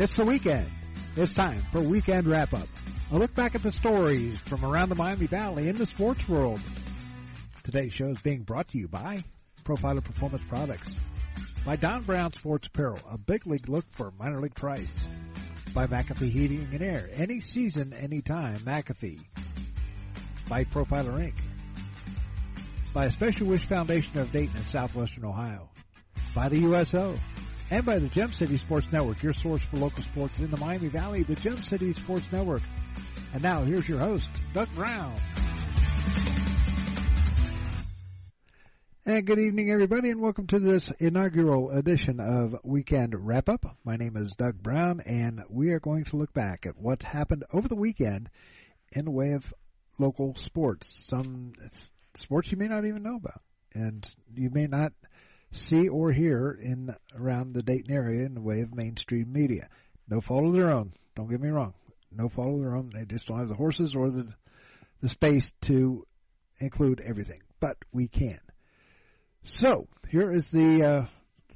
It's 0.00 0.16
the 0.16 0.24
weekend. 0.24 0.66
It's 1.14 1.34
time 1.34 1.60
for 1.72 1.82
Weekend 1.82 2.26
Wrap 2.26 2.54
Up. 2.54 2.66
A 3.12 3.18
look 3.18 3.34
back 3.34 3.54
at 3.54 3.62
the 3.62 3.70
stories 3.70 4.40
from 4.40 4.64
around 4.64 4.88
the 4.88 4.94
Miami 4.94 5.26
Valley 5.26 5.68
in 5.68 5.76
the 5.76 5.84
sports 5.84 6.26
world. 6.26 6.58
Today's 7.64 7.92
show 7.92 8.08
is 8.08 8.22
being 8.22 8.42
brought 8.42 8.68
to 8.68 8.78
you 8.78 8.88
by 8.88 9.22
Profiler 9.62 10.02
Performance 10.02 10.42
Products, 10.48 10.90
by 11.66 11.76
Don 11.76 12.02
Brown 12.04 12.32
Sports 12.32 12.66
Apparel, 12.68 12.98
a 13.10 13.18
big 13.18 13.46
league 13.46 13.68
look 13.68 13.84
for 13.90 14.10
minor 14.18 14.40
league 14.40 14.54
price, 14.54 14.88
by 15.74 15.86
McAfee 15.86 16.30
Heating 16.30 16.68
and 16.72 16.82
Air, 16.82 17.08
any 17.14 17.40
season, 17.40 17.92
anytime, 17.92 18.58
McAfee, 18.60 19.20
by 20.48 20.64
Profiler 20.64 21.18
Inc., 21.20 21.34
by 22.92 23.06
a 23.06 23.10
Special 23.10 23.46
Wish 23.46 23.64
Foundation 23.66 24.18
of 24.18 24.32
Dayton 24.32 24.56
and 24.56 24.66
Southwestern 24.66 25.24
Ohio, 25.24 25.68
by 26.34 26.48
the 26.48 26.58
USO, 26.58 27.16
and 27.70 27.86
by 27.86 27.98
the 28.00 28.08
Gem 28.08 28.32
City 28.32 28.58
Sports 28.58 28.90
Network, 28.92 29.22
your 29.22 29.32
source 29.32 29.62
for 29.62 29.76
local 29.76 30.02
sports 30.02 30.38
in 30.38 30.50
the 30.50 30.56
Miami 30.56 30.88
Valley, 30.88 31.22
the 31.22 31.36
Gem 31.36 31.62
City 31.62 31.94
Sports 31.94 32.26
Network. 32.32 32.62
And 33.32 33.42
now 33.42 33.62
here's 33.62 33.88
your 33.88 34.00
host, 34.00 34.28
Doug 34.52 34.68
Brown. 34.74 35.14
And 39.10 39.26
good 39.26 39.40
evening, 39.40 39.72
everybody, 39.72 40.10
and 40.10 40.20
welcome 40.20 40.46
to 40.46 40.60
this 40.60 40.88
inaugural 41.00 41.72
edition 41.72 42.20
of 42.20 42.54
Weekend 42.62 43.12
Wrap 43.26 43.48
Up. 43.48 43.76
My 43.82 43.96
name 43.96 44.16
is 44.16 44.36
Doug 44.36 44.62
Brown, 44.62 45.00
and 45.00 45.42
we 45.48 45.70
are 45.70 45.80
going 45.80 46.04
to 46.04 46.16
look 46.16 46.32
back 46.32 46.64
at 46.64 46.78
what 46.78 47.02
happened 47.02 47.42
over 47.52 47.66
the 47.66 47.74
weekend 47.74 48.30
in 48.92 49.06
the 49.06 49.10
way 49.10 49.32
of 49.32 49.52
local 49.98 50.36
sports. 50.36 51.06
Some 51.08 51.54
sports 52.14 52.52
you 52.52 52.56
may 52.56 52.68
not 52.68 52.84
even 52.84 53.02
know 53.02 53.16
about, 53.16 53.42
and 53.74 54.08
you 54.36 54.48
may 54.48 54.68
not 54.68 54.92
see 55.50 55.88
or 55.88 56.12
hear 56.12 56.52
in 56.52 56.94
around 57.18 57.52
the 57.52 57.64
Dayton 57.64 57.92
area 57.92 58.24
in 58.24 58.34
the 58.34 58.40
way 58.40 58.60
of 58.60 58.72
mainstream 58.72 59.32
media. 59.32 59.70
No 60.08 60.20
fault 60.20 60.44
of 60.44 60.52
their 60.52 60.70
own. 60.70 60.92
Don't 61.16 61.28
get 61.28 61.40
me 61.40 61.48
wrong. 61.48 61.74
No 62.12 62.28
fault 62.28 62.54
of 62.54 62.60
their 62.60 62.76
own. 62.76 62.92
They 62.94 63.06
just 63.06 63.26
don't 63.26 63.40
have 63.40 63.48
the 63.48 63.56
horses 63.56 63.96
or 63.96 64.08
the 64.08 64.32
the 65.02 65.08
space 65.08 65.52
to 65.62 66.06
include 66.60 67.00
everything. 67.00 67.40
But 67.58 67.76
we 67.90 68.06
can. 68.06 68.38
So 69.42 69.88
here 70.08 70.30
is 70.30 70.50
the 70.50 70.82
uh, 70.82 71.06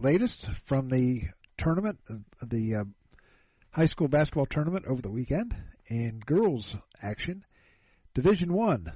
latest 0.01 0.47
from 0.67 0.89
the 0.89 1.25
tournament, 1.59 1.99
the 2.43 2.75
uh, 2.77 2.85
high 3.71 3.85
school 3.85 4.09
basketball 4.09 4.47
tournament 4.47 4.87
over 4.89 5.03
the 5.03 5.11
weekend 5.11 5.55
in 5.87 6.21
girls 6.21 6.75
action. 7.03 7.45
Division 8.15 8.53
One, 8.53 8.93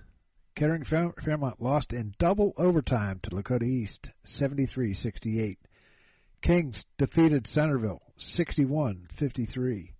Kettering 0.54 0.84
Fairmont 0.84 1.60
lost 1.60 1.92
in 1.92 2.14
double 2.18 2.52
overtime 2.56 3.20
to 3.24 3.30
Lakota 3.30 3.64
East, 3.64 4.10
73-68. 4.26 5.56
Kings 6.40 6.84
defeated 6.96 7.46
Centerville, 7.46 8.02
61-53. 8.18 9.90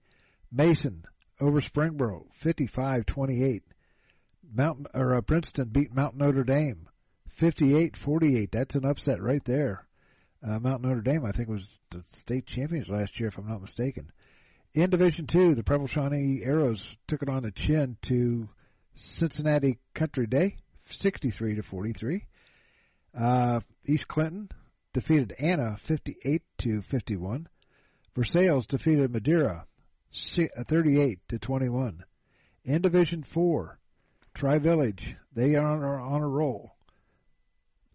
Mason 0.51 1.05
over 1.41 1.61
Springboro, 1.61 2.27
55-28. 2.43 3.63
Mountain 4.51 4.87
or 4.95 5.17
uh, 5.17 5.21
Princeton 5.21 5.69
beat 5.69 5.93
Mount 5.95 6.17
Notre 6.17 6.45
Dame, 6.45 6.89
58-48. 7.41 8.51
That's 8.51 8.75
an 8.75 8.85
upset 8.85 9.23
right 9.23 9.45
there. 9.45 9.87
Uh, 10.47 10.59
Mount 10.61 10.83
Notre 10.83 11.01
Dame, 11.01 11.25
I 11.25 11.33
think, 11.33 11.49
was 11.49 11.67
the 11.91 12.03
state 12.15 12.47
champions 12.47 12.89
last 12.89 13.19
year, 13.19 13.29
if 13.29 13.39
I'm 13.39 13.49
not 13.49 13.61
mistaken. 13.61 14.11
In 14.75 14.91
Division 14.91 15.27
Two, 15.27 15.55
the 15.55 15.65
Preble 15.65 15.89
Shawnee 15.89 16.43
Arrows 16.45 16.97
took 17.09 17.23
it 17.23 17.29
on 17.29 17.43
the 17.43 17.51
chin 17.51 17.97
to 18.03 18.49
Cincinnati 18.95 19.79
Country 19.95 20.27
Day, 20.27 20.57
63 20.91 21.57
to 21.57 21.63
43. 21.63 22.25
Uh, 23.19 23.61
East 23.87 24.07
Clinton 24.07 24.51
defeated 24.93 25.35
Anna 25.39 25.77
58 25.79 26.43
to 26.59 26.83
51. 26.83 27.49
Versailles 28.15 28.65
defeated 28.67 29.13
Madeira 29.13 29.67
uh, 30.39 30.65
38 30.65 31.19
to 31.29 31.39
21. 31.39 32.05
In 32.65 32.83
Division 32.83 33.23
4, 33.23 33.79
Tri 34.35 34.59
Village, 34.59 35.17
they 35.35 35.55
are 35.55 36.01
on 36.01 36.21
a 36.21 36.29
roll. 36.29 36.75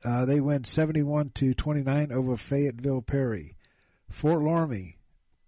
Uh, 0.04 0.26
they 0.26 0.40
win 0.40 0.64
71 0.64 1.32
to 1.36 1.54
29 1.54 2.12
over 2.12 2.36
Fayetteville 2.36 3.02
Perry. 3.02 3.56
Fort 4.10 4.40
Loramie 4.40 4.96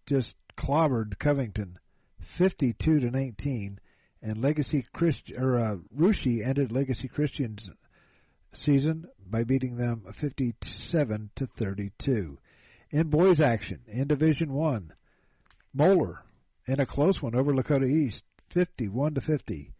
just 0.05 0.35
clobbered 0.55 1.19
Covington 1.19 1.77
52 2.21 2.99
to 3.01 3.11
19 3.11 3.79
and 4.21 4.41
Legacy 4.41 4.85
Christ 4.93 5.31
or 5.37 5.59
uh, 5.59 5.75
Russia 5.93 6.43
ended 6.43 6.71
Legacy 6.71 7.07
Christian's 7.07 7.69
season 8.53 9.07
by 9.25 9.43
beating 9.43 9.75
them 9.75 10.05
57 10.13 11.29
to 11.35 11.45
32. 11.45 12.37
In 12.91 13.09
boys 13.09 13.41
action, 13.41 13.81
in 13.87 14.07
Division 14.07 14.53
One, 14.53 14.93
Moeller 15.73 16.23
in 16.65 16.79
a 16.79 16.85
close 16.85 17.21
one 17.21 17.35
over 17.35 17.53
Lakota 17.53 17.89
East, 17.89 18.23
51 18.49 19.15
to 19.15 19.21
50. 19.21 19.71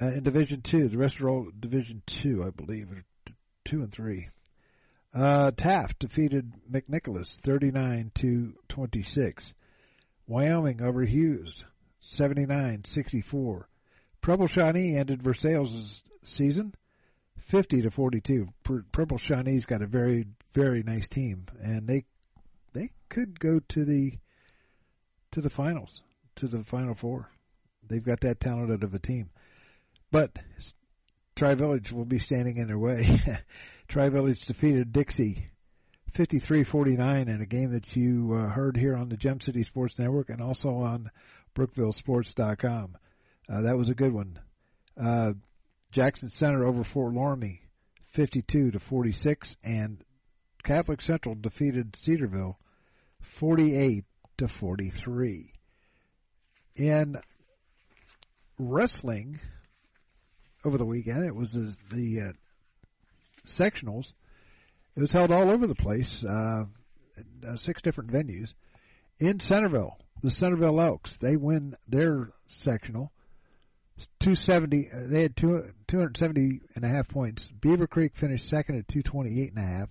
Uh, 0.00 0.06
in 0.06 0.22
Division 0.22 0.60
Two, 0.60 0.88
the 0.88 0.98
rest 0.98 1.20
are 1.20 1.30
all 1.30 1.48
Division 1.58 2.02
Two, 2.06 2.44
I 2.44 2.50
believe, 2.50 2.88
two 3.66 3.82
and 3.82 3.92
three. 3.92 4.30
Uh, 5.12 5.50
Taft 5.50 5.98
defeated 5.98 6.52
McNicholas 6.70 7.28
39 7.40 8.12
to 8.16 8.54
26. 8.68 9.52
Wyoming 10.26 10.82
over 10.82 11.04
Hughes 11.04 11.64
79-64. 12.02 13.64
Preble 14.20 14.46
Shawnee 14.46 14.96
ended 14.96 15.22
Versailles' 15.22 16.02
season 16.22 16.74
50 17.46 17.82
to 17.82 17.90
42. 17.90 18.48
Preble 18.92 19.18
Shawnee's 19.18 19.66
got 19.66 19.82
a 19.82 19.86
very 19.86 20.26
very 20.54 20.82
nice 20.82 21.06
team 21.08 21.46
and 21.62 21.86
they 21.86 22.04
they 22.72 22.90
could 23.08 23.38
go 23.38 23.60
to 23.68 23.84
the 23.84 24.14
to 25.32 25.40
the 25.40 25.50
finals, 25.50 26.00
to 26.36 26.48
the 26.48 26.64
final 26.64 26.94
four. 26.94 27.30
They've 27.86 28.02
got 28.02 28.20
that 28.20 28.40
talented 28.40 28.82
of 28.82 28.94
a 28.94 28.98
team. 28.98 29.30
But 30.10 30.38
Tri 31.36 31.54
Village 31.54 31.92
will 31.92 32.06
be 32.06 32.18
standing 32.18 32.56
in 32.56 32.66
their 32.66 32.78
way. 32.78 33.20
Tri 33.88 34.08
Village 34.08 34.40
defeated 34.40 34.90
Dixie 34.90 35.46
53-49 36.14 37.28
in 37.28 37.42
a 37.42 37.46
game 37.46 37.72
that 37.72 37.94
you 37.94 38.32
uh, 38.34 38.48
heard 38.48 38.74
here 38.74 38.96
on 38.96 39.10
the 39.10 39.18
Gem 39.18 39.42
City 39.42 39.62
Sports 39.62 39.98
Network 39.98 40.30
and 40.30 40.40
also 40.40 40.70
on 40.70 41.10
BrookvilleSports.com. 41.54 42.96
Uh, 43.50 43.60
that 43.60 43.76
was 43.76 43.90
a 43.90 43.94
good 43.94 44.14
one. 44.14 44.38
Uh, 44.98 45.34
Jackson 45.92 46.30
Center 46.30 46.64
over 46.64 46.82
Fort 46.84 47.12
Loramie, 47.12 47.60
52 48.12 48.70
to 48.70 48.80
46, 48.80 49.56
and 49.62 50.02
Catholic 50.64 51.02
Central 51.02 51.34
defeated 51.34 51.94
Cedarville, 51.96 52.58
48 53.20 54.04
to 54.38 54.48
43. 54.48 55.52
In 56.76 57.16
wrestling 58.58 59.38
over 60.66 60.78
the 60.78 60.84
weekend, 60.84 61.24
it 61.24 61.34
was 61.34 61.52
the, 61.52 61.74
the 61.92 62.20
uh, 62.20 62.32
sectionals. 63.46 64.12
It 64.96 65.00
was 65.00 65.12
held 65.12 65.30
all 65.30 65.50
over 65.50 65.66
the 65.66 65.74
place, 65.74 66.24
uh, 66.24 66.64
uh, 67.46 67.56
six 67.56 67.82
different 67.82 68.10
venues. 68.10 68.48
In 69.20 69.38
Centerville, 69.38 69.96
the 70.22 70.30
Centerville 70.30 70.80
Elks. 70.80 71.16
They 71.18 71.36
win 71.36 71.76
their 71.86 72.32
sectional. 72.46 73.12
270. 74.20 74.90
Uh, 74.90 74.96
they 75.06 75.22
had 75.22 75.36
two, 75.36 75.72
270 75.88 76.60
and 76.74 76.84
a 76.84 76.88
half 76.88 77.08
points. 77.08 77.48
Beavercreek 77.60 78.14
finished 78.14 78.48
second 78.48 78.78
at 78.78 78.88
228 78.88 79.52
and 79.54 79.64
a 79.64 79.66
half. 79.66 79.88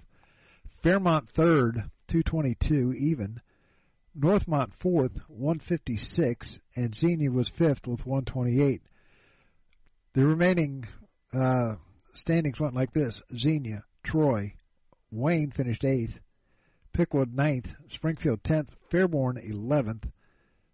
Fairmont 0.84 1.30
third, 1.30 1.75
222 2.09 2.94
even. 2.94 3.41
Northmont 4.17 4.73
fourth, 4.79 5.20
156, 5.28 6.59
and 6.76 6.96
Xenia 6.96 7.32
was 7.32 7.50
fifth 7.50 7.88
with 7.88 8.05
128. 8.05 8.82
The 10.16 10.26
remaining 10.26 10.85
uh, 11.34 11.76
standings 12.14 12.58
went 12.58 12.73
like 12.73 12.94
this: 12.94 13.22
Xenia, 13.35 13.84
Troy, 14.02 14.53
Wayne 15.12 15.52
finished 15.52 15.84
eighth, 15.84 16.22
Piqua 16.94 17.26
ninth, 17.26 17.73
Springfield 17.90 18.41
tenth, 18.41 18.78
Fairborn 18.90 19.38
eleventh, 19.44 20.08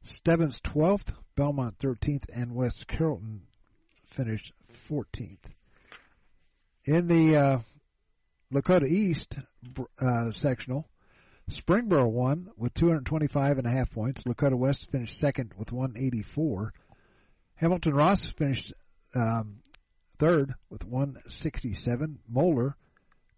Stebbins 0.03 0.61
12th, 0.61 1.15
Belmont 1.35 1.79
13th, 1.79 2.25
and 2.31 2.53
West 2.53 2.87
Carrollton 2.87 3.41
finished 4.05 4.53
14th. 4.87 5.39
In 6.85 7.07
the 7.07 7.35
uh, 7.35 7.59
Lakota 8.53 8.87
East 8.87 9.39
uh, 9.99 10.29
sectional, 10.29 10.87
Springboro 11.49 12.07
won 12.11 12.51
with 12.57 12.75
225 12.75 13.57
and 13.57 13.65
a 13.65 13.71
half 13.71 13.89
points. 13.89 14.21
Lakota 14.21 14.55
West 14.55 14.91
finished 14.91 15.19
second 15.19 15.55
with 15.57 15.71
184. 15.71 16.73
Hamilton 17.55 17.93
Ross 17.95 18.27
finished 18.27 18.73
um, 19.15 19.57
third 20.19 20.53
with 20.69 20.85
167. 20.85 22.19
Moeller 22.29 22.75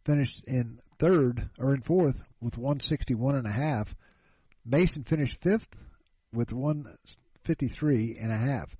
finished 0.05 0.43
in 0.45 0.79
third 0.99 1.49
or 1.57 1.73
in 1.73 1.81
fourth 1.81 2.21
with 2.41 2.57
161 2.57 3.35
and 3.35 3.47
a 3.47 3.51
half. 3.51 3.95
Mason 4.65 5.03
finished 5.03 5.41
fifth 5.41 5.67
with 6.33 6.51
153 6.53 8.17
and 8.19 8.31
a 8.31 8.37
half. 8.37 8.75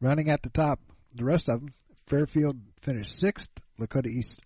Running 0.00 0.30
at 0.30 0.42
the 0.42 0.50
top, 0.50 0.80
the 1.14 1.24
rest 1.24 1.48
of 1.48 1.60
them, 1.60 1.74
Fairfield 2.06 2.58
finished 2.82 3.18
sixth, 3.18 3.48
Lakota 3.78 4.08
East 4.08 4.40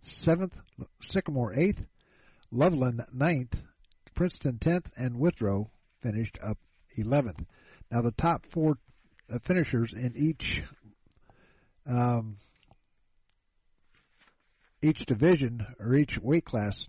seventh, 0.00 0.56
Sycamore 1.00 1.54
eighth, 1.54 1.82
Loveland 2.50 3.04
ninth, 3.12 3.54
Princeton 4.14 4.58
tenth, 4.58 4.88
and 4.96 5.18
Withrow 5.18 5.70
finished 6.00 6.38
up 6.42 6.58
eleventh. 6.96 7.44
Now 7.90 8.02
the 8.02 8.12
top 8.12 8.46
four 8.50 8.78
uh, 9.32 9.38
finishers 9.44 9.92
in 9.92 10.16
each 10.16 10.62
um, 11.86 12.36
each 14.82 15.06
division 15.06 15.66
or 15.78 15.94
each 15.94 16.18
weight 16.18 16.44
class 16.44 16.86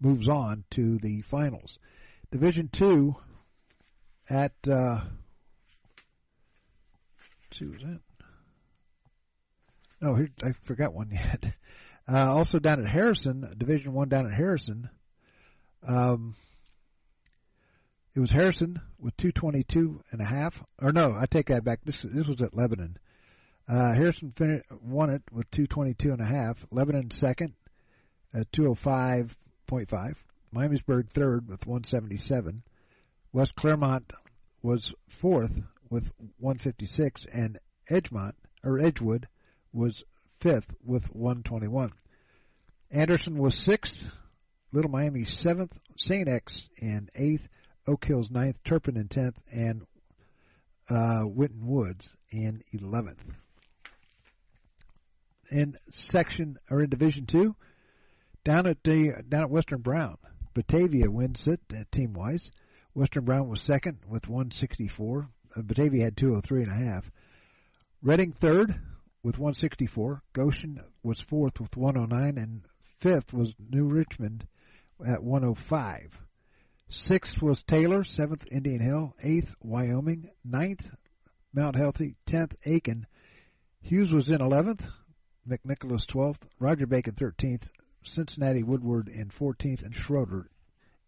moves 0.00 0.28
on 0.28 0.64
to 0.70 0.98
the 0.98 1.22
finals. 1.22 1.78
Division 2.30 2.68
two 2.72 3.16
at 4.28 4.54
uh, 4.68 5.00
see 7.52 7.66
was 7.66 7.82
that? 7.82 8.00
Oh, 10.02 10.14
here 10.16 10.28
I 10.42 10.52
forgot 10.64 10.94
one 10.94 11.10
yet. 11.10 11.44
Uh, 12.06 12.34
also 12.34 12.58
down 12.58 12.80
at 12.80 12.86
Harrison, 12.86 13.50
Division 13.56 13.94
One 13.94 14.10
down 14.10 14.26
at 14.26 14.34
Harrison. 14.34 14.90
Um, 15.82 16.34
it 18.14 18.20
was 18.20 18.30
Harrison 18.30 18.78
with 18.98 19.16
222 19.16 20.02
and 20.10 20.20
a 20.20 20.24
half. 20.26 20.62
Or 20.82 20.92
no, 20.92 21.16
I 21.18 21.24
take 21.24 21.46
that 21.46 21.64
back. 21.64 21.80
This 21.82 21.96
this 22.02 22.26
was 22.26 22.42
at 22.42 22.54
Lebanon. 22.54 22.98
Uh, 23.66 23.94
Harrison 23.94 24.32
finished, 24.36 24.66
won 24.82 25.10
it 25.10 25.22
with 25.32 25.50
222 25.50 26.12
and 26.12 26.20
a 26.20 26.24
half. 26.24 26.66
Lebanon 26.70 27.10
second 27.10 27.54
at 28.32 28.50
205.5. 28.52 30.14
Miamisburg 30.54 31.10
third 31.10 31.48
with 31.48 31.66
177. 31.66 32.62
West 33.32 33.54
Clermont 33.56 34.12
was 34.62 34.94
fourth 35.08 35.60
with 35.90 36.10
156, 36.38 37.26
and 37.32 37.58
Edgemont 37.90 38.34
or 38.62 38.78
Edgewood 38.78 39.28
was 39.72 40.04
fifth 40.40 40.72
with 40.84 41.06
121. 41.14 41.90
Anderson 42.90 43.38
was 43.38 43.56
sixth. 43.56 43.96
Little 44.72 44.90
Miami 44.90 45.24
seventh. 45.24 45.72
St. 45.96 46.28
X 46.28 46.68
in 46.76 47.08
eighth. 47.14 47.48
Oak 47.86 48.04
Hills 48.04 48.30
ninth. 48.30 48.56
Turpin 48.64 48.96
in 48.96 49.08
tenth, 49.08 49.38
and 49.52 49.86
uh, 50.88 51.22
Winton 51.24 51.66
Woods 51.66 52.12
in 52.30 52.62
eleventh. 52.72 53.24
In 55.50 55.76
section 55.90 56.58
or 56.70 56.82
in 56.82 56.90
Division 56.90 57.26
Two, 57.26 57.54
down 58.44 58.66
at 58.66 58.82
the 58.84 59.22
down 59.28 59.42
at 59.42 59.50
Western 59.50 59.80
Brown, 59.80 60.16
Batavia 60.54 61.10
wins 61.10 61.46
it 61.46 61.60
uh, 61.72 61.84
team 61.92 62.12
wise. 62.12 62.50
Western 62.94 63.24
Brown 63.24 63.48
was 63.48 63.60
second 63.60 63.98
with 64.08 64.28
164. 64.28 65.28
Uh, 65.56 65.62
Batavia 65.62 66.04
had 66.04 66.16
203 66.16 66.62
and 66.62 66.72
a 66.72 66.74
half. 66.74 67.10
Reading 68.02 68.32
third 68.32 68.74
with 69.22 69.38
164. 69.38 70.22
Goshen 70.32 70.80
was 71.02 71.20
fourth 71.20 71.58
with 71.60 71.76
109, 71.76 72.38
and 72.38 72.62
fifth 73.00 73.32
was 73.32 73.54
New 73.58 73.86
Richmond 73.86 74.46
at 75.04 75.22
105. 75.22 76.20
Sixth 76.88 77.42
was 77.42 77.62
Taylor, 77.62 78.04
seventh 78.04 78.46
Indian 78.52 78.80
Hill, 78.80 79.14
eighth 79.22 79.54
Wyoming, 79.60 80.30
ninth 80.44 80.88
Mount 81.52 81.76
Healthy, 81.76 82.16
tenth 82.26 82.54
Aiken. 82.64 83.06
Hughes 83.80 84.12
was 84.12 84.28
in 84.28 84.40
eleventh, 84.40 84.86
McNicholas 85.48 86.06
twelfth, 86.06 86.46
Roger 86.58 86.86
Bacon 86.86 87.14
thirteenth, 87.14 87.68
Cincinnati 88.02 88.62
Woodward 88.62 89.08
in 89.08 89.30
fourteenth, 89.30 89.82
and 89.82 89.94
Schroeder 89.94 90.48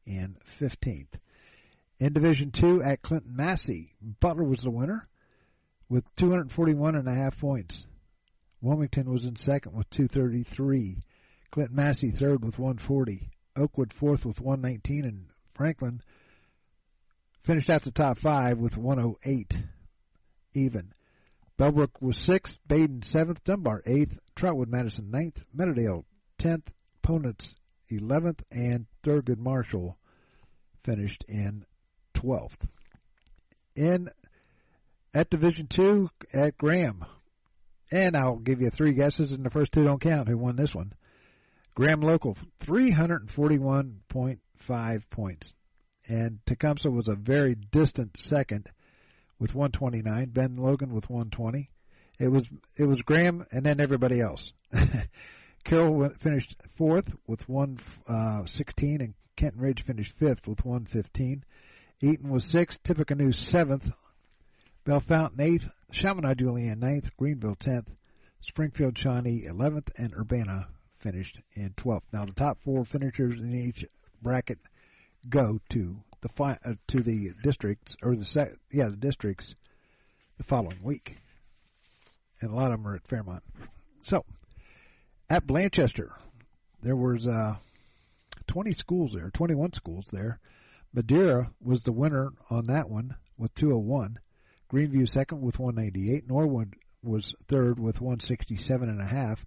in 0.05 0.37
fifteenth. 0.59 1.19
In 1.99 2.13
Division 2.13 2.51
Two 2.51 2.83
at 2.83 3.03
Clinton-Massie, 3.03 3.95
Butler 4.21 4.45
was 4.45 4.61
the 4.61 4.71
winner 4.71 5.09
with 5.89 6.05
241 6.17 6.95
and 6.95 7.09
a 7.09 7.15
half 7.15 7.39
points. 7.39 7.85
Wilmington 8.61 9.11
was 9.11 9.25
in 9.25 9.37
second 9.37 9.73
with 9.75 9.89
233. 9.91 11.03
Clinton-Massie 11.51 12.11
third 12.11 12.45
with 12.45 12.59
140. 12.59 13.31
Oakwood 13.57 13.93
fourth 13.93 14.27
with 14.27 14.41
119, 14.41 15.05
and 15.05 15.27
Franklin 15.55 16.03
finished 17.45 17.71
out 17.71 17.83
the 17.83 17.91
top 17.91 18.19
five 18.19 18.59
with 18.59 18.77
108 18.77 19.59
even. 20.53 20.93
Bellbrook 21.59 22.03
was 22.03 22.19
sixth, 22.19 22.59
Badin 22.69 23.03
seventh, 23.03 23.43
Dunbar 23.45 23.83
eighth, 23.87 24.19
Trotwood 24.37 24.69
Madison 24.69 25.11
ninth, 25.11 25.43
Meadowdale 25.57 26.05
tenth, 26.39 26.71
Ponitz 27.03 27.55
eleventh, 27.89 28.43
and 28.51 28.87
Thurgood 29.03 29.39
Marshall 29.39 29.97
finished 30.85 31.25
in 31.27 31.65
twelfth. 32.15 32.69
In 33.75 34.11
at 35.15 35.31
Division 35.31 35.67
Two 35.67 36.11
at 36.35 36.59
Graham, 36.59 37.07
and 37.91 38.15
I'll 38.17 38.37
give 38.37 38.61
you 38.61 38.71
three 38.71 38.93
guesses, 38.93 39.33
and 39.33 39.45
the 39.45 39.51
first 39.51 39.73
two 39.73 39.83
don't 39.85 40.01
count. 40.01 40.29
Who 40.29 40.37
won 40.37 40.55
this 40.57 40.75
one? 40.75 40.93
Graham 41.75 42.01
Local, 42.01 42.37
341.5 42.61 45.03
points. 45.11 45.53
And 46.09 46.39
Tecumseh 46.47 46.91
was 46.91 47.09
a 47.09 47.15
very 47.15 47.55
distant 47.55 48.19
second 48.19 48.71
with 49.39 49.55
129. 49.55 50.31
Ben 50.31 50.57
Logan 50.57 50.95
with 50.95 51.11
120. 51.11 51.69
It 52.19 52.29
was 52.29 52.47
it 52.77 52.85
was 52.85 53.03
Graham 53.03 53.47
and 53.53 53.65
then 53.65 53.81
everybody 53.81 54.21
else. 54.21 54.53
Carroll 55.65 56.09
finished 56.21 56.55
fourth 56.77 57.15
with 57.27 57.49
116, 57.49 58.15
uh, 58.15 58.45
sixteen, 58.47 59.01
and 59.01 59.15
Kenton 59.37 59.61
Ridge 59.61 59.85
finished 59.85 60.17
fifth 60.17 60.47
with 60.47 60.65
115. 60.65 61.45
Eaton 62.01 62.31
was 62.31 62.45
sixth, 62.45 62.83
Tippecanoe 62.85 63.33
seventh, 63.33 63.91
Bellefontaine 64.85 65.41
eighth, 65.41 65.69
Chaminade 65.91 66.39
Julienne 66.39 66.79
ninth, 66.79 67.11
Greenville 67.17 67.57
tenth, 67.57 67.91
Springfield 68.41 68.97
Shawnee 68.97 69.45
eleventh, 69.45 69.91
and 69.97 70.15
Urbana 70.15 70.69
finished 71.01 71.41
in 71.55 71.71
12th. 71.77 72.03
Now 72.13 72.25
the 72.25 72.33
top 72.33 72.59
four 72.65 72.85
finishers 72.85 73.39
in 73.41 73.55
each 73.55 73.85
bracket 74.23 74.59
go 75.29 75.59
to 75.71 75.97
the 76.21 76.29
fi- 76.31 76.59
uh, 76.65 76.75
to 76.89 77.01
the 77.03 77.33
districts 77.43 77.97
or 78.03 78.15
the 78.15 78.25
se- 78.25 78.55
yeah 78.73 78.89
the 78.89 78.97
districts 78.97 79.55
the 80.39 80.45
following 80.45 80.79
week, 80.83 81.17
and 82.41 82.51
a 82.51 82.55
lot 82.55 82.73
of 82.73 82.79
them 82.79 82.89
are 82.89 82.97
at 82.97 83.07
Fairmont. 83.09 83.43
So 84.03 84.25
at 85.29 85.47
Blanchester, 85.47 86.11
there 86.83 86.97
was 86.97 87.27
uh, 87.27 87.57
20 88.47 88.75
schools 88.75 89.13
there, 89.15 89.31
21 89.31 89.73
schools 89.73 90.07
there. 90.13 90.39
Madeira 90.93 91.51
was 91.63 91.83
the 91.83 91.93
winner 91.93 92.31
on 92.49 92.67
that 92.67 92.89
one 92.89 93.17
with 93.37 93.55
201. 93.55 94.19
Greeneview 94.73 95.09
second 95.09 95.41
with 95.41 95.59
198. 95.59 96.29
Norwood 96.29 96.75
was 97.03 97.35
third 97.49 97.79
with 97.79 98.01
167 98.01 98.89
and 98.89 99.01
a 99.01 99.05
half. 99.05 99.45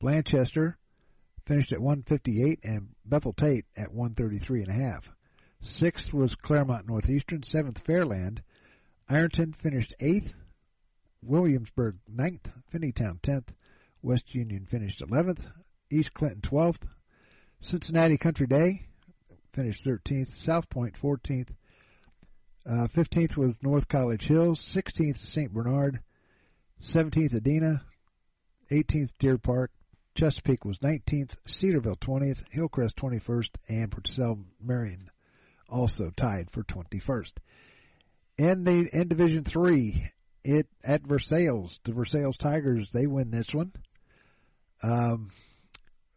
Blanchester 0.00 0.74
finished 1.46 1.72
at 1.72 1.80
158 1.80 2.60
and 2.62 2.88
Bethel 3.04 3.32
Tate 3.32 3.66
at 3.76 3.92
133 3.92 4.62
and 4.62 4.70
a 4.70 4.74
half. 4.74 5.10
Sixth 5.60 6.12
was 6.12 6.34
Clermont 6.34 6.88
Northeastern, 6.88 7.42
seventh 7.42 7.84
Fairland. 7.84 8.38
Ironton 9.08 9.52
finished 9.52 9.94
eighth. 10.00 10.34
Williamsburg 11.22 11.96
ninth. 12.08 12.48
Finneytown 12.72 13.20
tenth. 13.22 13.52
West 14.02 14.34
Union 14.34 14.66
finished 14.66 15.02
eleventh. 15.02 15.46
East 15.90 16.12
Clinton 16.14 16.40
twelfth. 16.42 16.84
Cincinnati 17.60 18.18
Country 18.18 18.46
Day 18.46 18.86
finished 19.52 19.84
thirteenth. 19.84 20.40
South 20.40 20.68
Point 20.68 20.94
Point 20.94 20.96
fourteenth. 20.98 21.52
Uh, 22.64 22.88
fifteenth 22.88 23.36
was 23.36 23.54
North 23.62 23.88
College 23.88 24.26
Hills. 24.26 24.60
Sixteenth 24.60 25.20
St. 25.26 25.52
Bernard. 25.52 26.00
Seventeenth 26.80 27.32
Adena. 27.32 27.80
Eighteenth 28.70 29.10
Deer 29.18 29.38
Park. 29.38 29.70
Chesapeake 30.14 30.64
was 30.64 30.78
19th, 30.80 31.34
Cedarville 31.46 31.96
20th, 31.96 32.44
Hillcrest 32.50 32.96
21st, 32.96 33.48
and 33.68 33.90
Purcell 33.90 34.40
Marion 34.60 35.10
also 35.68 36.10
tied 36.10 36.50
for 36.50 36.62
21st. 36.64 37.32
In 38.36 38.64
the 38.64 38.88
in 38.92 39.08
Division 39.08 39.44
Three, 39.44 40.10
it 40.44 40.66
at 40.84 41.06
Versailles, 41.06 41.78
the 41.84 41.92
Versailles 41.92 42.36
Tigers 42.38 42.90
they 42.92 43.06
win 43.06 43.30
this 43.30 43.52
one, 43.52 43.72
um, 44.82 45.30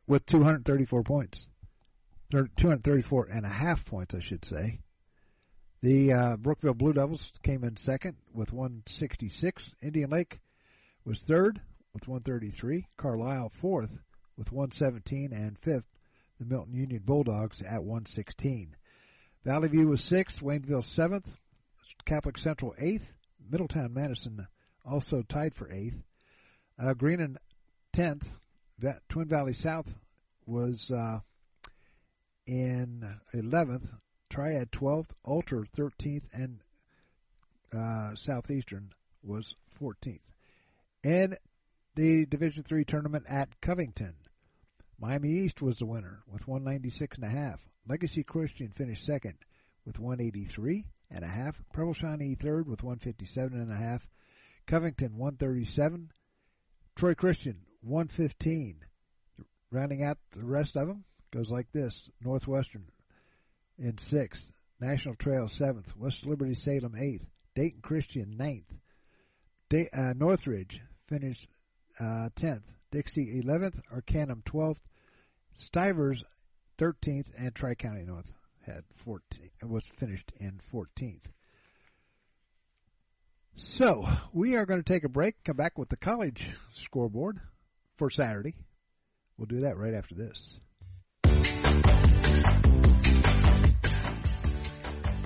with 0.07 0.25
234 0.25 1.03
points, 1.03 1.45
234 2.31 3.27
and 3.31 3.45
a 3.45 3.49
half 3.49 3.85
points, 3.85 4.15
I 4.15 4.19
should 4.19 4.45
say. 4.45 4.79
The 5.81 6.13
uh, 6.13 6.35
Brookville 6.37 6.73
Blue 6.73 6.93
Devils 6.93 7.31
came 7.43 7.63
in 7.63 7.77
second 7.77 8.15
with 8.33 8.51
166. 8.51 9.69
Indian 9.83 10.09
Lake 10.09 10.39
was 11.05 11.21
third 11.21 11.61
with 11.93 12.07
133. 12.07 12.87
Carlisle 12.97 13.51
fourth 13.61 13.91
with 14.37 14.51
117, 14.51 15.31
and 15.31 15.57
fifth 15.59 15.85
the 16.39 16.45
Milton 16.45 16.73
Union 16.73 17.01
Bulldogs 17.05 17.61
at 17.61 17.83
116. 17.83 18.75
Valley 19.45 19.69
View 19.69 19.87
was 19.87 20.01
sixth, 20.03 20.41
Wayneville 20.41 20.83
seventh, 20.95 21.27
Catholic 22.05 22.37
Central 22.37 22.73
eighth, 22.79 23.13
Middletown 23.49 23.93
Madison 23.93 24.47
also 24.83 25.21
tied 25.21 25.55
for 25.55 25.71
eighth. 25.71 26.01
Uh, 26.77 26.93
Greenon 26.93 27.37
tenth, 27.93 28.27
Twin 29.09 29.27
Valley 29.27 29.53
South 29.53 29.93
was 30.45 30.91
uh, 30.91 31.19
in 32.45 33.03
eleventh, 33.33 33.89
Triad 34.29 34.71
twelfth, 34.71 35.13
Alter 35.23 35.65
thirteenth, 35.65 36.27
and 36.33 36.59
uh, 37.73 38.15
Southeastern 38.15 38.91
was 39.23 39.55
fourteenth. 39.79 40.21
In 41.03 41.37
the 41.95 42.25
Division 42.25 42.63
Three 42.63 42.83
tournament 42.83 43.25
at 43.27 43.61
Covington, 43.61 44.15
Miami 44.99 45.29
East 45.29 45.61
was 45.61 45.79
the 45.79 45.85
winner 45.85 46.23
with 46.27 46.47
196 46.47 47.17
and 47.17 47.25
a 47.25 47.29
half. 47.29 47.59
Legacy 47.87 48.23
Christian 48.23 48.71
finished 48.75 49.05
second 49.05 49.35
with 49.85 49.99
183 49.99 50.85
and 51.09 51.23
a 51.23 51.27
half. 51.27 51.61
Preble 51.73 51.93
Shawnee 51.93 52.35
third 52.35 52.67
with 52.67 52.83
157 52.83 53.59
and 53.59 53.71
a 53.71 53.75
half. 53.75 54.07
Covington 54.67 55.17
137. 55.17 56.11
Troy 56.95 57.13
Christian 57.13 57.61
115. 57.81 58.79
Rounding 59.71 60.03
out 60.03 60.17
the 60.31 60.43
rest 60.43 60.77
of 60.77 60.87
them 60.87 61.03
goes 61.31 61.49
like 61.49 61.71
this: 61.71 62.09
Northwestern 62.21 62.85
in 63.77 63.97
sixth, 63.97 64.51
National 64.79 65.15
Trail 65.15 65.47
seventh, 65.47 65.95
West 65.97 66.25
Liberty 66.25 66.55
Salem 66.55 66.95
eighth, 66.95 67.25
Dayton 67.55 67.81
Christian 67.81 68.37
ninth, 68.37 68.71
Day, 69.69 69.89
uh, 69.91 70.13
Northridge 70.13 70.79
finished 71.07 71.49
uh, 71.99 72.29
tenth, 72.35 72.63
Dixie 72.91 73.39
eleventh, 73.39 73.79
Arcanum 73.91 74.43
twelfth, 74.45 74.81
Stivers 75.53 76.23
thirteenth, 76.77 77.29
and 77.37 77.53
Tri 77.53 77.75
County 77.75 78.03
North 78.03 78.31
had 78.65 78.83
14 79.03 79.49
was 79.63 79.85
finished 79.97 80.31
in 80.39 80.59
14th. 80.73 81.21
So 83.57 84.07
we 84.33 84.55
are 84.55 84.65
going 84.65 84.81
to 84.81 84.93
take 84.93 85.03
a 85.03 85.09
break. 85.09 85.35
Come 85.43 85.55
back 85.55 85.77
with 85.77 85.89
the 85.89 85.97
college 85.97 86.49
scoreboard 86.73 87.39
for 87.97 88.09
Saturday. 88.09 88.55
We'll 89.37 89.47
do 89.47 89.61
that 89.61 89.77
right 89.77 89.93
after 89.93 90.15
this. 90.15 90.59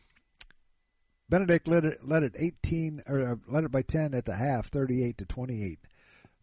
Benedict 1.29 1.67
led 1.67 1.85
it, 1.85 2.07
led 2.07 2.23
it 2.25 2.35
18 2.39 3.05
or 3.07 3.33
uh, 3.33 3.37
led 3.49 3.65
it 3.65 3.71
by 3.71 3.83
10 3.83 4.15
at 4.15 4.25
the 4.25 4.37
half, 4.37 4.69
38 4.71 5.19
to 5.19 5.25
28. 5.25 5.79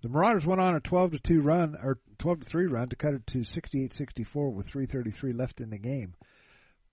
The 0.01 0.09
Marauders 0.09 0.45
went 0.45 0.61
on 0.61 0.75
a 0.75 0.79
12 0.79 1.11
to 1.11 1.19
2 1.19 1.41
run 1.41 1.75
or 1.75 1.99
12 2.19 2.39
to 2.39 2.45
3 2.45 2.65
run 2.67 2.89
to 2.89 2.95
cut 2.95 3.13
it 3.13 3.27
to 3.27 3.39
68-64 3.39 4.53
with 4.53 4.67
3:33 4.67 5.35
left 5.35 5.61
in 5.61 5.69
the 5.69 5.77
game. 5.77 6.15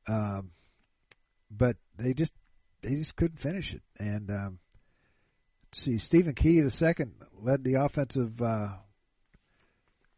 Um, 0.08 0.50
but 1.50 1.76
they 1.96 2.14
just 2.14 2.32
they 2.82 2.96
just 2.96 3.16
couldn't 3.16 3.38
finish 3.38 3.72
it. 3.72 3.82
And 3.98 4.30
um, 4.30 4.58
see, 5.72 5.98
Stephen 5.98 6.34
Key 6.34 6.60
the 6.60 6.70
second 6.70 7.14
led 7.40 7.64
the 7.64 7.74
offensive 7.74 8.42
uh, 8.42 8.74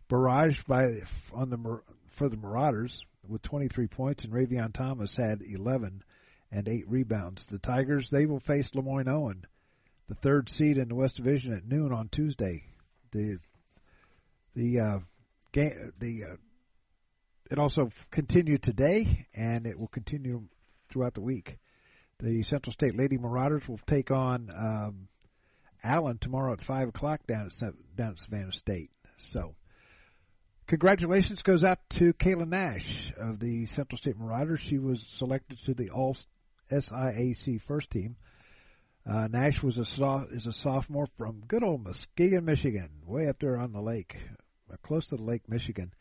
barrage 0.08 0.62
by 0.64 1.02
on 1.32 1.50
the 1.50 1.80
for 2.16 2.28
the 2.28 2.36
Marauders 2.36 3.00
with 3.28 3.42
23 3.42 3.86
points, 3.88 4.24
and 4.24 4.32
Ravion 4.32 4.72
Thomas 4.72 5.16
had 5.16 5.42
11 5.42 6.02
and 6.50 6.68
eight 6.68 6.88
rebounds. 6.88 7.44
The 7.46 7.58
Tigers 7.58 8.10
they 8.10 8.26
will 8.26 8.40
face 8.40 8.70
Lemoyne 8.74 9.08
Owen, 9.08 9.44
the 10.08 10.14
third 10.14 10.48
seed 10.48 10.78
in 10.78 10.88
the 10.88 10.94
West 10.94 11.16
Division 11.16 11.52
at 11.52 11.66
noon 11.66 11.92
on 11.92 12.08
Tuesday. 12.08 12.64
The 13.12 13.38
the 14.54 14.80
uh, 14.80 14.98
game 15.52 15.92
the 15.98 16.24
uh, 16.24 16.36
it 17.50 17.58
also 17.58 17.90
continued 18.10 18.62
today, 18.62 19.26
and 19.34 19.66
it 19.66 19.78
will 19.78 19.88
continue 19.88 20.44
throughout 20.90 21.14
the 21.14 21.20
week. 21.22 21.58
The 22.20 22.42
Central 22.42 22.72
State 22.72 22.96
Lady 22.96 23.16
Marauders 23.16 23.66
will 23.68 23.80
take 23.86 24.10
on 24.10 24.50
um, 24.54 25.08
Allen 25.82 26.18
tomorrow 26.18 26.52
at 26.52 26.60
five 26.60 26.88
o'clock 26.88 27.26
down 27.26 27.46
at 27.46 27.96
down 27.96 28.10
at 28.10 28.18
Savannah 28.18 28.52
State. 28.52 28.90
So, 29.18 29.54
congratulations 30.68 31.42
goes 31.42 31.64
out 31.64 31.78
to 31.88 32.12
Kayla 32.12 32.46
Nash 32.46 33.12
of 33.16 33.40
the 33.40 33.66
Central 33.66 33.96
State 33.96 34.18
Marauders. 34.18 34.60
She 34.60 34.78
was 34.78 35.02
selected 35.02 35.58
to 35.64 35.74
the 35.74 35.90
All 35.90 36.16
SIAC 36.70 37.60
first 37.62 37.90
team. 37.90 38.16
Uh, 39.04 39.26
Nash 39.28 39.62
was 39.62 39.78
a 39.78 40.26
is 40.30 40.46
a 40.46 40.52
sophomore 40.52 41.08
from 41.16 41.42
good 41.48 41.64
old 41.64 41.82
Muskegon, 41.82 42.44
Michigan, 42.44 42.90
way 43.06 43.26
up 43.28 43.38
there 43.40 43.56
on 43.56 43.72
the 43.72 43.80
lake, 43.80 44.18
uh, 44.70 44.76
close 44.82 45.06
to 45.06 45.16
the 45.16 45.22
Lake 45.22 45.48
Michigan, 45.48 45.94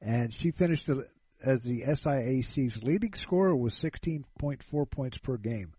and 0.00 0.32
she 0.32 0.50
finished 0.52 0.86
the, 0.86 1.06
as 1.44 1.62
the 1.62 1.82
SIAC's 1.82 2.82
leading 2.82 3.12
scorer 3.12 3.54
with 3.54 3.74
16.4 3.74 4.90
points 4.90 5.18
per 5.18 5.36
game. 5.36 5.74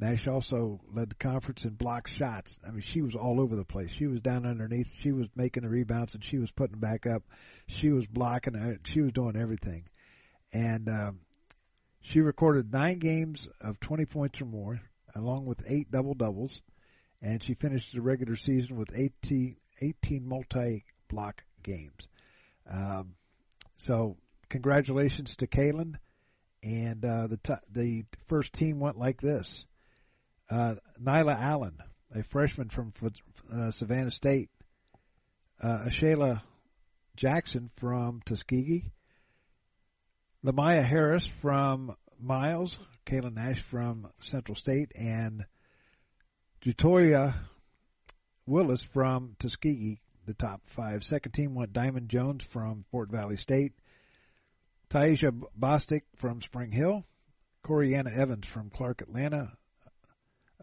Nash 0.00 0.28
also 0.28 0.80
led 0.92 1.10
the 1.10 1.16
conference 1.16 1.64
in 1.64 1.70
block 1.70 2.06
shots. 2.06 2.56
I 2.66 2.70
mean, 2.70 2.82
she 2.82 3.02
was 3.02 3.16
all 3.16 3.40
over 3.40 3.56
the 3.56 3.64
place. 3.64 3.90
She 3.90 4.06
was 4.06 4.20
down 4.20 4.46
underneath. 4.46 4.94
She 5.00 5.10
was 5.10 5.26
making 5.34 5.64
the 5.64 5.68
rebounds 5.68 6.14
and 6.14 6.22
she 6.22 6.38
was 6.38 6.52
putting 6.52 6.78
back 6.78 7.04
up. 7.06 7.24
She 7.66 7.90
was 7.90 8.06
blocking. 8.06 8.78
She 8.84 9.00
was 9.00 9.12
doing 9.12 9.36
everything. 9.36 9.88
And 10.52 10.88
um, 10.88 11.20
she 12.00 12.20
recorded 12.20 12.72
nine 12.72 13.00
games 13.00 13.48
of 13.60 13.80
20 13.80 14.06
points 14.06 14.40
or 14.40 14.44
more, 14.44 14.80
along 15.16 15.46
with 15.46 15.62
eight 15.66 15.90
double 15.90 16.14
doubles. 16.14 16.60
And 17.20 17.42
she 17.42 17.54
finished 17.54 17.92
the 17.92 18.00
regular 18.00 18.36
season 18.36 18.76
with 18.76 18.92
18, 18.94 19.56
18 19.80 20.28
multi 20.28 20.84
block 21.08 21.42
games. 21.64 22.06
Um, 22.70 23.14
so, 23.78 24.16
congratulations 24.48 25.34
to 25.36 25.48
Kaylin. 25.48 25.94
And 26.62 27.04
uh, 27.04 27.26
the 27.26 27.36
t- 27.36 27.54
the 27.72 28.04
first 28.26 28.52
team 28.52 28.80
went 28.80 28.98
like 28.98 29.20
this: 29.20 29.64
uh, 30.50 30.74
Nyla 31.02 31.38
Allen, 31.38 31.78
a 32.14 32.22
freshman 32.22 32.68
from 32.68 32.92
uh, 33.52 33.70
Savannah 33.70 34.10
State, 34.10 34.50
uh, 35.62 35.84
Ashayla 35.86 36.40
Jackson 37.16 37.70
from 37.76 38.20
Tuskegee, 38.24 38.90
Lamaya 40.44 40.82
Harris 40.82 41.26
from 41.26 41.96
Miles, 42.20 42.78
Kaylin 43.06 43.34
Nash 43.34 43.60
from 43.62 44.08
Central 44.20 44.54
State, 44.54 44.92
and 44.94 45.44
Jutoya 46.64 47.34
Willis 48.46 48.82
from 48.82 49.36
Tuskegee, 49.38 50.00
the 50.26 50.34
top 50.34 50.62
five. 50.66 51.04
Second 51.04 51.32
team 51.32 51.54
went 51.54 51.72
Diamond 51.72 52.08
Jones 52.08 52.44
from 52.44 52.84
Fort 52.90 53.10
Valley 53.10 53.36
State, 53.36 53.72
Taisha 54.90 55.32
Bostic 55.58 56.02
from 56.16 56.40
Spring 56.40 56.70
Hill, 56.70 57.04
Coriana 57.64 58.16
Evans 58.16 58.46
from 58.46 58.70
Clark 58.70 59.02
Atlanta, 59.02 59.52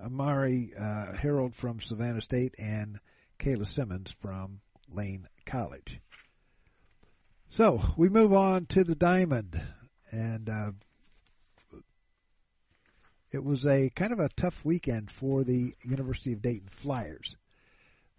Amari 0.04 0.74
uh, 0.78 1.14
Harold 1.14 1.56
from 1.56 1.80
Savannah 1.80 2.22
State, 2.22 2.56
and 2.58 3.00
Kayla 3.40 3.68
Simmons 3.68 4.14
from 4.22 4.62
Lane 4.92 5.28
College. 5.46 6.00
So 7.50 7.82
we 7.98 8.10
move 8.10 8.34
on 8.34 8.66
to 8.68 8.84
the 8.84 8.96
Diamond, 8.96 9.62
and 10.12 10.50
uh, 10.50 10.72
it 13.32 13.44
was 13.44 13.66
a 13.66 13.90
kind 13.90 14.14
of 14.14 14.20
a 14.20 14.30
tough 14.36 14.60
weekend 14.64 15.12
for 15.12 15.44
the 15.44 15.74
University 15.84 16.34
of 16.34 16.42
Dayton 16.42 16.70
Flyers. 16.70 17.36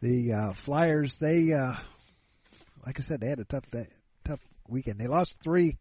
The 0.00 0.32
uh, 0.32 0.52
Flyers, 0.52 1.18
they, 1.18 1.52
uh, 1.52 1.74
like 2.84 3.00
I 3.00 3.02
said, 3.02 3.20
they 3.20 3.28
had 3.28 3.40
a 3.40 3.44
tough 3.44 3.70
day, 3.70 3.88
tough 4.24 4.40
weekend. 4.68 4.98
They 4.98 5.06
lost 5.06 5.36
three 5.42 5.78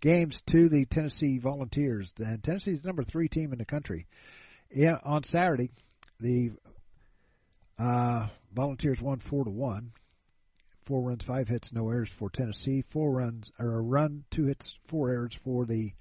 games 0.00 0.40
to 0.46 0.68
the 0.68 0.84
Tennessee 0.86 1.38
Volunteers, 1.38 2.12
and 2.18 2.42
Tennessee's 2.42 2.84
number 2.84 3.04
three 3.04 3.28
team 3.28 3.52
in 3.52 3.58
the 3.58 3.64
country. 3.64 4.06
Yeah, 4.70 4.98
on 5.02 5.22
Saturday, 5.24 5.70
the 6.20 6.52
uh, 7.78 8.28
Volunteers 8.52 9.00
won 9.00 9.18
four 9.18 9.44
to 9.44 9.50
one. 9.50 9.92
Four 10.84 11.02
runs, 11.02 11.22
five 11.22 11.48
hits, 11.48 11.72
no 11.72 11.88
errors 11.90 12.08
for 12.10 12.30
Tennessee. 12.30 12.82
Four 12.90 13.12
runs 13.12 13.50
or 13.58 13.74
a 13.74 13.80
run, 13.80 14.24
two 14.30 14.46
hits, 14.46 14.78
four 14.86 15.10
errors 15.10 15.38
for 15.44 15.66
the 15.66 15.92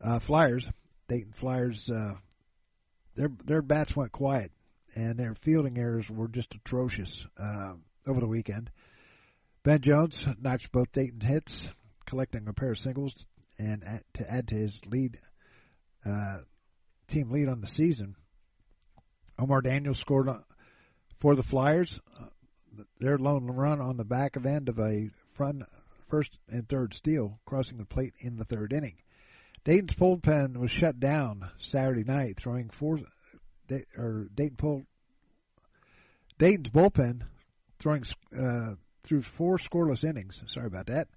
uh, 0.00 0.18
Flyers. 0.18 0.66
Dayton 1.08 1.32
Flyers, 1.32 1.88
uh, 1.90 2.14
their 3.14 3.30
their 3.44 3.62
bats 3.62 3.96
went 3.96 4.12
quiet, 4.12 4.52
and 4.94 5.18
their 5.18 5.34
fielding 5.34 5.78
errors 5.78 6.10
were 6.10 6.28
just 6.28 6.54
atrocious 6.54 7.24
uh, 7.38 7.72
over 8.06 8.20
the 8.20 8.28
weekend. 8.28 8.70
Ben 9.62 9.80
Jones 9.80 10.26
notched 10.40 10.72
both 10.72 10.92
Dayton 10.92 11.20
hits, 11.20 11.54
collecting 12.06 12.46
a 12.48 12.52
pair 12.52 12.72
of 12.72 12.78
singles, 12.78 13.26
and 13.58 13.84
at, 13.84 14.04
to 14.14 14.30
add 14.30 14.48
to 14.48 14.54
his 14.54 14.80
lead, 14.86 15.18
uh, 16.06 16.38
team 17.08 17.30
lead 17.30 17.48
on 17.48 17.60
the 17.60 17.66
season. 17.66 18.16
Omar 19.38 19.62
Daniels 19.62 19.98
scored 19.98 20.28
for 21.20 21.34
the 21.34 21.42
Flyers. 21.42 21.98
Uh, 22.18 22.26
their 23.00 23.18
lone 23.18 23.46
run 23.46 23.80
on 23.80 23.96
the 23.96 24.04
back 24.04 24.36
of 24.36 24.46
end 24.46 24.68
of 24.68 24.78
a 24.78 25.10
front 25.34 25.62
first 26.08 26.38
and 26.48 26.68
third 26.68 26.94
steal, 26.94 27.38
crossing 27.44 27.78
the 27.78 27.84
plate 27.84 28.14
in 28.18 28.36
the 28.36 28.44
third 28.44 28.72
inning. 28.72 28.96
Dayton's 29.64 29.94
bullpen 29.94 30.56
was 30.56 30.70
shut 30.70 30.98
down 30.98 31.50
Saturday 31.58 32.04
night, 32.04 32.36
throwing 32.36 32.70
four. 32.70 33.00
Or 33.96 34.28
Dayton 34.34 34.56
pulled 34.56 34.86
Dayton's 36.38 36.68
bullpen 36.68 37.22
throwing 37.78 38.04
uh, 38.36 38.74
through 39.02 39.22
four 39.22 39.58
scoreless 39.58 40.04
innings. 40.04 40.40
Sorry 40.46 40.66
about 40.66 40.86
that, 40.86 41.08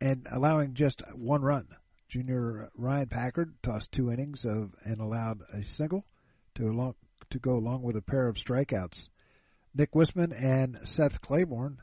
and 0.00 0.26
allowing 0.30 0.74
just 0.74 1.02
one 1.14 1.42
run. 1.42 1.66
Junior 2.14 2.70
Ryan 2.76 3.08
Packard 3.08 3.54
tossed 3.60 3.90
two 3.90 4.08
innings 4.08 4.44
of 4.44 4.72
and 4.84 5.00
allowed 5.00 5.40
a 5.52 5.64
single 5.64 6.04
to 6.54 6.70
along 6.70 6.94
to 7.30 7.40
go 7.40 7.56
along 7.56 7.82
with 7.82 7.96
a 7.96 8.02
pair 8.02 8.28
of 8.28 8.36
strikeouts. 8.36 9.08
Nick 9.74 9.90
Wisman 9.94 10.32
and 10.32 10.78
Seth 10.84 11.20
Claiborne, 11.20 11.78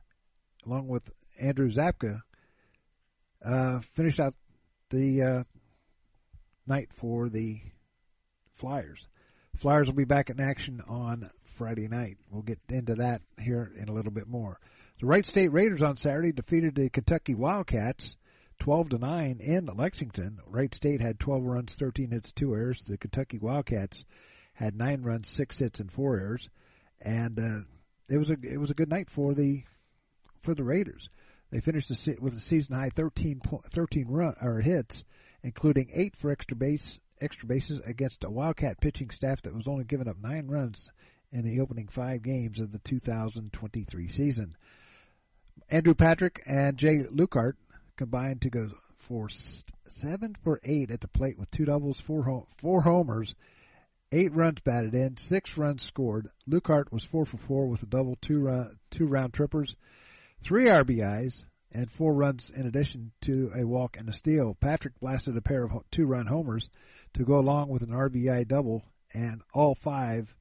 along 0.65 0.87
with 0.87 1.03
Andrew 1.37 1.69
Zapka, 1.69 2.21
uh, 3.43 3.81
finished 3.93 4.21
out 4.21 4.33
the 4.89 5.21
uh, 5.21 5.43
night 6.65 6.91
for 6.93 7.27
the 7.27 7.59
Flyers. 8.55 9.05
Flyers 9.57 9.87
will 9.87 9.95
be 9.95 10.05
back 10.05 10.29
in 10.29 10.39
action 10.39 10.81
on 10.87 11.29
Friday 11.57 11.89
night. 11.89 12.19
We'll 12.29 12.43
get 12.43 12.59
into 12.69 12.95
that 12.95 13.21
here 13.37 13.69
in 13.75 13.89
a 13.89 13.93
little 13.93 14.13
bit 14.13 14.29
more. 14.29 14.61
The 15.01 15.07
Wright 15.07 15.25
State 15.25 15.51
Raiders 15.51 15.81
on 15.81 15.97
Saturday 15.97 16.31
defeated 16.31 16.75
the 16.75 16.89
Kentucky 16.89 17.35
Wildcats 17.35 18.15
12 18.61 18.89
to 18.89 18.97
9 18.99 19.39
in 19.39 19.65
Lexington. 19.65 20.39
Wright 20.45 20.73
State 20.75 21.01
had 21.01 21.19
12 21.19 21.43
runs, 21.43 21.73
13 21.73 22.11
hits, 22.11 22.31
2 22.31 22.53
errors. 22.53 22.83
The 22.87 22.95
Kentucky 22.95 23.39
Wildcats 23.39 24.05
had 24.53 24.75
9 24.75 25.01
runs, 25.01 25.29
6 25.29 25.57
hits 25.57 25.79
and 25.79 25.91
4 25.91 26.19
errors. 26.19 26.47
And 27.01 27.39
uh, 27.39 27.61
it 28.07 28.17
was 28.17 28.29
a 28.29 28.35
it 28.43 28.59
was 28.59 28.69
a 28.69 28.75
good 28.75 28.87
night 28.87 29.09
for 29.09 29.33
the 29.33 29.63
for 30.43 30.53
the 30.53 30.63
Raiders. 30.63 31.09
They 31.49 31.59
finished 31.59 31.89
the, 31.89 32.17
with 32.21 32.37
a 32.37 32.39
season 32.39 32.75
high 32.75 32.91
13, 32.95 33.41
13 33.73 34.05
run 34.07 34.35
or 34.39 34.61
hits, 34.61 35.05
including 35.41 35.89
eight 35.91 36.15
for 36.15 36.29
extra 36.29 36.55
base 36.55 36.99
extra 37.19 37.47
bases 37.47 37.79
against 37.83 38.23
a 38.23 38.29
Wildcat 38.29 38.79
pitching 38.79 39.09
staff 39.09 39.41
that 39.41 39.55
was 39.55 39.67
only 39.67 39.85
giving 39.85 40.07
up 40.07 40.17
nine 40.21 40.47
runs 40.47 40.87
in 41.31 41.43
the 41.43 41.61
opening 41.61 41.87
five 41.87 42.21
games 42.21 42.59
of 42.59 42.71
the 42.71 42.79
2023 42.79 44.07
season. 44.07 44.55
Andrew 45.67 45.95
Patrick 45.95 46.43
and 46.45 46.77
Jay 46.77 46.99
Luikart 46.99 47.53
combined 48.01 48.41
to 48.41 48.49
go 48.49 48.67
for 48.97 49.29
seven 49.87 50.35
for 50.43 50.59
eight 50.63 50.89
at 50.89 51.01
the 51.01 51.07
plate 51.07 51.37
with 51.37 51.51
two 51.51 51.65
doubles, 51.65 52.01
four 52.01 52.47
four 52.57 52.81
homers, 52.81 53.35
eight 54.11 54.33
runs 54.33 54.59
batted 54.61 54.95
in, 54.95 55.17
six 55.17 55.55
runs 55.55 55.83
scored. 55.83 56.27
Luikart 56.49 56.91
was 56.91 57.03
four 57.03 57.27
for 57.27 57.37
four 57.37 57.67
with 57.67 57.83
a 57.83 57.85
double, 57.85 58.17
two 58.19 58.39
run, 58.39 58.75
two 58.89 59.05
round 59.05 59.35
trippers, 59.35 59.75
three 60.41 60.67
RBIs, 60.67 61.43
and 61.71 61.91
four 61.91 62.15
runs 62.15 62.49
in 62.49 62.65
addition 62.65 63.11
to 63.21 63.51
a 63.55 63.67
walk 63.67 63.97
and 63.97 64.09
a 64.09 64.13
steal. 64.13 64.57
Patrick 64.59 64.99
blasted 64.99 65.37
a 65.37 65.41
pair 65.41 65.63
of 65.63 65.71
two 65.91 66.07
run 66.07 66.25
homers 66.25 66.69
to 67.13 67.23
go 67.23 67.37
along 67.37 67.69
with 67.69 67.83
an 67.83 67.89
RBI 67.89 68.47
double, 68.47 68.83
and 69.13 69.43
all 69.53 69.75
five, 69.75 70.33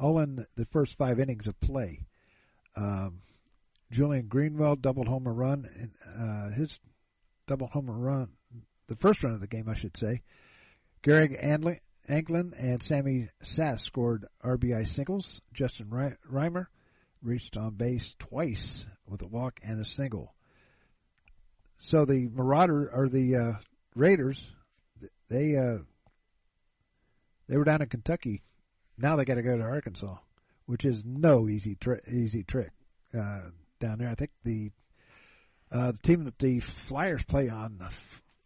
all 0.00 0.20
in 0.20 0.46
the 0.56 0.64
first 0.72 0.96
five 0.96 1.20
innings 1.20 1.46
of 1.48 1.60
play. 1.60 2.00
Um, 2.74 3.20
Julian 3.90 4.26
Greenwell 4.26 4.76
doubled 4.76 5.06
home 5.06 5.26
a 5.26 5.32
run, 5.32 5.68
and 5.78 5.90
uh, 6.18 6.48
his 6.50 6.80
double 7.46 7.66
home 7.66 7.90
run, 7.90 8.28
the 8.88 8.96
first 8.96 9.22
run 9.22 9.34
of 9.34 9.40
the 9.40 9.46
game, 9.46 9.68
I 9.68 9.74
should 9.74 9.96
say. 9.96 10.22
Greg 11.02 11.38
Anglin 12.08 12.54
and 12.58 12.82
Sammy 12.82 13.28
Sass 13.42 13.82
scored 13.82 14.26
RBI 14.42 14.88
singles. 14.88 15.40
Justin 15.52 15.86
Reimer 15.88 16.66
reached 17.22 17.56
on 17.56 17.74
base 17.74 18.14
twice 18.18 18.84
with 19.06 19.22
a 19.22 19.26
walk 19.26 19.60
and 19.62 19.80
a 19.80 19.84
single. 19.84 20.34
So 21.78 22.04
the 22.04 22.28
Marauder 22.28 22.90
or 22.92 23.08
the 23.08 23.36
uh, 23.36 23.52
Raiders, 23.94 24.42
they 25.28 25.56
uh, 25.56 25.78
they 27.48 27.56
were 27.56 27.64
down 27.64 27.82
in 27.82 27.88
Kentucky. 27.88 28.42
Now 28.96 29.16
they 29.16 29.24
got 29.24 29.34
to 29.34 29.42
go 29.42 29.56
to 29.56 29.62
Arkansas, 29.62 30.16
which 30.66 30.84
is 30.84 31.02
no 31.04 31.48
easy 31.48 31.76
tri- 31.76 32.00
easy 32.08 32.44
trick 32.44 32.70
uh, 33.12 33.50
down 33.80 33.98
there. 33.98 34.08
I 34.08 34.14
think 34.14 34.30
the 34.44 34.70
uh, 35.74 35.90
the 35.90 35.98
team 35.98 36.24
that 36.24 36.38
the 36.38 36.60
Flyers 36.60 37.24
play 37.24 37.48
on 37.48 37.80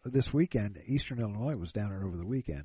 this 0.05 0.33
weekend, 0.33 0.81
Eastern 0.87 1.21
Illinois, 1.21 1.57
was 1.57 1.73
down 1.73 1.91
there 1.91 2.05
over 2.05 2.17
the 2.17 2.27
weekend. 2.27 2.65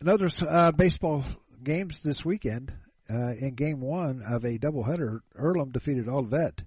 Another 0.00 0.30
uh, 0.48 0.72
baseball 0.72 1.24
games 1.62 2.00
this 2.02 2.24
weekend. 2.24 2.72
Uh, 3.08 3.34
in 3.38 3.54
game 3.54 3.80
one 3.80 4.22
of 4.22 4.46
a 4.46 4.58
doubleheader, 4.58 5.20
Earlham 5.34 5.72
defeated 5.72 6.08
Olivet 6.08 6.62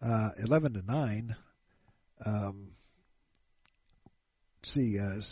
uh, 0.00 0.30
11 0.38 0.74
to 0.74 0.82
9. 0.82 1.36
Um, 2.24 2.68
see, 4.62 5.00
uh, 5.00 5.22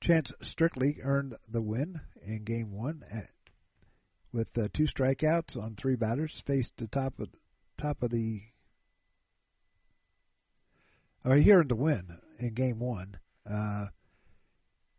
Chance 0.00 0.32
Strictly 0.42 0.98
earned 1.00 1.36
the 1.48 1.62
win 1.62 2.00
in 2.26 2.42
game 2.42 2.72
one 2.72 3.04
at, 3.08 3.28
with 4.32 4.48
uh, 4.58 4.66
two 4.72 4.84
strikeouts 4.84 5.56
on 5.56 5.76
three 5.76 5.94
batters. 5.94 6.42
Faced 6.44 6.72
the 6.76 6.88
top 6.88 7.20
of 7.20 7.28
top 7.78 8.02
of 8.02 8.10
the 8.10 8.42
or 11.24 11.36
he 11.36 11.52
earned 11.52 11.70
the 11.70 11.76
win 11.76 12.06
in 12.38 12.54
game 12.54 12.78
one. 12.78 13.16
Uh, 13.48 13.86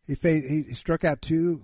He, 0.08 0.16
faced, 0.16 0.48
he 0.48 0.74
struck 0.76 1.04
out 1.04 1.22
two. 1.22 1.62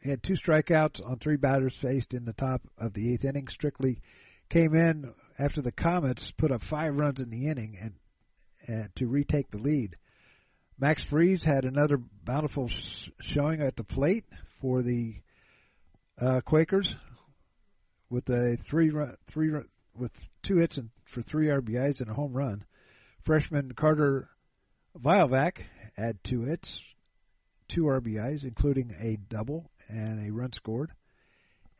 He 0.00 0.10
had 0.10 0.22
two 0.22 0.34
strikeouts 0.34 1.04
on 1.04 1.18
three 1.18 1.36
batters 1.36 1.74
faced 1.74 2.12
in 2.14 2.24
the 2.24 2.32
top 2.34 2.62
of 2.78 2.92
the 2.92 3.12
eighth 3.12 3.24
inning. 3.24 3.48
Strictly 3.48 4.00
came 4.50 4.74
in 4.74 5.12
after 5.38 5.62
the 5.62 5.72
Comets 5.72 6.30
put 6.36 6.52
up 6.52 6.62
five 6.62 6.94
runs 6.94 7.20
in 7.20 7.30
the 7.30 7.46
inning 7.48 7.78
and, 7.80 7.94
and 8.66 8.94
to 8.96 9.06
retake 9.06 9.50
the 9.50 9.58
lead. 9.58 9.96
Max 10.78 11.02
Friese 11.02 11.42
had 11.44 11.64
another 11.64 11.98
bountiful 12.24 12.68
sh- 12.68 13.08
showing 13.20 13.62
at 13.62 13.76
the 13.76 13.84
plate 13.84 14.24
for 14.60 14.82
the 14.82 15.14
uh, 16.20 16.40
Quakers 16.42 16.94
with 18.10 18.28
a 18.28 18.56
three 18.56 18.90
run, 18.90 19.16
three 19.26 19.50
run, 19.50 19.68
with 19.96 20.12
two 20.42 20.56
hits 20.56 20.76
and 20.76 20.90
for 21.04 21.22
three 21.22 21.46
RBIs 21.46 22.00
and 22.00 22.10
a 22.10 22.14
home 22.14 22.32
run. 22.32 22.64
Freshman 23.24 23.72
Carter 23.72 24.28
Vilovac 24.98 25.58
had 25.96 26.22
two 26.22 26.42
hits, 26.42 26.84
two 27.68 27.84
RBIs, 27.84 28.44
including 28.44 28.94
a 29.00 29.16
double 29.16 29.70
and 29.88 30.26
a 30.26 30.30
run 30.30 30.52
scored. 30.52 30.92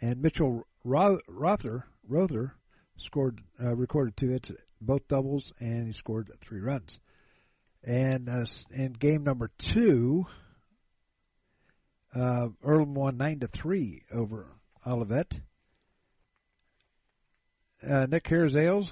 And 0.01 0.23
Mitchell 0.23 0.67
Rother, 0.85 1.85
Rother 2.09 2.55
scored 2.97 3.41
uh, 3.63 3.75
recorded 3.77 4.17
two 4.17 4.31
hits, 4.31 4.51
both 4.81 5.07
doubles, 5.07 5.53
and 5.61 5.87
he 5.87 5.93
scored 5.93 6.31
three 6.41 6.61
runs. 6.61 6.99
And 7.83 8.31
uh, 8.31 8.47
in 8.71 8.95
game 8.95 9.25
number 9.25 9.51
two, 9.59 10.27
uh, 12.15 12.49
won 12.63 13.17
nine 13.19 13.41
to 13.41 13.49
three 13.49 14.03
over 14.11 14.47
Olivet. 14.87 15.41
Uh, 17.87 18.07
Nick 18.07 18.25
Harzales 18.25 18.89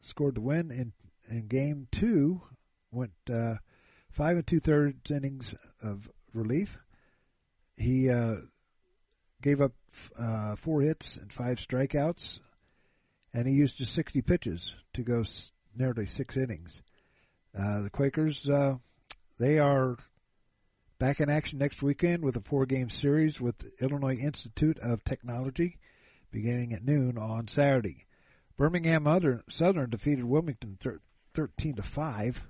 scored 0.00 0.36
the 0.36 0.40
win 0.40 0.70
in 0.70 0.92
in 1.28 1.46
game 1.46 1.88
two. 1.90 2.40
Went 2.90 3.12
uh, 3.30 3.54
five 4.10 4.36
and 4.36 4.46
two 4.46 4.60
thirds 4.60 5.10
innings 5.10 5.54
of 5.82 6.08
relief. 6.32 6.76
He 7.76 8.08
uh, 8.08 8.36
gave 9.42 9.60
up 9.60 9.72
uh, 10.18 10.56
four 10.56 10.82
hits 10.82 11.16
and 11.16 11.32
five 11.32 11.58
strikeouts, 11.58 12.38
and 13.34 13.46
he 13.46 13.54
used 13.54 13.76
just 13.76 13.94
60 13.94 14.22
pitches 14.22 14.72
to 14.94 15.02
go 15.02 15.24
nearly 15.76 16.06
six 16.06 16.36
innings. 16.36 16.80
Uh, 17.58 17.82
the 17.82 17.90
Quakers, 17.90 18.48
uh, 18.48 18.76
they 19.38 19.58
are 19.58 19.96
back 20.98 21.20
in 21.20 21.28
action 21.28 21.58
next 21.58 21.82
weekend 21.82 22.22
with 22.22 22.36
a 22.36 22.40
four-game 22.40 22.88
series 22.88 23.40
with 23.40 23.54
Illinois 23.80 24.16
Institute 24.16 24.78
of 24.78 25.04
Technology, 25.04 25.78
beginning 26.30 26.72
at 26.72 26.84
noon 26.84 27.18
on 27.18 27.48
Saturday. 27.48 28.06
Birmingham 28.56 29.06
Southern 29.50 29.90
defeated 29.90 30.24
Wilmington 30.24 30.78
13 31.36 31.74
to 31.74 31.82
five 31.82 32.42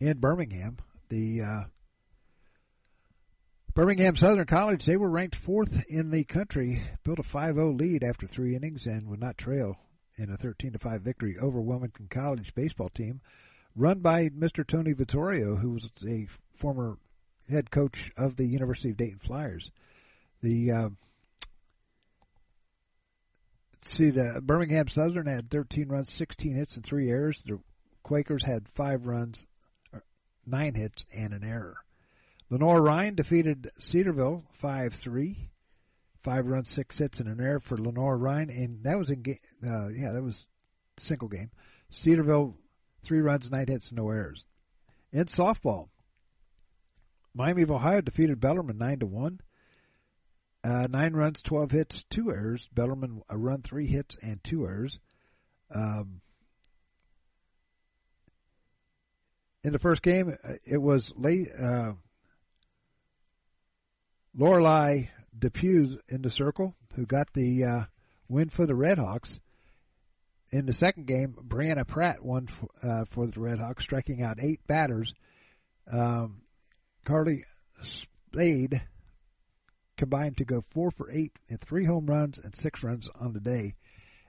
in 0.00 0.18
Birmingham. 0.18 0.78
The 1.10 1.42
uh, 1.42 1.60
Birmingham 3.72 4.16
Southern 4.16 4.46
College, 4.46 4.84
they 4.84 4.96
were 4.96 5.08
ranked 5.08 5.36
fourth 5.36 5.84
in 5.88 6.10
the 6.10 6.24
country, 6.24 6.82
built 7.04 7.20
a 7.20 7.22
5-0 7.22 7.78
lead 7.78 8.02
after 8.02 8.26
three 8.26 8.56
innings 8.56 8.86
and 8.86 9.08
would 9.08 9.20
not 9.20 9.38
trail 9.38 9.76
in 10.18 10.28
a 10.28 10.36
13 10.36 10.72
to 10.72 10.78
5 10.80 11.02
victory 11.02 11.36
over 11.40 11.60
Wilmington 11.60 12.08
College 12.10 12.52
baseball 12.56 12.88
team, 12.88 13.20
run 13.76 14.00
by 14.00 14.28
Mr. 14.28 14.66
Tony 14.66 14.92
Vittorio, 14.92 15.54
who 15.54 15.70
was 15.70 15.88
a 16.04 16.26
former 16.56 16.98
head 17.48 17.70
coach 17.70 18.10
of 18.16 18.34
the 18.34 18.46
University 18.46 18.90
of 18.90 18.96
Dayton 18.96 19.20
Flyers. 19.20 19.70
The 20.42 20.72
uh, 20.72 20.88
see 23.84 24.10
the 24.10 24.40
Birmingham 24.42 24.88
Southern 24.88 25.26
had 25.26 25.48
13 25.48 25.88
runs, 25.88 26.12
16 26.12 26.56
hits, 26.56 26.74
and 26.74 26.84
three 26.84 27.08
errors. 27.08 27.40
The 27.46 27.60
Quakers 28.02 28.42
had 28.42 28.68
five 28.70 29.06
runs, 29.06 29.44
nine 30.46 30.74
hits, 30.74 31.06
and 31.12 31.32
an 31.32 31.44
error. 31.44 31.76
Lenoir-Rhyne 32.50 33.14
defeated 33.14 33.70
Cedarville 33.78 34.44
5-3. 34.62 35.36
Five 36.22 36.46
runs, 36.46 36.68
six 36.68 36.98
hits, 36.98 37.20
and 37.20 37.28
an 37.28 37.40
error 37.40 37.60
for 37.60 37.76
Lenoir-Rhyne, 37.76 38.50
and 38.50 38.84
that 38.84 38.98
was 38.98 39.08
in 39.08 39.22
game. 39.22 39.38
Uh, 39.64 39.88
yeah, 39.88 40.12
that 40.12 40.22
was 40.22 40.46
single 40.98 41.28
game. 41.28 41.50
Cedarville 41.90 42.56
three 43.02 43.20
runs, 43.20 43.50
nine 43.50 43.66
hits, 43.66 43.90
no 43.90 44.10
errors. 44.10 44.44
In 45.12 45.24
softball, 45.24 45.88
Miami 47.34 47.62
of 47.62 47.70
Ohio 47.70 48.00
defeated 48.00 48.40
Bellarmine 48.40 48.78
nine 48.78 48.98
to 48.98 49.06
one. 49.06 49.40
Uh, 50.62 50.86
nine 50.90 51.14
runs, 51.14 51.42
twelve 51.42 51.70
hits, 51.70 52.04
two 52.10 52.30
errors. 52.30 52.68
Bellarmine 52.74 53.22
a 53.28 53.36
run, 53.36 53.62
three 53.62 53.86
hits, 53.86 54.18
and 54.22 54.42
two 54.44 54.66
errors. 54.66 54.98
Um, 55.74 56.20
in 59.62 59.72
the 59.72 59.78
first 59.78 60.02
game, 60.02 60.36
uh, 60.42 60.54
it 60.64 60.78
was 60.78 61.12
late. 61.16 61.48
Uh, 61.52 61.92
Lorelei 64.36 65.08
Depew 65.36 65.98
in 66.08 66.22
the 66.22 66.30
circle, 66.30 66.74
who 66.94 67.06
got 67.06 67.32
the 67.34 67.64
uh, 67.64 67.84
win 68.28 68.48
for 68.48 68.66
the 68.66 68.74
Redhawks. 68.74 69.38
In 70.52 70.66
the 70.66 70.74
second 70.74 71.06
game, 71.06 71.34
Brianna 71.46 71.86
Pratt 71.86 72.24
won 72.24 72.46
for, 72.46 72.68
uh, 72.82 73.04
for 73.10 73.26
the 73.26 73.32
Redhawks, 73.38 73.82
striking 73.82 74.22
out 74.22 74.38
eight 74.40 74.66
batters. 74.66 75.14
Um, 75.90 76.42
Carly 77.04 77.44
Spade 77.82 78.82
combined 79.96 80.38
to 80.38 80.44
go 80.44 80.64
four 80.70 80.90
for 80.90 81.10
eight 81.10 81.32
and 81.48 81.60
three 81.60 81.84
home 81.84 82.06
runs 82.06 82.38
and 82.38 82.54
six 82.56 82.82
runs 82.82 83.08
on 83.20 83.32
the 83.32 83.40
day 83.40 83.74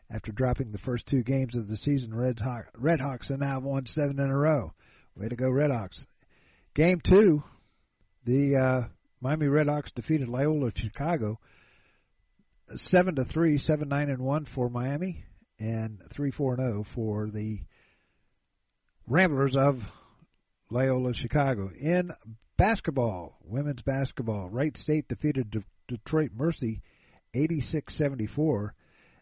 after 0.09 0.31
dropping 0.31 0.71
the 0.71 0.77
first 0.77 1.05
two 1.05 1.23
games 1.23 1.55
of 1.55 1.67
the 1.67 1.77
season. 1.77 2.13
Red, 2.13 2.39
Hawk, 2.39 2.65
Redhawks 2.77 3.29
have 3.29 3.39
now 3.39 3.59
won 3.59 3.85
seven 3.85 4.19
in 4.19 4.29
a 4.29 4.37
row. 4.37 4.73
Way 5.15 5.29
to 5.29 5.35
go, 5.35 5.49
Red 5.49 5.71
Redhawks. 5.71 6.05
Game 6.73 7.01
two, 7.01 7.43
the 8.25 8.55
uh, 8.55 8.81
Miami 9.19 9.47
Redhawks 9.47 9.93
defeated 9.93 10.29
Loyola 10.29 10.71
Chicago 10.75 11.39
seven 12.77 13.15
to 13.15 13.25
three, 13.25 13.57
seven 13.57 13.89
nine 13.89 14.09
and 14.09 14.19
one 14.21 14.45
for 14.45 14.69
Miami, 14.69 15.23
and 15.59 15.99
three 16.11 16.31
four 16.31 16.53
and 16.53 16.61
zero 16.61 16.79
oh 16.79 16.83
for 16.83 17.29
the 17.29 17.59
Ramblers 19.07 19.55
of 19.55 19.83
Loyola 20.69 21.13
Chicago. 21.13 21.69
In 21.77 22.11
basketball, 22.57 23.37
women's 23.43 23.81
basketball, 23.81 24.47
Wright 24.49 24.77
State 24.77 25.07
defeated 25.07 25.51
De- 25.51 25.63
Detroit 25.87 26.31
Mercy 26.33 26.81
86-74. 27.35 28.69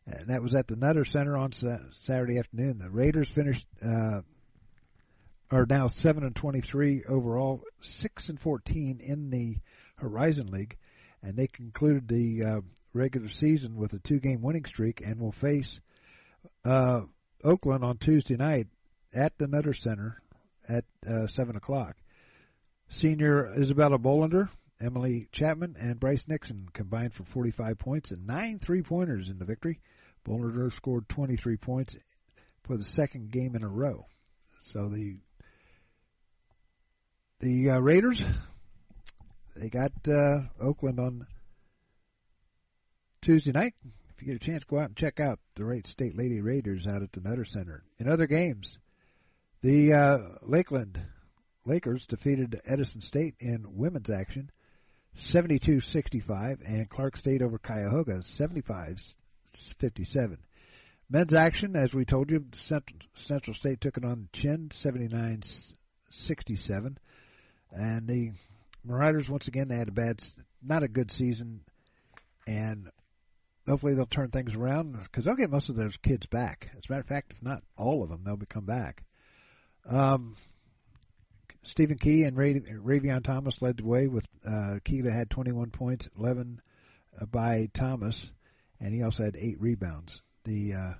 And 0.05 0.27
that 0.29 0.41
was 0.41 0.53
at 0.55 0.67
the 0.67 0.75
Nutter 0.75 1.05
Center 1.05 1.37
on 1.37 1.51
sa- 1.51 1.77
Saturday 2.01 2.37
afternoon. 2.37 2.77
The 2.79 2.89
Raiders 2.89 3.29
finished 3.29 3.65
uh, 3.83 4.21
are 5.51 5.65
now 5.67 5.87
seven 5.87 6.23
and 6.23 6.35
twenty-three 6.35 7.03
overall, 7.07 7.63
six 7.79 8.29
and 8.29 8.39
fourteen 8.39 8.99
in 8.99 9.29
the 9.29 9.57
Horizon 9.95 10.47
League, 10.51 10.77
and 11.21 11.35
they 11.35 11.47
concluded 11.47 12.07
the 12.07 12.43
uh, 12.43 12.61
regular 12.93 13.29
season 13.29 13.75
with 13.75 13.93
a 13.93 13.99
two-game 13.99 14.41
winning 14.41 14.65
streak, 14.65 15.01
and 15.01 15.19
will 15.19 15.31
face 15.31 15.79
uh, 16.65 17.01
Oakland 17.43 17.83
on 17.83 17.97
Tuesday 17.97 18.35
night 18.35 18.67
at 19.13 19.37
the 19.37 19.47
Nutter 19.47 19.73
Center 19.73 20.21
at 20.67 20.85
uh, 21.09 21.27
seven 21.27 21.55
o'clock. 21.55 21.95
Senior 22.89 23.53
Isabella 23.55 23.97
Bolander, 23.99 24.49
Emily 24.81 25.27
Chapman, 25.31 25.75
and 25.79 25.99
Bryce 25.99 26.25
Nixon 26.27 26.69
combined 26.73 27.13
for 27.13 27.23
45 27.23 27.77
points 27.77 28.11
and 28.11 28.25
nine 28.25 28.59
three-pointers 28.59 29.29
in 29.29 29.37
the 29.37 29.45
victory. 29.45 29.79
Bolander 30.27 30.73
scored 30.73 31.07
23 31.09 31.57
points 31.57 31.95
for 32.63 32.77
the 32.77 32.83
second 32.83 33.31
game 33.31 33.55
in 33.55 33.63
a 33.63 33.67
row. 33.67 34.05
So 34.59 34.89
the 34.89 35.17
the 37.39 37.71
uh, 37.71 37.79
Raiders, 37.79 38.23
they 39.55 39.69
got 39.69 39.91
uh, 40.07 40.41
Oakland 40.59 40.99
on 40.99 41.25
Tuesday 43.21 43.51
night. 43.51 43.73
If 44.15 44.21
you 44.21 44.33
get 44.33 44.41
a 44.41 44.45
chance, 44.45 44.63
go 44.65 44.79
out 44.79 44.87
and 44.87 44.97
check 44.97 45.21
out 45.21 45.39
the 45.55 45.81
State 45.85 46.17
Lady 46.17 46.41
Raiders 46.41 46.85
out 46.85 47.01
at 47.01 47.13
the 47.13 47.21
Nutter 47.21 47.45
Center. 47.45 47.83
In 47.97 48.09
other 48.09 48.27
games, 48.27 48.77
the 49.61 49.93
uh, 49.93 50.17
Lakeland 50.41 50.99
Lakers 51.65 52.05
defeated 52.05 52.59
Edison 52.65 53.01
State 53.01 53.35
in 53.39 53.75
women's 53.75 54.09
action 54.09 54.51
72-65 55.17 56.59
and 56.65 56.89
Clark 56.89 57.17
State 57.17 57.41
over 57.41 57.57
Cuyahoga 57.57 58.21
75-57. 58.39 60.37
Men's 61.09 61.33
action, 61.33 61.75
as 61.75 61.93
we 61.93 62.05
told 62.05 62.29
you, 62.29 62.45
Central, 62.53 62.99
Central 63.15 63.53
State 63.55 63.81
took 63.81 63.97
it 63.97 64.05
on 64.05 64.29
the 64.31 64.37
chin 64.37 64.69
79-67. 64.69 66.95
And 67.71 68.07
the 68.07 68.31
Marauders, 68.83 69.29
once 69.29 69.47
again, 69.47 69.67
they 69.67 69.77
had 69.77 69.89
a 69.89 69.93
bad, 69.93 70.21
not 70.61 70.83
a 70.83 70.87
good 70.87 71.11
season, 71.11 71.61
and 72.47 72.89
hopefully 73.67 73.93
they'll 73.93 74.05
turn 74.05 74.29
things 74.29 74.55
around 74.55 74.93
because 75.03 75.25
they'll 75.25 75.35
get 75.35 75.51
most 75.51 75.69
of 75.69 75.75
those 75.75 75.97
kids 75.97 76.25
back. 76.27 76.69
As 76.77 76.83
a 76.87 76.91
matter 76.91 77.01
of 77.01 77.07
fact, 77.07 77.33
if 77.33 77.43
not 77.43 77.63
all 77.77 78.03
of 78.03 78.09
them, 78.09 78.21
they'll 78.23 78.39
come 78.49 78.65
back. 78.65 79.03
Um, 79.87 80.35
Stephen 81.63 81.97
Key 81.97 82.23
and 82.23 82.37
Ray, 82.37 82.59
Ravion 82.59 83.23
Thomas 83.23 83.61
led 83.61 83.77
the 83.77 83.85
way 83.85 84.07
with 84.07 84.25
uh, 84.45 84.79
had 85.11 85.29
21 85.29 85.71
points, 85.71 86.07
11 86.17 86.61
uh, 87.19 87.25
by 87.25 87.69
Thomas, 87.73 88.29
and 88.79 88.93
he 88.93 89.03
also 89.03 89.23
had 89.23 89.35
eight 89.35 89.59
rebounds. 89.59 90.21
The 90.45 90.73
uh, 90.73 90.93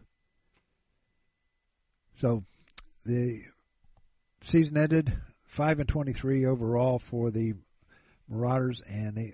so 2.18 2.44
the 3.06 3.42
season 4.42 4.78
ended 4.78 5.14
five 5.50 5.80
and 5.80 5.90
twenty-three 5.90 6.46
overall 6.46 7.00
for 7.00 7.32
the 7.32 7.54
Marauders, 8.30 8.82
and 8.88 9.16
they, 9.16 9.34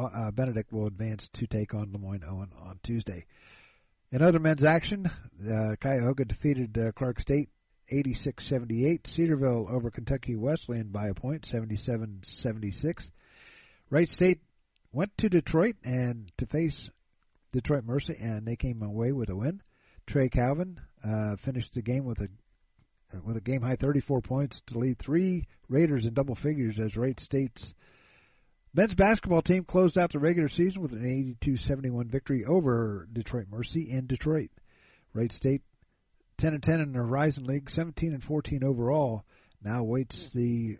uh, 0.00 0.30
Benedict 0.30 0.72
will 0.72 0.86
advance 0.86 1.28
to 1.34 1.46
take 1.46 1.74
on 1.74 1.92
Lemoyne 1.92 2.24
Owen 2.26 2.50
on 2.60 2.80
Tuesday. 2.82 3.26
In 4.10 4.22
other 4.22 4.38
men's 4.38 4.64
action, 4.64 5.06
uh, 5.06 5.76
Cuyahoga 5.80 6.24
defeated 6.24 6.76
uh, 6.76 6.92
Clark 6.92 7.20
State 7.20 7.50
86-78. 7.92 9.06
Cedarville 9.06 9.68
over 9.70 9.90
Kentucky 9.90 10.36
Wesleyan 10.36 10.88
by 10.88 11.08
a 11.08 11.14
point, 11.14 11.42
77-76. 11.42 13.08
Wright 13.90 14.08
State 14.08 14.40
went 14.92 15.16
to 15.18 15.28
Detroit 15.28 15.76
and 15.84 16.32
to 16.38 16.46
face 16.46 16.90
Detroit 17.52 17.84
Mercy, 17.84 18.16
and 18.18 18.46
they 18.46 18.56
came 18.56 18.82
away 18.82 19.12
with 19.12 19.28
a 19.28 19.36
win. 19.36 19.60
Trey 20.06 20.28
Calvin 20.28 20.80
uh, 21.04 21.36
finished 21.36 21.74
the 21.74 21.82
game 21.82 22.04
with 22.04 22.20
a 22.20 22.28
with 23.24 23.36
a 23.36 23.40
game 23.40 23.62
high 23.62 23.76
34 23.76 24.20
points 24.20 24.62
to 24.66 24.78
lead 24.78 24.98
three 24.98 25.46
Raiders 25.68 26.04
in 26.04 26.14
double 26.14 26.34
figures 26.34 26.78
as 26.78 26.96
Wright 26.96 27.18
State's 27.18 27.74
men's 28.74 28.94
basketball 28.94 29.42
team 29.42 29.64
closed 29.64 29.98
out 29.98 30.12
the 30.12 30.18
regular 30.18 30.48
season 30.48 30.82
with 30.82 30.92
an 30.92 31.36
82-71 31.42 32.06
victory 32.06 32.44
over 32.44 33.08
Detroit 33.12 33.46
Mercy 33.50 33.90
in 33.90 34.06
Detroit. 34.06 34.50
Wright 35.12 35.32
State 35.32 35.62
10 36.38 36.54
and 36.54 36.62
10 36.62 36.80
in 36.80 36.92
the 36.92 36.98
Horizon 36.98 37.44
League, 37.44 37.68
17 37.68 38.14
and 38.14 38.24
14 38.24 38.64
overall. 38.64 39.24
Now 39.62 39.80
awaits 39.80 40.30
the 40.34 40.78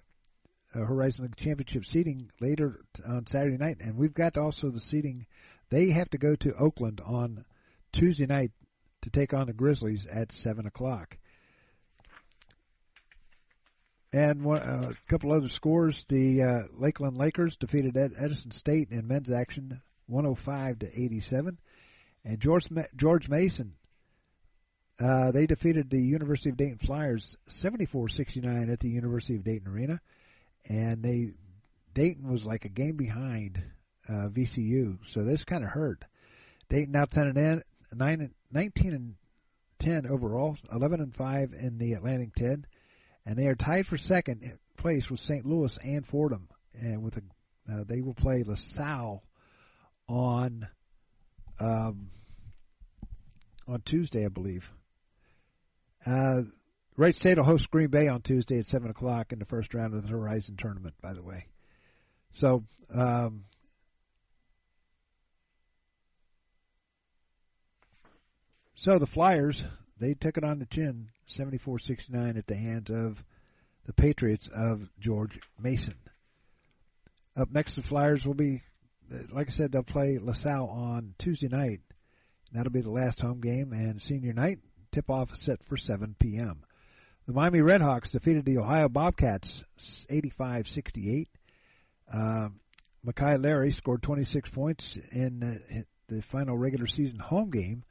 uh, 0.75 0.79
Horizon 0.79 1.25
League 1.25 1.37
championship 1.37 1.85
seeding 1.85 2.31
later 2.40 2.81
on 3.07 3.27
Saturday 3.27 3.59
night, 3.59 3.79
and 3.81 3.97
we've 3.97 4.14
got 4.14 4.38
also 4.38 4.71
the 4.71 4.81
seeding. 4.81 5.27
They 5.69 5.90
have 5.90 6.09
to 6.11 6.19
go 6.19 6.35
to 6.37 6.55
Oakland 6.55 7.01
on 7.05 7.45
Tuesday 7.93 8.27
night 8.27 8.53
to 9.03 9.11
take 9.11 9.35
on 9.35 9.47
the 9.47 9.53
Grizzlies 9.53 10.07
at 10.07 10.33
seven 10.33 10.66
o'clock. 10.66 11.19
And 14.12 14.42
one, 14.42 14.59
uh, 14.59 14.90
a 14.90 15.11
couple 15.11 15.33
other 15.33 15.49
scores: 15.49 16.05
the 16.09 16.42
uh, 16.42 16.62
Lakeland 16.77 17.16
Lakers 17.16 17.57
defeated 17.57 17.96
Ed- 17.96 18.14
Edison 18.18 18.51
State 18.51 18.90
in 18.90 19.07
men's 19.07 19.31
action, 19.31 19.81
105 20.07 20.81
to 20.81 20.87
87, 20.87 21.59
and 22.25 22.40
George 22.40 22.66
George 22.96 23.29
Mason. 23.29 23.75
Uh, 24.99 25.31
they 25.31 25.46
defeated 25.46 25.88
the 25.88 26.03
University 26.03 26.51
of 26.51 26.59
Dayton 26.59 26.77
Flyers 26.77 27.35
74-69 27.49 28.70
at 28.70 28.81
the 28.81 28.90
University 28.90 29.37
of 29.37 29.44
Dayton 29.44 29.68
Arena, 29.68 29.99
and 30.68 31.03
they 31.03 31.33
Dayton 31.94 32.31
was 32.31 32.44
like 32.44 32.64
a 32.66 32.68
game 32.68 32.96
behind 32.96 33.62
uh, 34.09 34.29
VCU, 34.29 34.99
so 35.12 35.23
this 35.23 35.44
kind 35.44 35.64
of 35.64 35.70
hurt. 35.70 36.05
Dayton 36.68 36.92
now 36.92 37.05
10 37.05 37.37
and 37.37 37.62
9, 37.94 38.31
19 38.53 38.92
and 38.92 39.14
10 39.79 40.07
overall, 40.07 40.57
11 40.73 41.01
and 41.01 41.14
5 41.14 41.53
in 41.55 41.79
the 41.79 41.94
Atlantic 41.94 42.35
10, 42.35 42.66
and 43.26 43.37
they 43.37 43.46
are 43.46 43.54
tied 43.54 43.87
for 43.87 43.96
second 43.96 44.59
place 44.76 45.11
with 45.11 45.20
St. 45.20 45.44
Louis 45.44 45.76
and 45.83 46.06
Fordham. 46.06 46.48
And 46.74 47.02
with 47.02 47.16
a, 47.16 47.22
uh, 47.70 47.85
they 47.87 48.00
will 48.00 48.14
play 48.14 48.42
LaSalle 48.42 49.22
on 50.09 50.66
um, 51.59 52.11
on 53.68 53.83
Tuesday, 53.85 54.24
I 54.24 54.28
believe. 54.28 54.68
Uh, 56.04 56.42
Wright 56.96 57.14
State 57.14 57.37
will 57.37 57.44
host 57.44 57.70
Green 57.70 57.88
Bay 57.88 58.09
on 58.09 58.22
Tuesday 58.22 58.59
at 58.59 58.66
seven 58.66 58.90
o'clock 58.90 59.33
in 59.33 59.38
the 59.38 59.44
first 59.44 59.74
round 59.74 59.94
of 59.94 60.02
the 60.02 60.09
Horizon 60.09 60.56
tournament. 60.56 60.94
By 61.02 61.12
the 61.12 61.22
way, 61.22 61.46
so 62.33 62.64
um, 62.92 63.44
So 68.80 68.98
the 68.98 69.06
Flyers, 69.06 69.62
they 69.98 70.14
took 70.14 70.38
it 70.38 70.44
on 70.44 70.59
the 70.59 70.64
chin, 70.64 71.11
74-69 71.37 72.38
at 72.38 72.47
the 72.47 72.57
hands 72.57 72.90
of 72.90 73.23
the 73.87 73.93
Patriots 73.93 74.49
of 74.53 74.88
George 74.99 75.38
Mason. 75.61 75.97
Up 77.37 77.51
next, 77.51 77.77
the 77.77 77.83
Flyers 77.83 78.25
will 78.25 78.35
be, 78.35 78.62
like 79.33 79.49
I 79.49 79.53
said, 79.53 79.73
they'll 79.73 79.83
play 79.83 80.19
LaSalle 80.21 80.69
on 80.69 81.14
Tuesday 81.19 81.49
night. 81.49 81.81
That'll 82.53 82.73
be 82.73 82.83
the 82.83 82.90
last 82.90 83.21
home 83.21 83.40
game, 83.40 83.73
and 83.73 84.03
senior 84.03 84.33
night 84.33 84.59
tip-off 84.93 85.37
set 85.37 85.62
for 85.64 85.77
7 85.77 86.16
p.m. 86.19 86.64
The 87.27 87.33
Miami 87.33 87.61
Redhawks 87.61 88.11
defeated 88.11 88.45
the 88.45 88.59
Ohio 88.59 88.88
Bobcats 88.88 89.62
85-68. 90.11 91.29
Uh, 92.12 92.49
Mekhi 93.07 93.43
Lairy 93.43 93.73
scored 93.73 94.03
26 94.03 94.51
points 94.51 94.99
in 95.12 95.40
the, 95.40 95.85
the 96.09 96.23
final 96.23 96.59
regular 96.59 96.87
season 96.87 97.19
home 97.19 97.51
game 97.51 97.85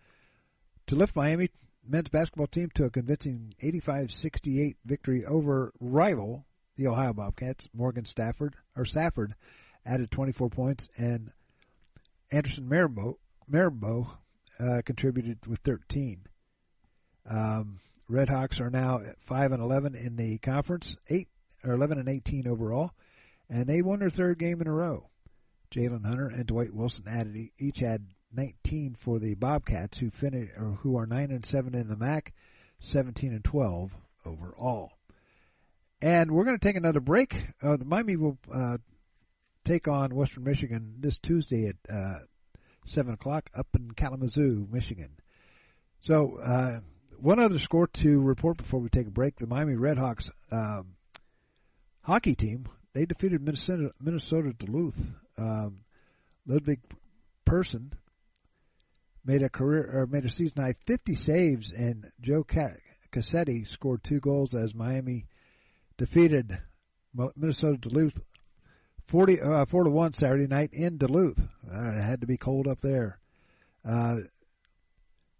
to 0.87 0.95
lift 0.95 1.15
Miami 1.15 1.49
men's 1.89 2.09
basketball 2.09 2.47
team 2.47 2.69
to 2.75 2.85
a 2.85 2.89
convincing 2.89 3.53
85-68 3.61 4.75
victory 4.85 5.25
over 5.25 5.73
rival 5.79 6.45
the 6.77 6.87
Ohio 6.87 7.13
Bobcats. 7.13 7.67
Morgan 7.73 8.05
Stafford 8.05 8.55
or 8.75 8.85
Safford 8.85 9.33
added 9.85 10.11
24 10.11 10.49
points, 10.49 10.87
and 10.95 11.31
Anderson 12.31 12.69
Mirambeaux, 12.69 13.17
Mirambeaux 13.49 14.07
uh, 14.59 14.81
contributed 14.85 15.39
with 15.47 15.59
13. 15.59 16.21
Um, 17.29 17.79
Redhawks 18.09 18.59
are 18.59 18.69
now 18.69 18.99
at 18.99 19.21
five 19.21 19.51
and 19.51 19.61
11 19.61 19.95
in 19.95 20.15
the 20.15 20.37
conference, 20.37 20.95
eight 21.09 21.27
or 21.63 21.73
11 21.73 21.99
and 21.99 22.09
18 22.09 22.47
overall, 22.47 22.91
and 23.49 23.65
they 23.65 23.81
won 23.81 23.99
their 23.99 24.09
third 24.09 24.39
game 24.39 24.61
in 24.61 24.67
a 24.67 24.71
row. 24.71 25.09
Jalen 25.71 26.05
Hunter 26.05 26.27
and 26.27 26.45
Dwight 26.45 26.73
Wilson 26.73 27.05
added 27.07 27.49
each 27.59 27.79
had 27.79 28.05
19 28.33 28.95
for 28.99 29.19
the 29.19 29.35
Bobcats, 29.35 29.97
who 29.97 30.09
finish 30.09 30.49
or 30.57 30.77
who 30.81 30.97
are 30.97 31.05
nine 31.05 31.31
and 31.31 31.45
seven 31.45 31.75
in 31.75 31.87
the 31.87 31.97
MAC, 31.97 32.33
17 32.79 33.31
and 33.31 33.43
12 33.43 33.91
overall. 34.25 34.91
And 36.01 36.31
we're 36.31 36.45
going 36.45 36.57
to 36.57 36.65
take 36.65 36.75
another 36.75 36.99
break. 36.99 37.35
Uh, 37.61 37.77
the 37.77 37.85
Miami 37.85 38.15
will 38.15 38.37
uh, 38.53 38.77
take 39.65 39.87
on 39.87 40.15
Western 40.15 40.43
Michigan 40.43 40.95
this 40.99 41.19
Tuesday 41.19 41.67
at 41.67 41.75
uh, 41.93 42.19
seven 42.85 43.13
o'clock 43.13 43.49
up 43.53 43.67
in 43.75 43.91
Kalamazoo, 43.91 44.67
Michigan. 44.71 45.11
So 45.99 46.37
uh, 46.37 46.79
one 47.17 47.39
other 47.39 47.59
score 47.59 47.87
to 47.87 48.21
report 48.21 48.57
before 48.57 48.79
we 48.79 48.89
take 48.89 49.07
a 49.07 49.11
break: 49.11 49.35
the 49.37 49.47
Miami 49.47 49.75
Redhawks 49.75 50.29
um, 50.51 50.95
hockey 52.01 52.35
team 52.35 52.67
they 52.93 53.05
defeated 53.05 53.41
Minnesota, 53.41 53.91
Minnesota 54.01 54.53
Duluth. 54.53 54.99
Um, 55.37 55.81
Ludvig 56.45 56.79
Persson 57.45 57.93
made 59.25 59.41
a 59.41 59.49
career 59.49 59.89
or 59.93 60.07
made 60.07 60.25
a 60.25 60.29
season 60.29 60.61
high 60.61 60.75
50 60.85 61.15
saves, 61.15 61.71
and 61.71 62.11
Joe 62.21 62.43
Cassetti 63.11 63.67
scored 63.67 64.03
two 64.03 64.19
goals 64.19 64.53
as 64.53 64.73
Miami 64.73 65.25
defeated 65.97 66.57
Minnesota 67.35 67.77
Duluth 67.77 68.17
40 69.09 69.41
uh, 69.41 69.65
four 69.65 69.83
to 69.83 69.89
one 69.89 70.13
Saturday 70.13 70.45
night 70.47 70.69
in 70.73 70.97
Duluth. 70.97 71.39
Uh, 71.39 71.97
it 71.97 72.01
had 72.01 72.21
to 72.21 72.27
be 72.27 72.37
cold 72.37 72.67
up 72.67 72.79
there. 72.81 73.19
Uh, 73.83 74.17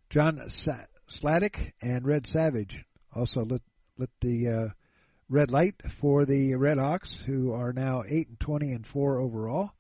John 0.09 0.49
Sa- 0.49 0.85
Sladek 1.07 1.73
and 1.81 2.05
Red 2.05 2.25
Savage 2.25 2.83
also 3.13 3.45
lit 3.45 3.61
lit 3.97 4.09
the 4.21 4.47
uh, 4.47 4.67
red 5.29 5.51
light 5.51 5.75
for 5.99 6.25
the 6.25 6.53
Redhawks, 6.53 7.15
who 7.25 7.53
are 7.53 7.73
now 7.73 8.03
eight 8.07 8.27
and 8.29 8.39
twenty 8.39 8.71
and 8.71 8.85
four 8.85 9.19
overall 9.19 9.71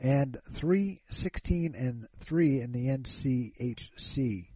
and 0.00 0.38
3 0.54 1.00
16 1.10 1.74
and 1.74 2.06
3 2.18 2.60
in 2.60 2.72
the 2.72 2.86
NCHC. 2.86 4.48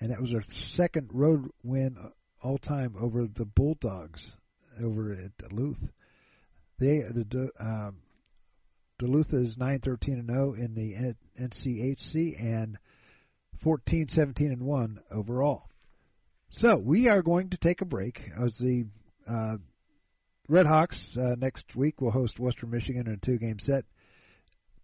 And 0.00 0.10
that 0.10 0.20
was 0.20 0.30
their 0.30 0.44
second 0.70 1.10
road 1.12 1.50
win 1.62 1.96
all 2.42 2.58
time 2.58 2.94
over 3.00 3.26
the 3.26 3.44
Bulldogs 3.44 4.32
over 4.82 5.12
at 5.12 5.36
Duluth. 5.38 5.82
They 6.78 6.98
the 6.98 7.50
um, 7.58 7.98
Duluth 8.98 9.32
is 9.32 9.56
9 9.56 9.80
13 9.80 10.14
and 10.14 10.28
0 10.28 10.54
in 10.54 10.74
the 10.74 11.14
NCHC 11.40 12.40
and 12.40 12.78
14 13.62 14.08
17 14.08 14.52
and 14.52 14.62
1 14.62 15.00
overall. 15.10 15.68
So 16.50 16.76
we 16.76 17.08
are 17.08 17.22
going 17.22 17.50
to 17.50 17.56
take 17.56 17.80
a 17.80 17.86
break 17.86 18.30
as 18.38 18.58
the 18.58 18.86
uh, 19.26 19.56
Red 20.48 20.66
Hawks 20.66 21.16
uh, 21.16 21.34
next 21.38 21.74
week 21.74 22.00
will 22.00 22.10
host 22.10 22.38
Western 22.38 22.70
Michigan 22.70 23.06
in 23.06 23.14
a 23.14 23.16
two 23.16 23.38
game 23.38 23.58
set 23.58 23.84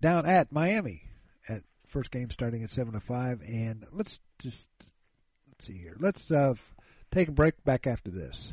down 0.00 0.26
at 0.26 0.52
Miami 0.52 1.02
at 1.48 1.62
first 1.88 2.10
game 2.10 2.30
starting 2.30 2.62
at 2.62 2.70
seven 2.70 2.94
to 2.94 3.00
five. 3.00 3.42
And 3.42 3.86
let's 3.92 4.18
just 4.40 4.68
let's 5.48 5.66
see 5.66 5.78
here. 5.78 5.96
Let's 5.98 6.30
uh, 6.30 6.54
take 7.12 7.28
a 7.28 7.32
break. 7.32 7.62
Back 7.64 7.86
after 7.86 8.10
this. 8.10 8.52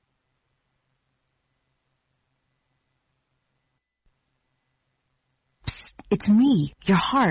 It's 6.11 6.27
me, 6.27 6.73
your 6.85 6.97
heart. 6.97 7.30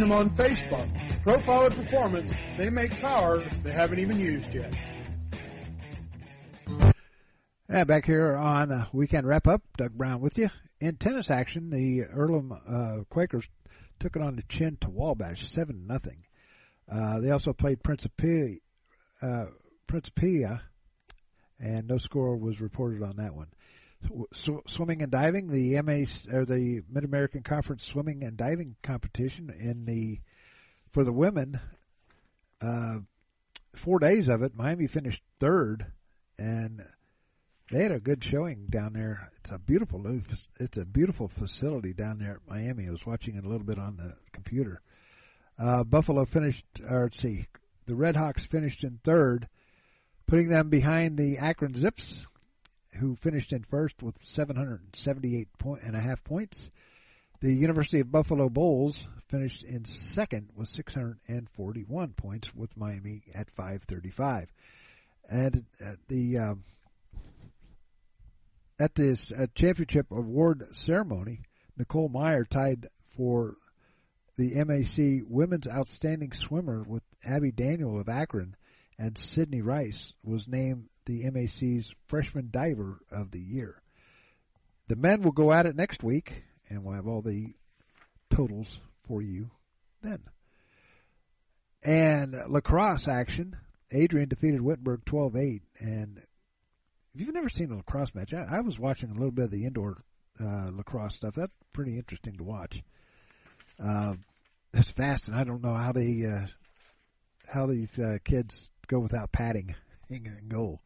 them 0.01 0.11
on 0.11 0.29
Facebook. 0.31 0.89
Profiler 1.23 1.73
Performance, 1.73 2.33
they 2.57 2.69
make 2.69 2.91
power 2.99 3.43
they 3.63 3.71
haven't 3.71 3.99
even 3.99 4.19
used 4.19 4.53
yet. 4.53 4.73
Yeah, 7.69 7.85
back 7.85 8.05
here 8.05 8.35
on 8.35 8.71
uh, 8.71 8.87
Weekend 8.91 9.25
Wrap 9.25 9.47
Up, 9.47 9.61
Doug 9.77 9.93
Brown 9.93 10.19
with 10.19 10.37
you. 10.37 10.49
In 10.81 10.97
tennis 10.97 11.31
action, 11.31 11.69
the 11.69 12.05
Earlham 12.05 12.51
uh, 12.51 13.03
Quakers 13.09 13.47
took 13.99 14.15
it 14.15 14.21
on 14.21 14.35
the 14.35 14.43
chin 14.49 14.77
to 14.81 14.89
Wabash, 14.89 15.49
7 15.51 15.87
nothing. 15.87 16.25
Uh, 16.91 17.21
they 17.21 17.29
also 17.29 17.53
played 17.53 17.81
Principia, 17.81 18.57
uh, 19.21 19.45
Principia, 19.87 20.63
and 21.59 21.87
no 21.87 21.97
score 21.97 22.35
was 22.35 22.59
reported 22.59 23.03
on 23.03 23.17
that 23.17 23.35
one. 23.35 23.47
Sw- 24.33 24.67
swimming 24.67 25.01
and 25.01 25.11
diving, 25.11 25.47
the 25.47 25.81
MA 25.81 26.05
or 26.35 26.45
the 26.45 26.81
Mid 26.89 27.03
American 27.03 27.43
Conference 27.43 27.83
swimming 27.83 28.23
and 28.23 28.37
diving 28.37 28.75
competition 28.83 29.49
in 29.49 29.85
the 29.85 30.19
for 30.91 31.03
the 31.03 31.13
women, 31.13 31.59
uh, 32.61 32.99
four 33.75 33.99
days 33.99 34.27
of 34.27 34.41
it, 34.41 34.55
Miami 34.55 34.87
finished 34.87 35.21
third, 35.39 35.85
and 36.37 36.83
they 37.71 37.83
had 37.83 37.91
a 37.91 37.99
good 37.99 38.23
showing 38.23 38.67
down 38.69 38.93
there. 38.93 39.31
It's 39.39 39.51
a 39.51 39.57
beautiful 39.57 40.03
it's 40.59 40.77
a 40.77 40.85
beautiful 40.85 41.27
facility 41.27 41.93
down 41.93 42.19
there 42.19 42.33
at 42.33 42.47
Miami. 42.49 42.87
I 42.87 42.91
was 42.91 43.05
watching 43.05 43.35
it 43.35 43.45
a 43.45 43.49
little 43.49 43.65
bit 43.65 43.79
on 43.79 43.97
the 43.97 44.13
computer. 44.33 44.81
Uh, 45.57 45.83
Buffalo 45.83 46.25
finished, 46.25 46.65
or 46.87 47.03
let's 47.03 47.19
see, 47.19 47.47
the 47.85 47.95
Red 47.95 48.15
Hawks 48.15 48.45
finished 48.45 48.83
in 48.83 48.99
third, 49.03 49.47
putting 50.27 50.49
them 50.49 50.69
behind 50.69 51.17
the 51.17 51.37
Akron 51.37 51.73
Zips, 51.73 52.25
who 52.99 53.15
finished 53.15 53.53
in 53.53 53.63
first 53.63 54.01
with 54.01 54.15
778 54.25 55.47
point 55.57 55.81
and 55.83 55.95
a 55.95 55.99
half 55.99 56.23
points. 56.23 56.69
The 57.41 57.53
University 57.53 58.01
of 58.01 58.11
Buffalo 58.11 58.49
Bulls 58.49 59.03
finished 59.29 59.63
in 59.63 59.85
second 59.85 60.49
with 60.55 60.69
641 60.69 62.09
points, 62.09 62.53
with 62.53 62.75
Miami 62.77 63.23
at 63.33 63.49
535. 63.51 64.49
And 65.27 65.65
at 65.79 65.97
the 66.07 66.37
um, 66.37 66.63
at 68.79 68.93
this 68.95 69.31
uh, 69.31 69.47
championship 69.55 70.11
award 70.11 70.67
ceremony, 70.73 71.41
Nicole 71.77 72.09
Meyer 72.09 72.43
tied 72.43 72.89
for 73.15 73.55
the 74.37 74.55
MAC 74.63 75.23
Women's 75.27 75.67
Outstanding 75.67 76.33
Swimmer 76.33 76.83
with 76.83 77.03
Abby 77.23 77.51
Daniel 77.51 77.99
of 77.99 78.09
Akron, 78.09 78.55
and 78.97 79.17
Sydney 79.17 79.61
Rice 79.61 80.13
was 80.23 80.47
named 80.47 80.89
the 81.05 81.29
MAC's 81.29 81.93
Freshman 82.07 82.49
Diver 82.51 82.99
of 83.11 83.31
the 83.31 83.39
Year. 83.39 83.81
The 84.87 84.95
men 84.95 85.21
will 85.21 85.31
go 85.31 85.51
at 85.51 85.65
it 85.65 85.75
next 85.75 86.03
week, 86.03 86.43
and 86.69 86.83
we'll 86.83 86.95
have 86.95 87.07
all 87.07 87.21
the 87.21 87.53
totals 88.29 88.79
for 89.07 89.21
you 89.21 89.51
then. 90.01 90.19
And 91.83 92.35
lacrosse 92.47 93.07
action, 93.07 93.55
Adrian 93.91 94.29
defeated 94.29 94.61
Wittenberg 94.61 95.05
12-8, 95.05 95.61
and 95.79 96.21
if 97.13 97.21
you've 97.21 97.33
never 97.33 97.49
seen 97.49 97.71
a 97.71 97.77
lacrosse 97.77 98.13
match, 98.13 98.33
I, 98.33 98.57
I 98.57 98.61
was 98.61 98.79
watching 98.79 99.09
a 99.09 99.13
little 99.13 99.31
bit 99.31 99.45
of 99.45 99.51
the 99.51 99.65
indoor 99.65 99.97
uh, 100.39 100.69
lacrosse 100.71 101.15
stuff. 101.15 101.35
That's 101.35 101.51
pretty 101.73 101.97
interesting 101.97 102.37
to 102.37 102.43
watch. 102.43 102.81
Uh, 103.83 104.15
it's 104.73 104.91
fast, 104.91 105.27
and 105.27 105.35
I 105.35 105.43
don't 105.43 105.63
know 105.63 105.73
how 105.73 105.91
they 105.91 106.25
uh, 106.25 106.45
how 107.47 107.65
these 107.65 107.97
uh, 107.99 108.17
kids 108.23 108.69
go 108.87 108.99
without 108.99 109.31
padding 109.31 109.75
in 110.09 110.47
goal. 110.47 110.81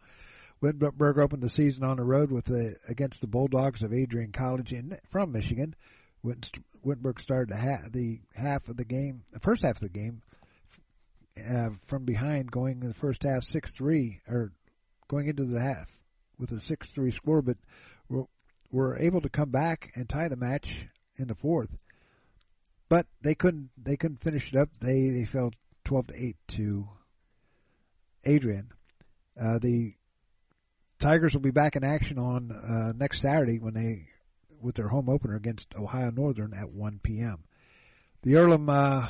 Wittenberg 0.65 1.19
opened 1.19 1.43
the 1.43 1.49
season 1.49 1.83
on 1.83 1.97
the 1.97 2.03
road 2.03 2.31
with 2.31 2.45
the 2.45 2.75
against 2.87 3.21
the 3.21 3.27
Bulldogs 3.27 3.83
of 3.83 3.93
Adrian 3.93 4.31
College 4.31 4.73
in 4.73 4.97
from 5.11 5.31
Michigan. 5.31 5.75
Wittenberg 6.23 7.19
started 7.19 7.49
the 7.49 7.57
half, 7.57 7.91
the 7.91 8.19
half 8.33 8.67
of 8.67 8.77
the 8.77 8.85
game, 8.85 9.21
the 9.31 9.39
first 9.39 9.61
half 9.61 9.75
of 9.75 9.81
the 9.81 9.89
game, 9.89 10.23
uh, 11.47 11.69
from 11.85 12.03
behind, 12.05 12.51
going 12.51 12.81
in 12.81 12.87
the 12.87 12.95
first 12.95 13.21
half 13.23 13.43
six 13.43 13.71
three 13.71 14.21
or 14.27 14.51
going 15.07 15.27
into 15.27 15.45
the 15.45 15.59
half 15.59 15.87
with 16.39 16.51
a 16.51 16.55
6-3 16.55 17.13
score, 17.13 17.41
but 17.43 17.57
were, 18.09 18.25
were 18.71 18.97
able 18.97 19.21
to 19.21 19.29
come 19.29 19.49
back 19.49 19.91
and 19.95 20.09
tie 20.09 20.27
the 20.27 20.35
match 20.35 20.87
in 21.17 21.27
the 21.27 21.35
fourth. 21.35 21.69
But 22.89 23.05
they 23.21 23.35
couldn't 23.35 23.69
they 23.77 23.97
couldn't 23.97 24.21
finish 24.21 24.51
it 24.51 24.57
up. 24.57 24.69
They 24.79 25.09
they 25.09 25.25
fell 25.25 25.51
12 25.85 26.07
to 26.07 26.23
8 26.23 26.35
to 26.47 26.87
Adrian. 28.23 28.71
Uh, 29.39 29.59
the 29.59 29.93
Tigers 31.05 31.35
will 31.35 31.41
be 31.41 31.51
back 31.51 31.75
in 31.75 31.83
action 31.83 32.17
on 32.17 32.51
uh, 32.51 32.91
next 32.97 33.21
Saturday 33.21 33.59
when 33.59 33.75
they 33.75 34.07
with 34.59 34.73
their 34.73 34.87
home 34.87 35.07
opener 35.07 35.35
against 35.35 35.75
Ohio 35.75 36.09
Northern 36.09 36.51
at 36.51 36.71
1 36.71 36.99
p.m. 37.03 37.43
The 38.23 38.37
Earlham 38.37 38.67
uh, 38.67 39.09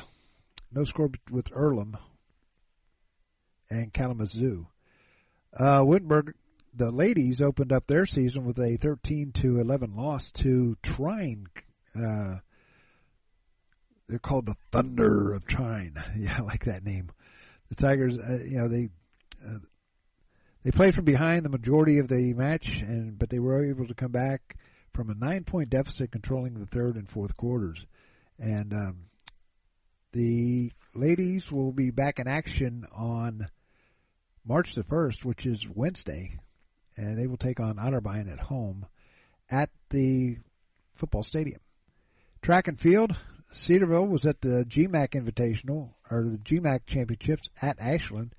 no 0.70 0.84
score 0.84 1.08
with 1.30 1.50
Earlham 1.52 1.96
and 3.70 3.94
Kalamazoo. 3.94 4.66
Uh, 5.58 5.84
Wittenberg 5.86 6.34
the 6.74 6.90
ladies 6.90 7.40
opened 7.40 7.72
up 7.72 7.86
their 7.86 8.04
season 8.04 8.44
with 8.44 8.58
a 8.58 8.76
13 8.76 9.32
to 9.32 9.58
11 9.58 9.96
loss 9.96 10.30
to 10.32 10.76
Trine. 10.82 11.46
Uh, 11.98 12.40
they're 14.06 14.18
called 14.18 14.44
the 14.44 14.56
Thunder 14.70 15.32
of 15.32 15.46
Trine. 15.46 15.94
Yeah, 16.18 16.36
I 16.36 16.42
like 16.42 16.66
that 16.66 16.84
name. 16.84 17.10
The 17.70 17.76
Tigers, 17.76 18.18
uh, 18.18 18.44
you 18.44 18.58
know, 18.58 18.68
they 18.68 18.90
uh, 19.42 19.60
they 20.66 20.72
played 20.72 20.96
from 20.96 21.04
behind 21.04 21.44
the 21.44 21.48
majority 21.48 22.00
of 22.00 22.08
the 22.08 22.34
match, 22.34 22.80
and 22.80 23.16
but 23.16 23.30
they 23.30 23.38
were 23.38 23.64
able 23.64 23.86
to 23.86 23.94
come 23.94 24.10
back 24.10 24.56
from 24.92 25.10
a 25.10 25.14
nine-point 25.14 25.70
deficit, 25.70 26.10
controlling 26.10 26.54
the 26.54 26.66
third 26.66 26.96
and 26.96 27.08
fourth 27.08 27.36
quarters. 27.36 27.86
And 28.40 28.72
um, 28.72 28.96
the 30.10 30.72
ladies 30.92 31.52
will 31.52 31.70
be 31.70 31.92
back 31.92 32.18
in 32.18 32.26
action 32.26 32.84
on 32.92 33.46
March 34.44 34.74
the 34.74 34.82
first, 34.82 35.24
which 35.24 35.46
is 35.46 35.64
Wednesday, 35.72 36.36
and 36.96 37.16
they 37.16 37.28
will 37.28 37.36
take 37.36 37.60
on 37.60 37.76
Otterbein 37.76 38.28
at 38.28 38.40
home 38.40 38.86
at 39.48 39.70
the 39.90 40.36
football 40.96 41.22
stadium. 41.22 41.60
Track 42.42 42.66
and 42.66 42.80
field, 42.80 43.14
Cedarville 43.52 44.08
was 44.08 44.26
at 44.26 44.40
the 44.40 44.66
GMAC 44.68 45.10
Invitational, 45.10 45.90
or 46.10 46.24
the 46.24 46.38
GMAC 46.38 46.86
Championships 46.86 47.50
at 47.62 47.78
Ashland. 47.78 48.34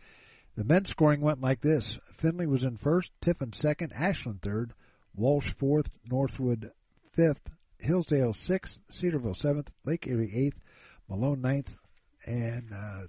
The 0.57 0.63
men's 0.63 0.89
scoring 0.89 1.21
went 1.21 1.39
like 1.39 1.61
this. 1.61 1.99
Findlay 2.17 2.47
was 2.47 2.63
in 2.63 2.77
first, 2.77 3.11
Tiffin 3.21 3.53
second, 3.53 3.93
Ashland 3.93 4.41
third, 4.41 4.73
Walsh 5.15 5.53
fourth, 5.53 5.87
Northwood 6.09 6.71
fifth, 7.13 7.47
Hillsdale 7.77 8.33
sixth, 8.33 8.79
Cedarville 8.89 9.35
seventh, 9.35 9.69
Lake 9.85 10.07
Erie 10.07 10.33
eighth, 10.33 10.59
Malone 11.07 11.41
ninth, 11.41 11.75
and 12.25 12.71
uh, 12.73 13.01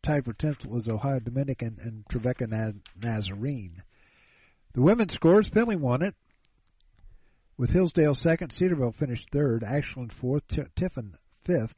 tied 0.00 0.24
for 0.24 0.32
tenth 0.32 0.64
was 0.64 0.88
Ohio 0.88 1.18
Dominican 1.18 1.76
and 1.82 2.04
Trevecca 2.08 2.46
Nazarene. 3.02 3.82
The 4.74 4.82
women's 4.82 5.12
scores, 5.12 5.48
Findlay 5.48 5.74
won 5.74 6.02
it. 6.02 6.14
With 7.58 7.70
Hillsdale 7.70 8.14
second, 8.14 8.52
Cedarville 8.52 8.92
finished 8.92 9.30
third, 9.32 9.64
Ashland 9.64 10.12
fourth, 10.12 10.46
T- 10.46 10.62
Tiffin 10.76 11.16
fifth, 11.42 11.74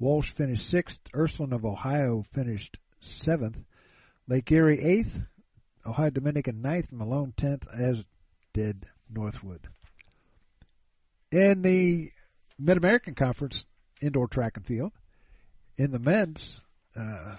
Walsh 0.00 0.32
finished 0.32 0.68
sixth, 0.68 0.98
Ursuline 1.14 1.52
of 1.52 1.64
Ohio 1.64 2.24
finished 2.32 2.78
seventh, 3.00 3.62
Lake 4.28 4.50
Erie 4.52 4.80
eighth, 4.80 5.20
Ohio 5.84 6.10
Dominican 6.10 6.62
ninth, 6.62 6.92
Malone 6.92 7.32
tenth, 7.36 7.66
as 7.72 8.02
did 8.52 8.86
Northwood. 9.10 9.68
In 11.30 11.62
the 11.62 12.12
Mid 12.58 12.76
American 12.76 13.14
Conference 13.14 13.64
indoor 14.00 14.28
track 14.28 14.56
and 14.56 14.66
field, 14.66 14.92
in 15.76 15.90
the 15.90 15.98
men's, 15.98 16.60
uh, 16.94 17.36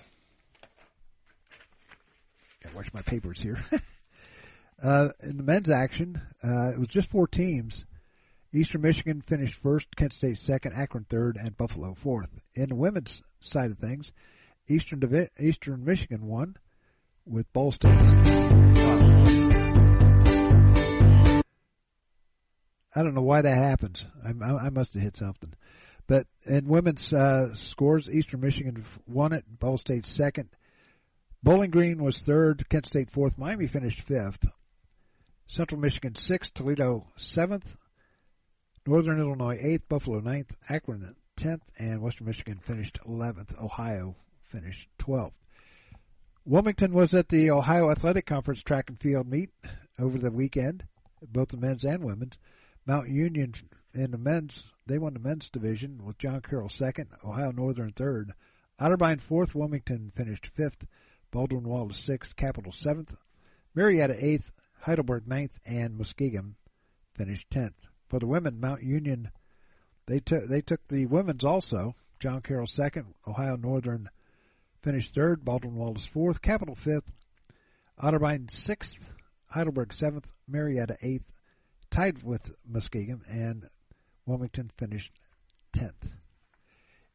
gotta 2.62 2.76
watch 2.76 2.94
my 2.94 3.02
papers 3.02 3.40
here. 3.40 3.64
Uh, 4.82 5.10
in 5.22 5.38
the 5.38 5.44
men's 5.44 5.70
action, 5.70 6.20
uh, 6.44 6.72
it 6.74 6.80
was 6.80 6.90
just 6.90 7.10
four 7.10 7.26
teams. 7.26 7.86
Eastern 8.52 8.82
Michigan 8.82 9.22
finished 9.22 9.56
first, 9.62 9.88
Kent 9.96 10.12
State 10.12 10.38
second, 10.40 10.74
Akron 10.74 11.06
third, 11.08 11.38
and 11.38 11.56
Buffalo 11.56 11.94
fourth. 11.94 12.28
In 12.56 12.68
the 12.68 12.76
women's 12.76 13.22
side 13.40 13.72
of 13.72 13.78
things, 13.78 14.12
Eastern 14.68 15.00
Divi- 15.00 15.30
Eastern 15.40 15.86
Michigan 15.86 16.28
won 16.28 16.58
with 17.26 17.52
Ball 17.54 17.72
State. 17.72 17.98
I 22.96 23.02
don't 23.02 23.16
know 23.16 23.22
why 23.22 23.42
that 23.42 23.58
happens. 23.58 24.04
I, 24.24 24.34
I, 24.46 24.66
I 24.66 24.70
must 24.70 24.94
have 24.94 25.02
hit 25.02 25.18
something. 25.18 25.54
But 26.06 26.28
in 26.46 26.68
women's 26.68 27.12
uh, 27.12 27.56
scores, 27.56 28.10
Eastern 28.10 28.42
Michigan 28.42 28.86
won 29.08 29.34
it. 29.34 29.46
Ball 29.48 29.78
State 29.78 30.06
second. 30.06 30.50
Bowling 31.42 31.72
Green 31.72 32.04
was 32.04 32.18
third. 32.20 32.68
Kent 32.70 32.86
State 32.86 33.10
fourth. 33.10 33.38
Miami 33.38 33.68
finished 33.68 34.02
fifth. 34.02 34.46
Central 35.48 35.82
Michigan 35.82 36.16
sixth. 36.16 36.54
Toledo 36.54 37.08
seventh. 37.16 37.76
Northern 38.86 39.20
Illinois 39.20 39.58
eighth. 39.60 39.88
Buffalo 39.90 40.20
ninth. 40.20 40.54
Akron 40.70 41.16
tenth. 41.36 41.64
And 41.78 42.02
Western 42.02 42.28
Michigan 42.28 42.60
finished 42.62 43.00
eleventh. 43.08 43.54
Ohio 43.60 44.16
finished 44.52 44.88
twelfth. 45.00 45.36
Wilmington 46.46 46.92
was 46.92 47.14
at 47.14 47.30
the 47.30 47.52
Ohio 47.52 47.90
Athletic 47.90 48.26
Conference 48.26 48.62
track 48.62 48.90
and 48.90 49.00
field 49.00 49.30
meet 49.30 49.50
over 49.98 50.18
the 50.18 50.30
weekend, 50.30 50.84
both 51.22 51.48
the 51.48 51.58
men's 51.58 51.86
and 51.86 52.04
women's. 52.04 52.38
Mount 52.86 53.08
Union 53.08 53.54
in 53.94 54.12
the 54.12 54.18
men's, 54.18 54.66
they 54.86 55.00
won 55.00 55.14
the 55.14 55.22
men's 55.22 55.50
division 55.50 56.04
with 56.04 56.18
John 56.18 56.42
Carroll 56.42 56.68
second, 56.68 57.08
Ohio 57.24 57.52
Northern 57.52 57.94
third, 57.94 58.34
Otterbein 58.78 59.22
fourth, 59.22 59.56
Wilmington 59.56 60.12
finished 60.18 60.48
fifth, 60.48 60.86
Baldwin 61.32 61.64
Wallace 61.64 61.98
sixth, 61.98 62.36
Capital 62.36 62.74
seventh, 62.74 63.16
Marietta 63.74 64.18
eighth, 64.20 64.52
Heidelberg 64.82 65.26
ninth, 65.26 65.58
and 65.66 65.98
Muskingum 65.98 66.56
finished 67.14 67.50
tenth. 67.52 67.88
For 68.10 68.20
the 68.20 68.28
women, 68.28 68.60
Mount 68.60 68.84
Union, 68.84 69.32
they 70.08 70.20
took 70.20 70.50
they 70.50 70.62
took 70.62 70.86
the 70.90 71.06
women's 71.06 71.46
also. 71.46 71.96
John 72.20 72.42
Carroll 72.42 72.68
second, 72.68 73.14
Ohio 73.26 73.56
Northern 73.56 74.10
finished 74.84 75.16
third, 75.16 75.44
Baldwin 75.44 75.76
Wallace 75.76 76.06
fourth, 76.06 76.42
Capital 76.42 76.76
fifth, 76.76 77.10
Otterbein 78.02 78.52
sixth, 78.52 78.96
Heidelberg 79.48 79.94
seventh, 79.94 80.28
Marietta 80.48 80.98
eighth, 81.02 81.32
tied 81.90 82.22
with 82.22 82.54
Muskingum, 82.70 83.22
and 83.28 83.68
Wilmington 84.26 84.70
finished 84.78 85.12
tenth. 85.72 86.06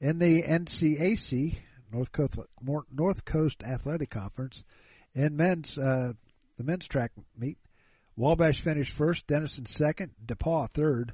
In 0.01 0.19
the 0.19 0.43
NCAC 0.43 1.59
North 1.93 2.13
Coast 2.13 2.39
North 2.91 3.25
Coast 3.25 3.63
Athletic 3.63 4.11
Conference, 4.11 4.63
in 5.15 5.37
men's 5.37 5.77
uh, 5.77 6.13
the 6.57 6.65
men's 6.65 6.89
track 6.89 7.13
meet, 7.37 7.59
Wabash 8.17 8.63
finished 8.63 8.93
first, 8.95 9.27
Denison 9.27 9.67
second, 9.67 10.13
DePauw 10.25 10.71
third, 10.71 11.13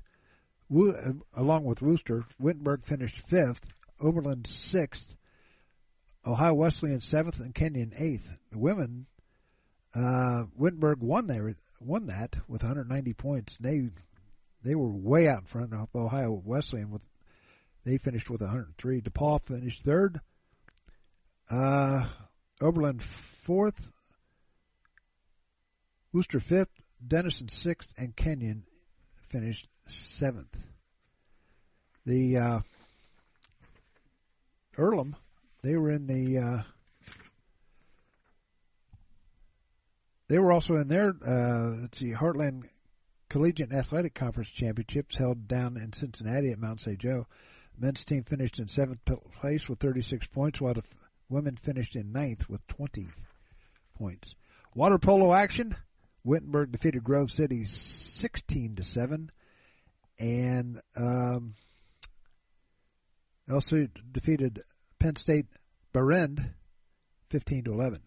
along 0.70 1.64
with 1.64 1.82
Wooster. 1.82 2.24
Wittenberg 2.38 2.84
finished 2.84 3.26
fifth, 3.28 3.64
Oberlin 4.00 4.44
sixth, 4.44 5.14
Ohio 6.26 6.54
Wesleyan 6.54 7.00
seventh 7.00 7.40
and 7.40 7.54
Kenyon 7.54 7.92
eighth. 7.96 8.28
The 8.50 8.58
women, 8.58 9.06
uh, 9.94 10.44
Wittenberg 10.56 11.00
won 11.00 11.26
there, 11.26 11.54
won 11.80 12.06
that 12.06 12.34
with 12.48 12.62
190 12.62 13.12
points. 13.14 13.56
They 13.60 13.90
they 14.62 14.74
were 14.74 14.90
way 14.90 15.28
out 15.28 15.40
in 15.40 15.46
front 15.46 15.74
of 15.74 15.88
Ohio 15.94 16.40
Wesleyan 16.44 16.90
with 16.90 17.02
they 17.84 17.98
finished 17.98 18.30
with 18.30 18.40
103. 18.40 19.02
DePauw 19.02 19.42
finished 19.46 19.82
third. 19.84 20.20
Uh, 21.50 22.06
Oberlin 22.60 23.00
fourth. 23.42 23.78
Wooster 26.12 26.40
fifth. 26.40 26.70
Denison 27.06 27.48
sixth, 27.48 27.90
and 27.98 28.16
Kenyon 28.16 28.64
finished 29.28 29.68
seventh. 29.88 30.56
The 32.06 32.38
uh, 32.38 32.60
Earlham 34.78 35.16
they 35.64 35.76
were 35.76 35.90
in 35.90 36.06
the. 36.06 36.38
Uh, 36.38 36.62
they 40.28 40.38
were 40.38 40.52
also 40.52 40.76
in 40.76 40.88
their. 40.88 41.14
Uh, 41.26 41.80
let's 41.80 41.98
see, 41.98 42.12
Heartland 42.12 42.64
Collegiate 43.30 43.72
Athletic 43.72 44.14
Conference 44.14 44.50
Championships 44.50 45.16
held 45.16 45.48
down 45.48 45.78
in 45.78 45.92
Cincinnati 45.92 46.50
at 46.50 46.58
Mount 46.58 46.80
St. 46.80 46.98
Joe. 46.98 47.26
The 47.74 47.86
men's 47.86 48.04
team 48.04 48.24
finished 48.24 48.58
in 48.58 48.68
seventh 48.68 49.00
place 49.40 49.68
with 49.68 49.80
36 49.80 50.26
points, 50.28 50.60
while 50.60 50.74
the 50.74 50.84
women 51.30 51.56
finished 51.56 51.96
in 51.96 52.12
ninth 52.12 52.48
with 52.48 52.64
20 52.68 53.08
points. 53.96 54.34
Water 54.74 54.98
polo 54.98 55.32
action. 55.32 55.74
Wittenberg 56.24 56.72
defeated 56.72 57.04
Grove 57.04 57.30
City 57.30 57.64
16 57.64 58.76
to 58.76 58.82
seven, 58.82 59.30
and 60.18 60.80
um, 60.96 61.54
also 63.50 63.88
defeated 64.10 64.62
Penn 65.04 65.16
State 65.16 65.44
Behrend 65.92 66.42
15 67.28 67.64
to 67.64 67.72
11. 67.72 68.00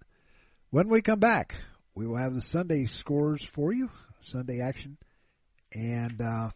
When 0.71 0.89
we 0.89 1.03
come 1.03 1.19
back, 1.19 1.53
we 1.93 2.07
will 2.07 2.15
have 2.15 2.33
the 2.33 2.41
Sunday 2.41 2.87
scores 2.87 3.45
for 3.53 3.71
you, 3.71 3.91
Sunday 4.19 4.61
action, 4.61 4.97
and 5.71 6.19
uh, 6.19 6.49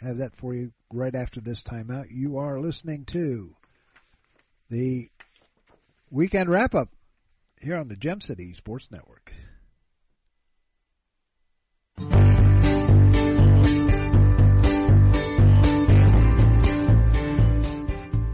have 0.00 0.16
that 0.16 0.34
for 0.36 0.54
you 0.54 0.72
right 0.94 1.14
after 1.14 1.42
this 1.42 1.62
timeout. 1.62 2.06
You 2.10 2.38
are 2.38 2.58
listening 2.58 3.04
to 3.08 3.54
the 4.70 5.10
weekend 6.10 6.48
wrap 6.48 6.74
up 6.74 6.88
here 7.60 7.76
on 7.76 7.88
the 7.88 7.96
Gem 7.96 8.22
City 8.22 8.54
Sports 8.54 8.88
Network. 8.90 9.30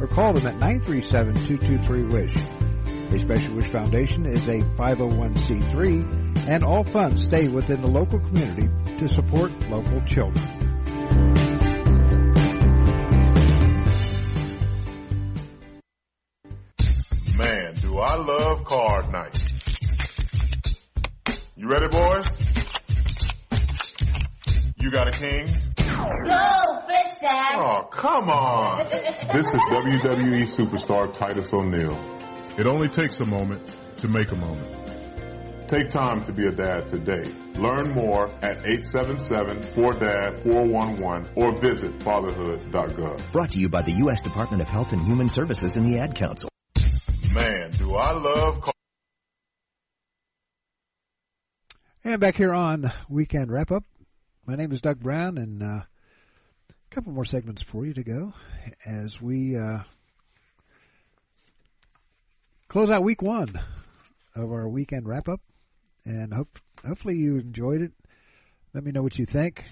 or 0.00 0.06
call 0.06 0.32
them 0.32 0.46
at 0.46 0.54
937-223-WISH. 0.56 2.36
A 3.14 3.18
Special 3.18 3.54
Wish 3.54 3.68
Foundation 3.68 4.26
is 4.26 4.48
a 4.48 4.60
501c3 4.60 6.48
and 6.48 6.64
all 6.64 6.84
funds 6.84 7.24
stay 7.24 7.48
within 7.48 7.80
the 7.80 7.88
local 7.88 8.18
community 8.18 8.68
to 8.98 9.08
support 9.08 9.52
local 9.70 10.00
children. 10.02 10.44
Man, 17.36 17.74
do 17.76 17.98
I 17.98 18.16
love 18.16 18.64
card 18.64 19.12
night. 19.12 19.38
You 21.56 21.68
ready, 21.68 21.88
boys? 21.88 22.26
You 24.76 24.90
got 24.90 25.08
a 25.08 25.12
king? 25.12 25.73
Go, 25.84 26.80
fish 26.88 27.18
dad. 27.20 27.54
Oh, 27.56 27.82
come 27.90 28.30
on. 28.30 28.78
this 28.88 29.52
is 29.54 29.60
WWE 29.60 30.42
superstar 30.44 31.12
Titus 31.16 31.52
O'Neil. 31.52 31.96
It 32.58 32.66
only 32.66 32.88
takes 32.88 33.20
a 33.20 33.26
moment 33.26 33.60
to 33.98 34.08
make 34.08 34.32
a 34.32 34.36
moment. 34.36 34.66
Take 35.68 35.90
time 35.90 36.22
to 36.24 36.32
be 36.32 36.46
a 36.46 36.52
dad 36.52 36.88
today. 36.88 37.24
Learn 37.54 37.92
more 37.94 38.28
at 38.42 38.62
877-4DAD-411 38.64 41.26
or 41.36 41.58
visit 41.58 41.98
fatherhood.gov. 42.00 43.32
Brought 43.32 43.50
to 43.52 43.58
you 43.58 43.68
by 43.70 43.82
the 43.82 43.92
U.S. 43.92 44.20
Department 44.22 44.60
of 44.62 44.68
Health 44.68 44.92
and 44.92 45.02
Human 45.02 45.28
Services 45.30 45.76
and 45.76 45.86
the 45.86 45.98
Ad 45.98 46.14
Council. 46.14 46.48
Man, 47.32 47.70
do 47.72 47.96
I 47.96 48.12
love 48.12 48.60
cars. 48.60 48.72
And 52.04 52.20
back 52.20 52.36
here 52.36 52.52
on 52.52 52.92
Weekend 53.08 53.50
Wrap 53.50 53.72
Up, 53.72 53.84
my 54.46 54.56
name 54.56 54.72
is 54.72 54.82
Doug 54.82 55.00
Brown, 55.00 55.38
and 55.38 55.62
uh, 55.62 55.66
a 55.66 56.94
couple 56.94 57.12
more 57.12 57.24
segments 57.24 57.62
for 57.62 57.86
you 57.86 57.94
to 57.94 58.04
go 58.04 58.34
as 58.84 59.20
we 59.20 59.56
uh, 59.56 59.78
close 62.68 62.90
out 62.90 63.02
week 63.02 63.22
one 63.22 63.48
of 64.34 64.52
our 64.52 64.68
weekend 64.68 65.08
wrap 65.08 65.28
up. 65.28 65.40
And 66.04 66.34
hope 66.34 66.58
hopefully 66.86 67.16
you 67.16 67.38
enjoyed 67.38 67.80
it. 67.80 67.92
Let 68.74 68.84
me 68.84 68.92
know 68.92 69.02
what 69.02 69.18
you 69.18 69.24
think. 69.24 69.64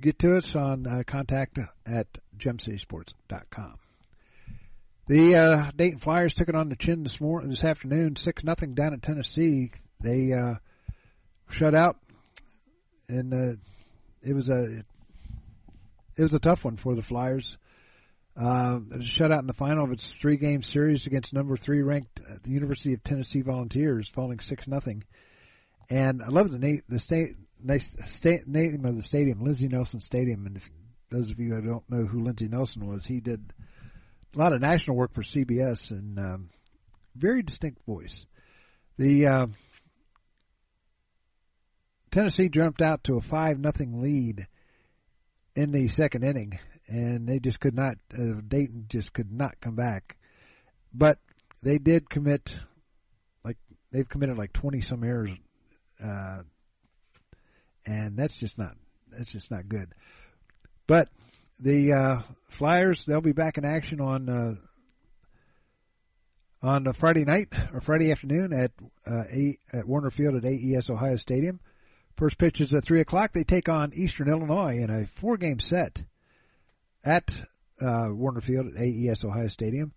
Get 0.00 0.18
to 0.20 0.36
us 0.36 0.56
on 0.56 0.86
uh, 0.86 1.02
contact 1.06 1.58
at 1.86 2.06
gemcitysports.com. 2.36 3.74
The 5.06 5.36
uh, 5.36 5.70
Dayton 5.74 6.00
Flyers 6.00 6.34
took 6.34 6.48
it 6.48 6.54
on 6.56 6.68
the 6.68 6.76
chin 6.76 7.04
this 7.04 7.20
morning, 7.20 7.50
this 7.50 7.64
afternoon, 7.64 8.16
six 8.16 8.42
nothing 8.42 8.74
down 8.74 8.92
in 8.92 9.00
Tennessee. 9.00 9.70
They 10.00 10.32
uh, 10.32 10.54
shut 11.50 11.74
out, 11.74 11.96
and 13.08 13.32
uh, 13.32 13.56
it 14.22 14.34
was 14.34 14.48
a 14.48 14.84
it 16.16 16.22
was 16.22 16.34
a 16.34 16.38
tough 16.38 16.64
one 16.64 16.76
for 16.76 16.94
the 16.94 17.02
Flyers. 17.02 17.56
Uh, 18.36 18.80
it 18.90 18.98
was 18.98 19.06
a 19.06 19.22
shutout 19.22 19.40
in 19.40 19.46
the 19.46 19.52
final 19.52 19.84
of 19.84 19.92
its 19.92 20.06
three 20.20 20.36
game 20.36 20.62
series 20.62 21.06
against 21.06 21.32
number 21.32 21.56
three 21.56 21.82
ranked 21.82 22.20
uh, 22.20 22.34
the 22.42 22.50
University 22.50 22.92
of 22.92 23.02
Tennessee 23.02 23.40
Volunteers, 23.40 24.08
falling 24.08 24.40
six 24.40 24.66
nothing. 24.68 25.02
And 25.90 26.22
I 26.22 26.28
love 26.28 26.50
the 26.50 26.58
na- 26.58 26.82
the 26.88 27.00
state, 27.00 27.36
nice 27.62 27.84
state 28.06 28.46
name 28.46 28.84
of 28.84 28.96
the 28.96 29.02
stadium, 29.02 29.40
Lindsey 29.40 29.68
Nelson 29.68 30.00
Stadium. 30.00 30.46
And 30.46 30.56
if 30.56 30.70
those 31.10 31.30
of 31.30 31.38
you 31.40 31.54
who 31.54 31.62
don't 31.62 31.90
know 31.90 32.04
who 32.04 32.22
Lindsey 32.22 32.48
Nelson 32.48 32.86
was, 32.86 33.04
he 33.04 33.20
did 33.20 33.52
a 34.34 34.38
lot 34.38 34.52
of 34.52 34.60
national 34.60 34.96
work 34.96 35.14
for 35.14 35.22
CBS 35.22 35.90
and 35.90 36.18
um, 36.18 36.50
very 37.16 37.42
distinct 37.42 37.84
voice. 37.86 38.24
The 38.98 39.26
uh, 39.26 39.46
Tennessee 42.10 42.48
jumped 42.48 42.82
out 42.82 43.04
to 43.04 43.16
a 43.16 43.20
five 43.20 43.58
nothing 43.58 44.02
lead 44.02 44.46
in 45.54 45.72
the 45.72 45.88
second 45.88 46.24
inning, 46.24 46.58
and 46.86 47.28
they 47.28 47.38
just 47.38 47.60
could 47.60 47.74
not. 47.74 47.96
Uh, 48.12 48.40
Dayton 48.46 48.86
just 48.88 49.12
could 49.12 49.32
not 49.32 49.60
come 49.60 49.74
back, 49.74 50.16
but 50.92 51.18
they 51.62 51.78
did 51.78 52.08
commit 52.08 52.50
like 53.44 53.56
they've 53.90 54.08
committed 54.08 54.38
like 54.38 54.52
twenty 54.52 54.80
some 54.80 55.04
errors, 55.04 55.30
uh, 56.02 56.42
and 57.84 58.16
that's 58.16 58.36
just 58.38 58.58
not 58.58 58.74
that's 59.10 59.32
just 59.32 59.50
not 59.50 59.68
good. 59.68 59.92
But 60.86 61.08
the 61.60 61.92
uh, 61.92 62.22
Flyers 62.50 63.04
they'll 63.04 63.20
be 63.20 63.32
back 63.32 63.58
in 63.58 63.64
action 63.64 64.00
on 64.00 64.28
uh, 64.28 64.54
on 66.62 66.86
a 66.86 66.92
Friday 66.92 67.24
night 67.24 67.52
or 67.72 67.80
Friday 67.80 68.10
afternoon 68.10 68.52
at 68.52 68.72
uh, 69.06 69.24
a, 69.30 69.58
at 69.72 69.84
Woerner 69.86 70.12
Field 70.12 70.36
at 70.36 70.44
AES 70.44 70.90
Ohio 70.90 71.16
Stadium. 71.16 71.60
First 72.18 72.36
pitch 72.36 72.60
is 72.60 72.74
at 72.74 72.84
three 72.84 73.00
o'clock. 73.00 73.32
They 73.32 73.44
take 73.44 73.68
on 73.68 73.92
Eastern 73.94 74.28
Illinois 74.28 74.78
in 74.78 74.90
a 74.90 75.06
four-game 75.20 75.60
set 75.60 76.02
at 77.04 77.30
uh, 77.80 78.08
Woerner 78.10 78.42
Field 78.42 78.74
at 78.74 78.82
AES 78.82 79.24
Ohio 79.24 79.46
Stadium. 79.46 79.92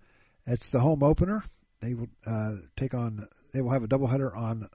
That's 0.45 0.69
the 0.69 0.79
home 0.79 1.01
opener. 1.01 1.43
They 1.81 1.95
will 1.95 2.09
uh, 2.23 2.57
take 2.77 2.93
on. 2.93 3.27
They 3.53 3.61
will 3.61 3.71
have 3.71 3.83
a 3.83 3.87
doubleheader 3.87 4.37
on 4.37 4.69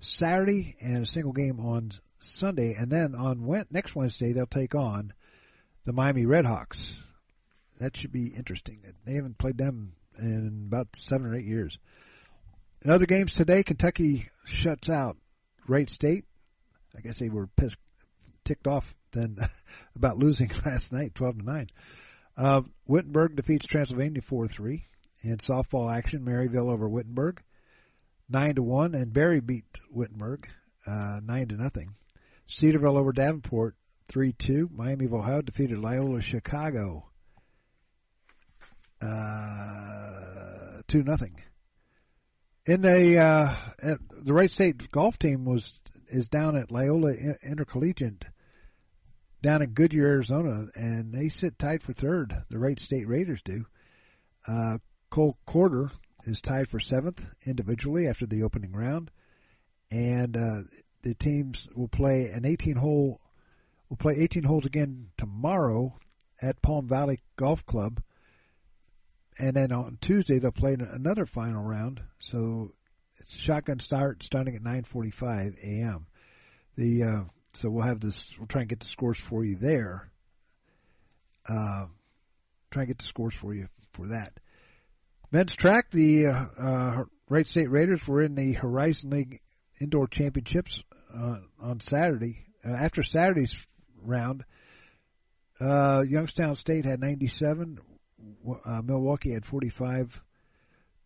Saturday 0.00 0.74
and 0.80 1.04
a 1.04 1.06
single 1.06 1.30
game 1.30 1.60
on 1.60 1.92
Sunday, 2.18 2.74
and 2.74 2.90
then 2.90 3.14
on 3.14 3.66
next 3.70 3.94
Wednesday 3.94 4.32
they'll 4.32 4.46
take 4.46 4.74
on 4.74 5.12
the 5.84 5.92
Miami 5.92 6.24
Redhawks. 6.24 6.94
That 7.78 7.96
should 7.96 8.10
be 8.10 8.26
interesting. 8.26 8.80
They 9.06 9.14
haven't 9.14 9.38
played 9.38 9.56
them 9.56 9.92
in 10.18 10.64
about 10.66 10.88
seven 10.96 11.28
or 11.28 11.36
eight 11.36 11.46
years. 11.46 11.78
In 12.82 12.90
other 12.90 13.06
games 13.06 13.34
today, 13.34 13.62
Kentucky 13.62 14.28
shuts 14.46 14.90
out 14.90 15.16
Wright 15.68 15.88
State. 15.88 16.24
I 16.96 17.00
guess 17.00 17.18
they 17.18 17.28
were 17.28 17.46
pissed, 17.46 17.76
ticked 18.44 18.66
off 18.66 18.94
then 19.12 19.36
about 19.96 20.18
losing 20.18 20.50
last 20.66 20.92
night, 20.92 21.14
twelve 21.14 21.38
to 21.38 21.44
nine. 21.44 21.68
Uh, 22.36 22.62
Wittenberg 22.86 23.36
defeats 23.36 23.66
Transylvania 23.66 24.22
four 24.22 24.46
three. 24.46 24.84
In 25.22 25.38
softball 25.38 25.92
action, 25.92 26.24
Maryville 26.24 26.70
over 26.72 26.88
Wittenberg, 26.88 27.42
nine 28.28 28.54
to 28.54 28.62
one, 28.62 28.94
and 28.94 29.12
Berry 29.12 29.40
beat 29.40 29.64
Wittenberg 29.90 30.48
uh, 30.88 31.20
nine 31.22 31.48
to 31.48 31.54
nothing. 31.54 31.94
Cedarville 32.46 32.96
over 32.96 33.12
Davenport, 33.12 33.74
three 34.08 34.32
two. 34.32 34.68
Miami 34.72 35.04
of 35.06 35.14
Ohio 35.14 35.42
defeated 35.42 35.78
Loyola 35.78 36.20
Chicago, 36.20 37.06
uh, 39.02 40.82
two 40.86 41.02
nothing. 41.02 41.42
In 42.66 42.80
the 42.82 43.18
uh, 43.18 43.56
the 43.80 44.32
Wright 44.32 44.50
State 44.50 44.90
golf 44.90 45.18
team 45.18 45.44
was 45.44 45.72
is 46.10 46.28
down 46.28 46.56
at 46.56 46.70
Loyola 46.70 47.12
Intercollegiate 47.42 48.24
down 49.42 49.62
in 49.62 49.70
Goodyear, 49.70 50.08
Arizona, 50.08 50.66
and 50.74 51.12
they 51.12 51.28
sit 51.28 51.58
tied 51.58 51.82
for 51.82 51.92
third. 51.92 52.34
The 52.50 52.58
Wright 52.58 52.78
State 52.78 53.06
Raiders 53.06 53.40
do. 53.44 53.66
Uh, 54.46 54.78
Cole 55.10 55.36
Quarter 55.46 55.90
is 56.24 56.40
tied 56.40 56.68
for 56.68 56.80
seventh 56.80 57.24
individually 57.46 58.08
after 58.08 58.26
the 58.26 58.42
opening 58.42 58.72
round, 58.72 59.10
and 59.90 60.36
uh, 60.36 60.62
the 61.02 61.14
teams 61.14 61.68
will 61.74 61.88
play 61.88 62.30
an 62.30 62.44
18 62.44 62.76
hole. 62.76 63.20
Will 63.88 63.96
play 63.96 64.16
18 64.18 64.42
holes 64.42 64.66
again 64.66 65.08
tomorrow 65.16 65.96
at 66.42 66.60
Palm 66.60 66.88
Valley 66.88 67.20
Golf 67.36 67.64
Club, 67.64 68.02
and 69.38 69.54
then 69.54 69.72
on 69.72 69.98
Tuesday 70.00 70.38
they'll 70.38 70.52
play 70.52 70.74
another 70.74 71.24
final 71.24 71.62
round. 71.62 72.02
So 72.18 72.72
shotgun 73.30 73.80
start 73.80 74.22
starting 74.22 74.54
at 74.56 74.62
9:45 74.62 75.58
a.m. 75.62 76.06
The 76.76 77.02
uh, 77.02 77.24
so 77.52 77.70
we'll 77.70 77.86
have 77.86 78.00
this. 78.00 78.22
We'll 78.38 78.46
try 78.46 78.62
and 78.62 78.70
get 78.70 78.80
the 78.80 78.86
scores 78.86 79.18
for 79.18 79.44
you 79.44 79.56
there. 79.56 80.10
Uh, 81.48 81.86
try 82.70 82.82
and 82.82 82.88
get 82.88 82.98
the 82.98 83.04
scores 83.04 83.34
for 83.34 83.54
you 83.54 83.68
for 83.92 84.08
that. 84.08 84.32
Men's 85.30 85.54
track, 85.54 85.90
the 85.90 86.26
uh, 86.26 86.46
uh, 86.58 87.04
Wright 87.28 87.46
State 87.46 87.70
Raiders 87.70 88.06
were 88.06 88.22
in 88.22 88.34
the 88.34 88.52
Horizon 88.52 89.10
League 89.10 89.40
Indoor 89.80 90.06
Championships 90.06 90.80
uh, 91.14 91.36
on 91.60 91.80
Saturday. 91.80 92.46
Uh, 92.64 92.72
after 92.72 93.02
Saturday's 93.02 93.54
round, 94.02 94.44
uh, 95.60 96.02
Youngstown 96.08 96.56
State 96.56 96.84
had 96.84 97.00
97, 97.00 97.78
uh, 98.64 98.82
Milwaukee 98.82 99.32
had 99.32 99.44
45, 99.44 100.20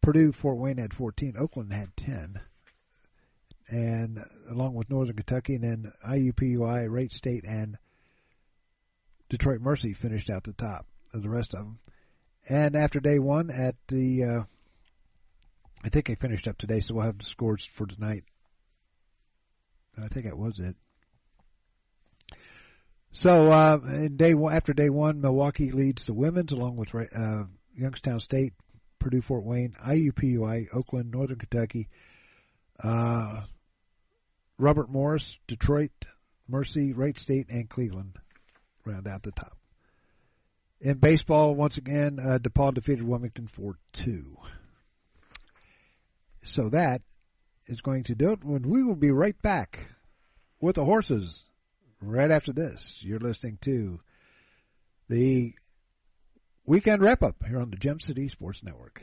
Purdue 0.03 0.33
Fort 0.33 0.59
Wayne 0.59 0.79
had 0.79 0.93
14, 0.93 1.37
Oakland 1.39 1.73
had 1.73 1.97
10, 1.97 2.41
and 3.69 4.19
along 4.51 4.75
with 4.75 4.91
Northern 4.91 5.15
Kentucky, 5.15 5.55
and 5.55 5.65
then 5.65 5.93
IUPUI, 6.07 6.91
Wright 6.91 7.13
State, 7.13 7.45
and 7.45 7.79
Detroit 9.31 9.61
Mercy 9.61 9.95
finished 9.95 10.29
out 10.29 10.43
the 10.43 10.53
top 10.53 10.87
of 11.15 11.23
the 11.23 11.31
rest 11.31 11.55
of 11.55 11.61
them. 11.61 11.79
And 12.49 12.75
after 12.75 12.99
day 12.99 13.21
one 13.21 13.51
at 13.51 13.77
the, 13.87 14.25
uh, 14.25 14.43
I 15.85 15.89
think 15.89 16.11
I 16.11 16.17
finished 16.17 16.49
up 16.49 16.59
today, 16.59 16.81
so 16.81 16.95
we'll 16.95 17.07
have 17.07 17.19
the 17.19 17.25
scores 17.25 17.65
for 17.65 17.87
tonight. 17.87 18.25
I 19.97 20.09
think 20.09 20.27
that 20.27 20.37
was 20.37 20.59
it. 20.59 20.75
So 23.13 23.53
uh, 23.53 23.79
in 23.85 24.17
day 24.17 24.35
one, 24.35 24.55
after 24.55 24.73
day 24.73 24.91
one, 24.91 25.21
Milwaukee 25.21 25.71
leads 25.71 26.07
the 26.07 26.15
women's 26.15 26.51
along 26.51 26.77
with 26.77 26.93
uh, 26.95 27.45
Youngstown 27.77 28.21
State, 28.21 28.55
Purdue 29.03 29.21
Fort 29.23 29.43
Wayne, 29.43 29.75
IUPUI, 29.85 30.69
Oakland, 30.73 31.11
Northern 31.11 31.39
Kentucky, 31.39 31.89
uh, 32.83 33.43
Robert 34.59 34.89
Morris, 34.89 35.39
Detroit, 35.49 35.91
Mercy, 36.49 36.93
Wright 36.93 37.19
State, 37.19 37.49
and 37.51 37.69
Cleveland 37.69 38.17
round 38.85 39.09
out 39.09 39.25
the 39.25 39.33
top. 39.33 39.57
In 40.81 40.99
baseball, 40.99 41.55
once 41.55 41.77
again, 41.77 42.19
uh, 42.21 42.39
DePauw 42.39 42.75
defeated 42.75 43.03
Wilmington 43.03 43.49
4-2. 43.59 44.37
So 46.45 46.69
that 46.69 47.03
is 47.67 47.81
going 47.81 48.05
to 48.05 48.15
do 48.15 48.33
it. 48.33 48.45
When 48.45 48.63
we 48.63 48.83
will 48.83 48.97
be 48.97 49.11
right 49.11 49.41
back 49.43 49.89
with 50.61 50.77
the 50.77 50.85
horses 50.85 51.45
right 52.01 52.31
after 52.31 52.53
this. 52.53 52.99
You're 53.01 53.19
listening 53.19 53.59
to 53.63 54.01
the 55.09 55.55
weekend 56.65 57.03
wrap 57.03 57.23
up 57.23 57.37
here 57.47 57.61
on 57.61 57.71
the 57.71 57.77
Gem 57.77 57.99
City 57.99 58.29
Sports 58.29 58.63
Network. 58.63 59.03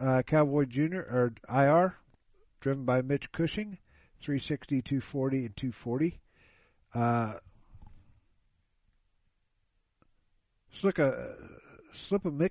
uh, 0.00 0.22
Cowboy 0.22 0.64
Junior 0.64 1.02
or 1.02 1.32
IR, 1.48 1.94
driven 2.60 2.84
by 2.84 3.02
Mitch 3.02 3.30
Cushing, 3.32 3.78
360, 4.20 4.82
240, 4.82 5.46
and 5.46 5.56
240. 5.56 6.18
Uh, 6.94 7.34
slip 10.72 10.98
a 10.98 11.34
slip 11.92 12.24
a 12.24 12.30
Mick, 12.30 12.50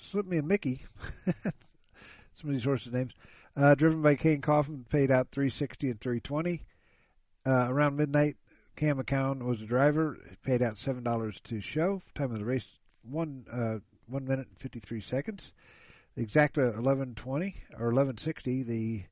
slip 0.00 0.26
me 0.26 0.38
a 0.38 0.42
Mickey. 0.42 0.82
Some 2.34 2.50
of 2.50 2.52
these 2.52 2.64
horses' 2.64 2.92
names. 2.92 3.12
Uh, 3.56 3.74
driven 3.74 4.02
by 4.02 4.16
Kayne 4.16 4.40
Kauffman, 4.40 4.84
paid 4.88 5.10
out 5.10 5.28
360 5.30 5.90
and 5.90 6.00
320. 6.00 6.64
Uh, 7.46 7.66
around 7.68 7.96
midnight, 7.96 8.36
Cam 8.74 9.00
McCown 9.00 9.42
was 9.44 9.60
the 9.60 9.66
driver, 9.66 10.18
paid 10.42 10.60
out 10.62 10.78
seven 10.78 11.04
dollars 11.04 11.40
to 11.44 11.60
show. 11.60 12.02
Time 12.14 12.32
of 12.32 12.38
the 12.38 12.44
race 12.44 12.64
one 13.02 13.44
uh, 13.50 13.78
one 14.08 14.24
minute 14.24 14.48
and 14.48 14.58
53 14.58 15.00
seconds. 15.00 15.52
The 16.16 16.24
exacta 16.24 16.76
1120 16.76 17.56
or 17.78 17.86
1160. 17.86 18.62
The 18.62 19.04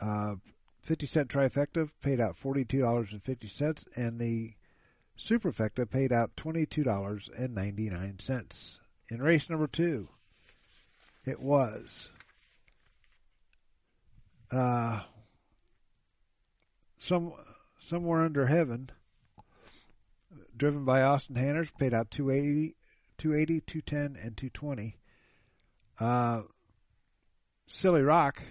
uh, 0.00 0.36
50 0.82 1.06
cent 1.06 1.28
trifecta 1.28 1.88
paid 2.02 2.20
out 2.20 2.36
$42.50, 2.36 3.84
and 3.96 4.20
the 4.20 4.52
superfecta 5.18 5.88
paid 5.88 6.12
out 6.12 6.36
$22.99. 6.36 8.76
In 9.08 9.22
race 9.22 9.48
number 9.50 9.66
two, 9.66 10.08
it 11.24 11.40
was 11.40 12.10
uh, 14.50 15.00
some 16.98 17.32
somewhere 17.78 18.22
under 18.22 18.46
heaven, 18.46 18.90
driven 20.56 20.84
by 20.84 21.02
Austin 21.02 21.36
Hanners, 21.36 21.70
paid 21.78 21.94
out 21.94 22.10
280, 22.10 22.74
280, 23.18 23.60
210, 23.60 24.24
and 24.24 24.36
220. 24.36 24.96
Uh, 26.02 26.42
Silly 27.68 28.02
Rock, 28.02 28.42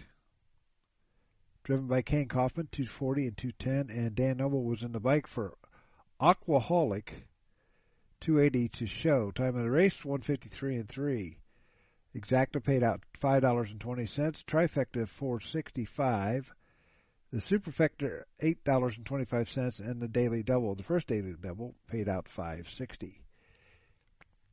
driven 1.65 1.85
by 1.85 2.01
Kayne 2.01 2.29
Kauffman, 2.29 2.69
240 2.71 3.27
and 3.27 3.37
210, 3.37 3.93
and 3.93 4.15
Dan 4.15 4.37
Noble 4.37 4.63
was 4.63 4.83
in 4.83 4.93
the 4.93 5.01
bike 5.01 5.27
for 5.27 5.57
Aquaholic, 6.21 7.09
280 8.21 8.69
to 8.69 8.87
show. 8.87 9.31
Time 9.31 9.57
of 9.57 9.63
the 9.63 9.69
race, 9.69 10.05
153 10.05 10.77
and 10.77 10.87
3. 10.87 11.39
Exacta 12.15 12.63
paid 12.63 12.83
out 12.83 13.01
$5.20. 13.21 13.77
Trifecta, 14.45 15.05
465 15.05 16.53
The 17.33 17.39
Superfecta, 17.39 18.23
$8.25, 18.41 19.79
and 19.81 20.01
the 20.01 20.07
Daily 20.07 20.41
Double, 20.41 20.75
the 20.75 20.83
first 20.83 21.07
Daily 21.07 21.35
Double, 21.41 21.75
paid 21.89 22.07
out 22.07 22.29
560 22.29 23.20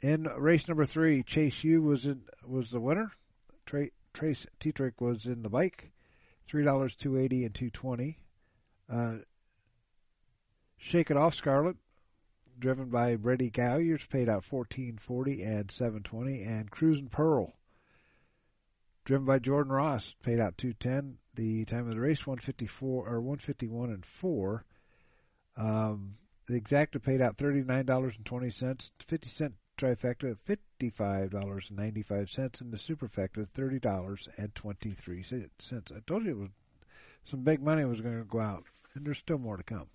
In 0.01 0.25
race 0.25 0.69
number 0.69 0.85
three, 0.85 1.23
Chase 1.25 1.65
U 1.65 1.83
was 1.83 2.07
in 2.07 2.23
was 2.47 2.71
the 2.71 2.81
winner. 2.81 3.11
Tra- 3.67 3.91
Trace 4.15 4.47
Tetrick 4.61 5.01
was 5.01 5.27
in 5.27 5.43
the 5.43 5.49
bike, 5.49 5.91
three 6.47 6.65
dollars, 6.65 6.95
two 6.95 7.19
eighty, 7.19 7.45
and 7.45 7.55
two 7.55 7.71
twenty. 7.71 8.19
Uh, 8.89 9.17
Shake 10.77 11.11
It 11.11 11.17
Off 11.17 11.35
Scarlet, 11.35 11.77
driven 12.59 12.91
by 12.91 13.17
Brady 13.17 13.51
Gowyers, 13.51 14.07
paid 14.07 14.29
out 14.29 14.45
fourteen 14.45 14.99
forty 14.99 15.43
and 15.43 15.71
seven 15.71 16.05
twenty, 16.05 16.43
and 16.43 16.71
Cruisin' 16.71 17.09
Pearl, 17.09 17.53
driven 19.05 19.27
by 19.27 19.41
Jordan 19.41 19.73
Ross, 19.73 20.15
paid 20.23 20.39
out 20.39 20.57
two 20.57 20.75
ten. 20.75 21.19
The 21.35 21.65
time 21.65 21.89
of 21.89 21.95
the 21.95 22.01
race 22.01 22.25
one 22.25 22.39
fifty 22.39 22.67
four 22.67 23.09
or 23.09 23.21
one 23.21 23.39
fifty 23.39 23.67
one 23.67 23.91
and 23.91 24.07
four. 24.07 24.65
Um, 25.57 26.19
the 26.47 26.61
exacta 26.61 27.03
paid 27.03 27.21
out 27.21 27.37
thirty 27.37 27.63
nine 27.63 27.85
dollars 27.85 28.15
and 28.17 28.25
twenty 28.25 28.51
cents, 28.51 28.93
fifty 29.05 29.29
cent 29.29 29.55
trifecta 29.79 30.33
of 30.33 30.41
fifty 30.41 30.91
five 30.91 31.31
dollars 31.31 31.71
and 31.71 31.79
the 31.79 32.77
superfecta 32.77 33.39
of 33.39 33.49
thirty 33.51 33.79
dollars 33.79 34.29
and 34.37 34.55
twenty 34.55 34.91
three 34.91 35.23
cents. 35.23 35.71
I 35.73 36.01
told 36.07 36.25
you 36.25 36.33
it 36.33 36.39
was 36.39 36.51
some 37.25 37.43
big 37.43 37.63
money 37.63 37.85
was 37.85 38.01
going 38.01 38.19
to 38.19 38.25
go 38.25 38.41
out, 38.41 38.65
and 38.95 39.07
there's 39.07 39.19
still 39.19 39.39
more 39.39 39.57
to 39.57 39.63
come. 39.63 39.87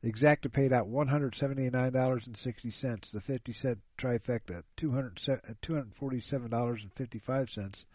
the 0.02 0.12
exacta 0.12 0.52
paid 0.52 0.72
out 0.72 0.88
one 0.88 1.08
hundred 1.08 1.36
seventy 1.36 1.70
nine 1.70 1.92
dollars 1.92 2.26
and 2.26 2.38
sixty 2.38 2.72
cents. 2.72 3.12
The 3.12 3.22
fifty 3.22 3.54
cent 3.54 3.80
trifecta 3.98 4.64
two 4.78 4.92
hundred 4.92 5.20
two 5.62 5.74
hundred 5.74 5.96
forty 5.96 6.22
seven 6.22 6.50
dollars 6.50 6.82
and 6.82 6.94
fifty 6.94 7.20
five 7.20 7.50
cents. 7.50 7.86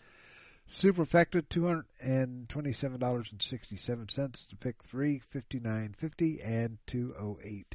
Superfecta 0.70 1.46
two 1.48 1.66
hundred 1.66 1.84
and 2.00 2.48
twenty-seven 2.48 2.98
dollars 2.98 3.28
and 3.30 3.42
sixty-seven 3.42 4.08
cents 4.08 4.46
to 4.48 4.56
pick 4.56 4.82
three, 4.82 5.18
fifty-nine 5.18 5.94
fifty, 5.98 6.40
and 6.42 6.78
two 6.86 7.14
oh 7.20 7.38
eight 7.42 7.74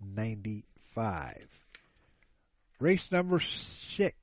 ninety-five. 0.00 1.48
Race 2.80 3.10
number 3.12 3.40
six. 3.40 4.16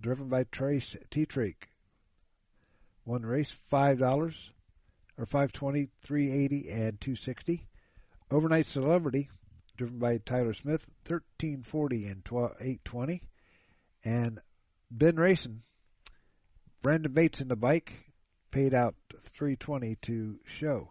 driven 0.00 0.28
by 0.28 0.44
Trace 0.44 0.96
Tetrick. 1.10 1.68
One 3.04 3.22
race, 3.22 3.56
five 3.68 4.00
dollars, 4.00 4.50
or 5.16 5.26
five 5.26 5.52
twenty, 5.52 5.86
three 6.02 6.32
eighty, 6.32 6.68
and 6.68 7.00
two 7.00 7.14
sixty. 7.14 7.68
Overnight 8.28 8.66
Celebrity, 8.66 9.28
driven 9.76 9.98
by 10.00 10.18
Tyler 10.18 10.52
Smith, 10.52 10.84
thirteen 11.04 11.62
forty 11.62 12.06
and 12.06 12.26
eight 12.60 12.84
twenty. 12.84 13.22
And 14.04 14.40
Ben 14.90 15.14
Racing, 15.14 15.62
Brandon 16.82 17.12
Bates 17.12 17.40
in 17.40 17.46
the 17.46 17.54
bike, 17.54 17.92
paid 18.50 18.74
out 18.74 18.96
three 19.26 19.54
twenty 19.54 19.96
to 20.02 20.40
show. 20.44 20.90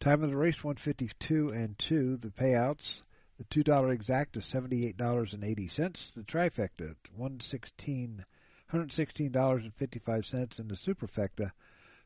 Time 0.00 0.22
of 0.22 0.30
the 0.30 0.36
race, 0.36 0.64
one 0.64 0.76
fifty 0.76 1.10
two 1.20 1.48
and 1.48 1.78
two. 1.78 2.16
The 2.16 2.30
payouts 2.30 3.02
the 3.36 3.44
two 3.44 3.62
dollar 3.62 3.92
exact 3.92 4.36
is 4.36 4.46
seventy 4.46 4.86
eight 4.86 4.96
dollars 4.96 5.34
and 5.34 5.44
eighty 5.44 5.68
cents. 5.68 6.12
The 6.16 6.22
trifecta 6.22 6.94
one 7.14 7.40
sixteen 7.40 8.24
hundred 8.68 8.92
sixteen 8.92 9.32
dollars 9.32 9.64
and 9.64 9.74
fifty 9.74 9.98
five 9.98 10.24
cents, 10.24 10.58
and 10.58 10.70
the 10.70 10.76
superfecta 10.76 11.50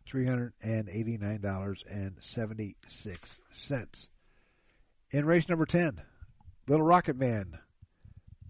three 0.05 0.27
hundred 0.27 0.53
and 0.61 0.89
eighty 0.89 1.17
nine 1.17 1.43
dollars 1.43 1.85
and 1.89 2.17
seventy 2.21 2.75
six 2.89 3.39
cents. 3.53 4.09
In 5.11 5.25
race 5.25 5.49
number 5.49 5.65
ten, 5.65 6.03
Little 6.67 6.85
Rocket 6.85 7.17
Man. 7.17 7.59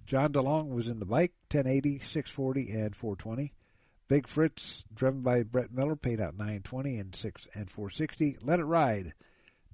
John 0.06 0.32
DeLong 0.32 0.70
was 0.70 0.88
in 0.88 0.98
the 0.98 1.06
bike, 1.06 1.32
1080, 1.52 2.00
640, 2.00 2.72
and 2.72 2.96
420. 2.96 3.52
Big 4.08 4.26
Fritz, 4.26 4.82
driven 4.92 5.22
by 5.22 5.44
Brett 5.44 5.70
Miller, 5.70 5.94
paid 5.94 6.20
out 6.20 6.36
920 6.36 6.98
and 6.98 7.14
6 7.14 7.46
and 7.54 7.70
460. 7.70 8.38
Let 8.42 8.58
It 8.58 8.64
Ride. 8.64 9.14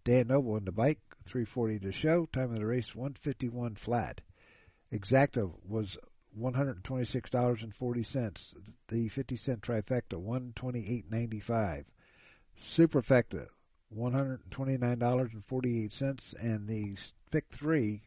Dan 0.05 0.27
Noble 0.27 0.59
in 0.59 0.67
the 0.67 0.73
bike, 0.73 1.01
340 1.25 1.79
to 1.79 1.91
show. 1.91 2.27
Time 2.27 2.53
of 2.53 2.59
the 2.59 2.67
race 2.67 2.95
151 2.95 3.77
flat. 3.77 4.21
Exacta 4.93 5.51
was 5.67 5.97
$126.40. 6.39 8.55
The 8.89 9.09
50 9.09 9.37
cent 9.39 9.63
trifecta 9.63 10.23
128.95. 10.23 11.87
Superfecta 12.61 13.47
$129.48 13.97 16.35
and 16.41 16.69
the 16.69 16.97
pick 17.31 17.45
3 17.53 18.03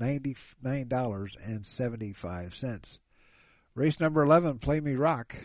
$99.75. 0.00 2.98
Race 3.74 4.00
number 4.00 4.22
11 4.22 4.58
Play 4.58 4.80
Me 4.80 4.94
Rock. 4.94 5.36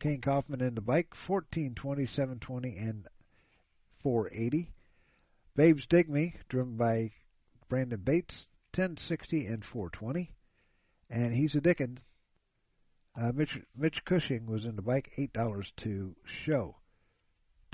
Kayne 0.00 0.20
Kauffman 0.20 0.60
in 0.60 0.74
the 0.74 0.80
bike 0.80 1.14
14 1.14 1.74
27 1.74 2.40
20 2.40 2.76
and 2.76 3.06
480. 4.02 4.72
Babes 5.56 5.86
Dig 5.86 6.10
Me, 6.10 6.34
driven 6.48 6.76
by 6.76 7.12
Brandon 7.68 8.00
Bates, 8.00 8.48
1060 8.74 9.46
and 9.46 9.64
420. 9.64 10.32
And 11.08 11.32
he's 11.32 11.54
a 11.54 11.60
Dickin. 11.60 11.98
Uh, 13.16 13.30
Mitch, 13.32 13.60
Mitch 13.76 14.04
Cushing 14.04 14.46
was 14.46 14.64
in 14.64 14.74
the 14.74 14.82
bike, 14.82 15.12
$8 15.16 15.72
to 15.76 16.16
show. 16.24 16.74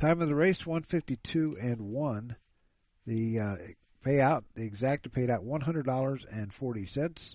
Time 0.00 0.20
of 0.22 0.28
the 0.28 0.34
race, 0.34 0.66
152 0.66 1.58
and 1.60 1.92
1. 1.92 2.34
The 3.06 3.38
uh, 3.38 3.56
payout, 4.02 4.44
the 4.54 4.62
exacta 4.62 5.12
paid 5.12 5.28
out 5.28 5.44
$100.40. 5.44 7.34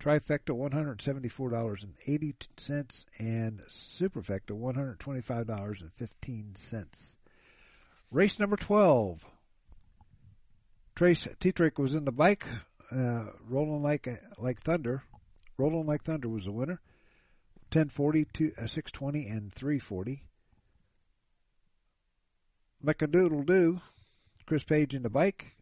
Trifecta 0.00 0.48
$174.80 0.48 3.04
and 3.20 3.62
Superfecta 3.70 4.50
$125.15. 4.50 6.84
Race 8.10 8.40
number 8.40 8.56
12. 8.56 9.24
Trace 10.96 11.28
Tetrick 11.38 11.78
was 11.78 11.94
in 11.94 12.04
the 12.04 12.10
bike, 12.10 12.44
uh, 12.90 13.26
rolling 13.48 13.84
like 13.84 14.08
like 14.36 14.60
thunder. 14.62 15.04
Rolling 15.56 15.86
like 15.86 16.02
thunder 16.02 16.28
was 16.28 16.46
the 16.46 16.50
winner. 16.50 16.80
1040, 17.70 18.24
to, 18.32 18.52
uh, 18.58 18.66
620, 18.66 19.28
and 19.28 19.54
340. 19.54 20.24
Mechadoodle 22.84 23.46
Doo, 23.46 23.80
Chris 24.44 24.62
Page 24.62 24.94
in 24.94 25.02
the 25.02 25.08
bike, 25.10 25.56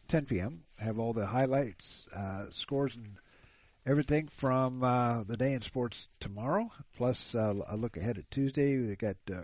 10 0.08 0.26
p.m. 0.26 0.64
Have 0.78 1.00
all 1.00 1.14
the 1.14 1.26
highlights, 1.26 2.08
uh, 2.16 2.46
scores, 2.52 2.96
and 2.96 3.18
everything 3.86 4.28
from 4.28 4.84
uh, 4.84 5.24
the 5.24 5.38
day 5.38 5.54
in 5.54 5.62
sports 5.62 6.08
tomorrow. 6.20 6.72
Plus, 6.98 7.36
uh, 7.36 7.54
a 7.68 7.76
look 7.76 7.98
ahead 7.98 8.18
at 8.18 8.32
Tuesday. 8.32 8.78
We've 8.78 8.98
got 8.98 9.18
uh, 9.32 9.42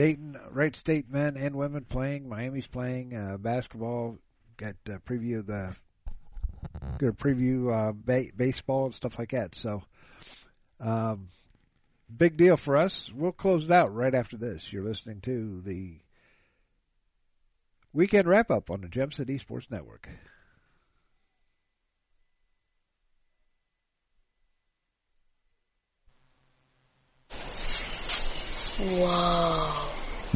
Dayton, 0.00 0.40
Wright 0.52 0.74
State 0.74 1.12
men 1.12 1.36
and 1.36 1.54
women 1.54 1.84
playing. 1.84 2.26
Miami's 2.26 2.66
playing 2.66 3.14
uh, 3.14 3.36
basketball. 3.36 4.16
Got 4.56 4.76
a 4.86 4.92
preview 4.92 5.40
of 5.40 5.46
the 5.46 5.76
got 6.96 7.08
a 7.08 7.12
preview 7.12 7.70
uh, 7.70 7.92
ba- 7.92 8.32
baseball 8.34 8.86
and 8.86 8.94
stuff 8.94 9.18
like 9.18 9.32
that. 9.32 9.54
So, 9.54 9.82
um, 10.80 11.28
big 12.16 12.38
deal 12.38 12.56
for 12.56 12.78
us. 12.78 13.12
We'll 13.14 13.32
close 13.32 13.64
it 13.64 13.70
out 13.70 13.94
right 13.94 14.14
after 14.14 14.38
this. 14.38 14.72
You're 14.72 14.84
listening 14.84 15.20
to 15.20 15.60
the 15.66 15.98
weekend 17.92 18.26
wrap 18.26 18.50
up 18.50 18.70
on 18.70 18.80
the 18.80 18.88
Gem 18.88 19.12
City 19.12 19.36
Sports 19.36 19.70
Network. 19.70 20.08
Whoa. 28.78 29.89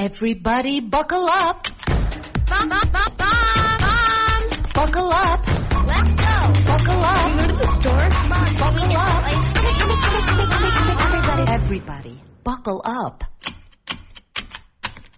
Everybody 0.00 0.78
buckle 0.78 1.28
up. 1.28 1.66
Bum, 2.46 2.68
bum, 2.68 2.88
bum, 2.92 3.12
bum, 3.18 3.78
bum. 3.80 4.42
Buckle 4.72 5.10
up. 5.12 5.44
Let's 5.88 6.10
go. 6.10 6.52
Buckle 6.68 7.00
up. 7.00 7.18
Can 7.18 7.32
we 7.32 7.42
go 7.42 7.48
to 7.48 7.56
the 7.56 7.66
store? 7.80 8.08
Come 8.08 8.30
on. 8.30 8.54
Buckle 8.54 8.96
up. 8.96 9.24
Everybody. 11.02 11.52
Everybody, 11.52 12.22
buckle 12.44 12.80
up. 12.84 13.24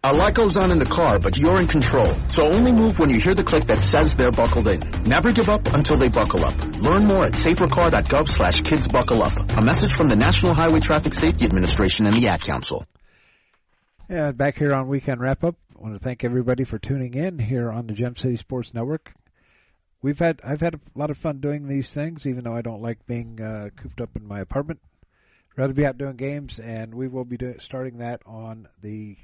A 0.02 0.14
lot 0.14 0.32
goes 0.32 0.56
on 0.56 0.70
in 0.70 0.78
the 0.78 0.86
car, 0.86 1.18
but 1.18 1.36
you're 1.36 1.60
in 1.60 1.66
control. 1.66 2.16
So 2.28 2.46
only 2.46 2.72
move 2.72 2.98
when 2.98 3.10
you 3.10 3.20
hear 3.20 3.34
the 3.34 3.44
click 3.44 3.66
that 3.66 3.82
says 3.82 4.16
they're 4.16 4.30
buckled 4.30 4.66
in. 4.66 4.80
Never 5.02 5.30
give 5.30 5.50
up 5.50 5.66
until 5.66 5.98
they 5.98 6.08
buckle 6.08 6.42
up. 6.42 6.56
Learn 6.78 7.04
more 7.04 7.26
at 7.26 7.32
safercar.gov 7.32 8.32
slash 8.32 8.62
kids 8.62 8.88
buckle 8.88 9.22
up. 9.22 9.34
A 9.58 9.60
message 9.60 9.92
from 9.92 10.08
the 10.08 10.16
National 10.16 10.54
Highway 10.54 10.80
Traffic 10.80 11.12
Safety 11.12 11.44
Administration 11.44 12.06
and 12.06 12.16
the 12.16 12.28
Ad 12.28 12.40
Council. 12.40 12.86
Yeah, 14.10 14.32
back 14.32 14.58
here 14.58 14.74
on 14.74 14.88
Weekend 14.88 15.20
Wrap 15.20 15.44
Up. 15.44 15.54
I 15.72 15.80
want 15.80 15.94
to 15.94 16.00
thank 16.00 16.24
everybody 16.24 16.64
for 16.64 16.80
tuning 16.80 17.14
in 17.14 17.38
here 17.38 17.70
on 17.70 17.86
the 17.86 17.92
Gem 17.92 18.16
City 18.16 18.36
Sports 18.36 18.74
Network. 18.74 19.12
We've 20.02 20.18
had 20.18 20.40
I've 20.42 20.60
had 20.60 20.74
a 20.74 20.80
lot 20.96 21.10
of 21.10 21.16
fun 21.16 21.38
doing 21.38 21.68
these 21.68 21.88
things, 21.90 22.26
even 22.26 22.42
though 22.42 22.56
I 22.56 22.62
don't 22.62 22.82
like 22.82 23.06
being 23.06 23.40
uh, 23.40 23.68
cooped 23.76 24.00
up 24.00 24.16
in 24.16 24.26
my 24.26 24.40
apartment. 24.40 24.80
Rather 25.56 25.74
be 25.74 25.86
out 25.86 25.96
doing 25.96 26.16
games, 26.16 26.58
and 26.58 26.92
we 26.92 27.06
will 27.06 27.24
be 27.24 27.38
starting 27.60 27.98
that 27.98 28.20
on 28.26 28.66
the 28.82 29.16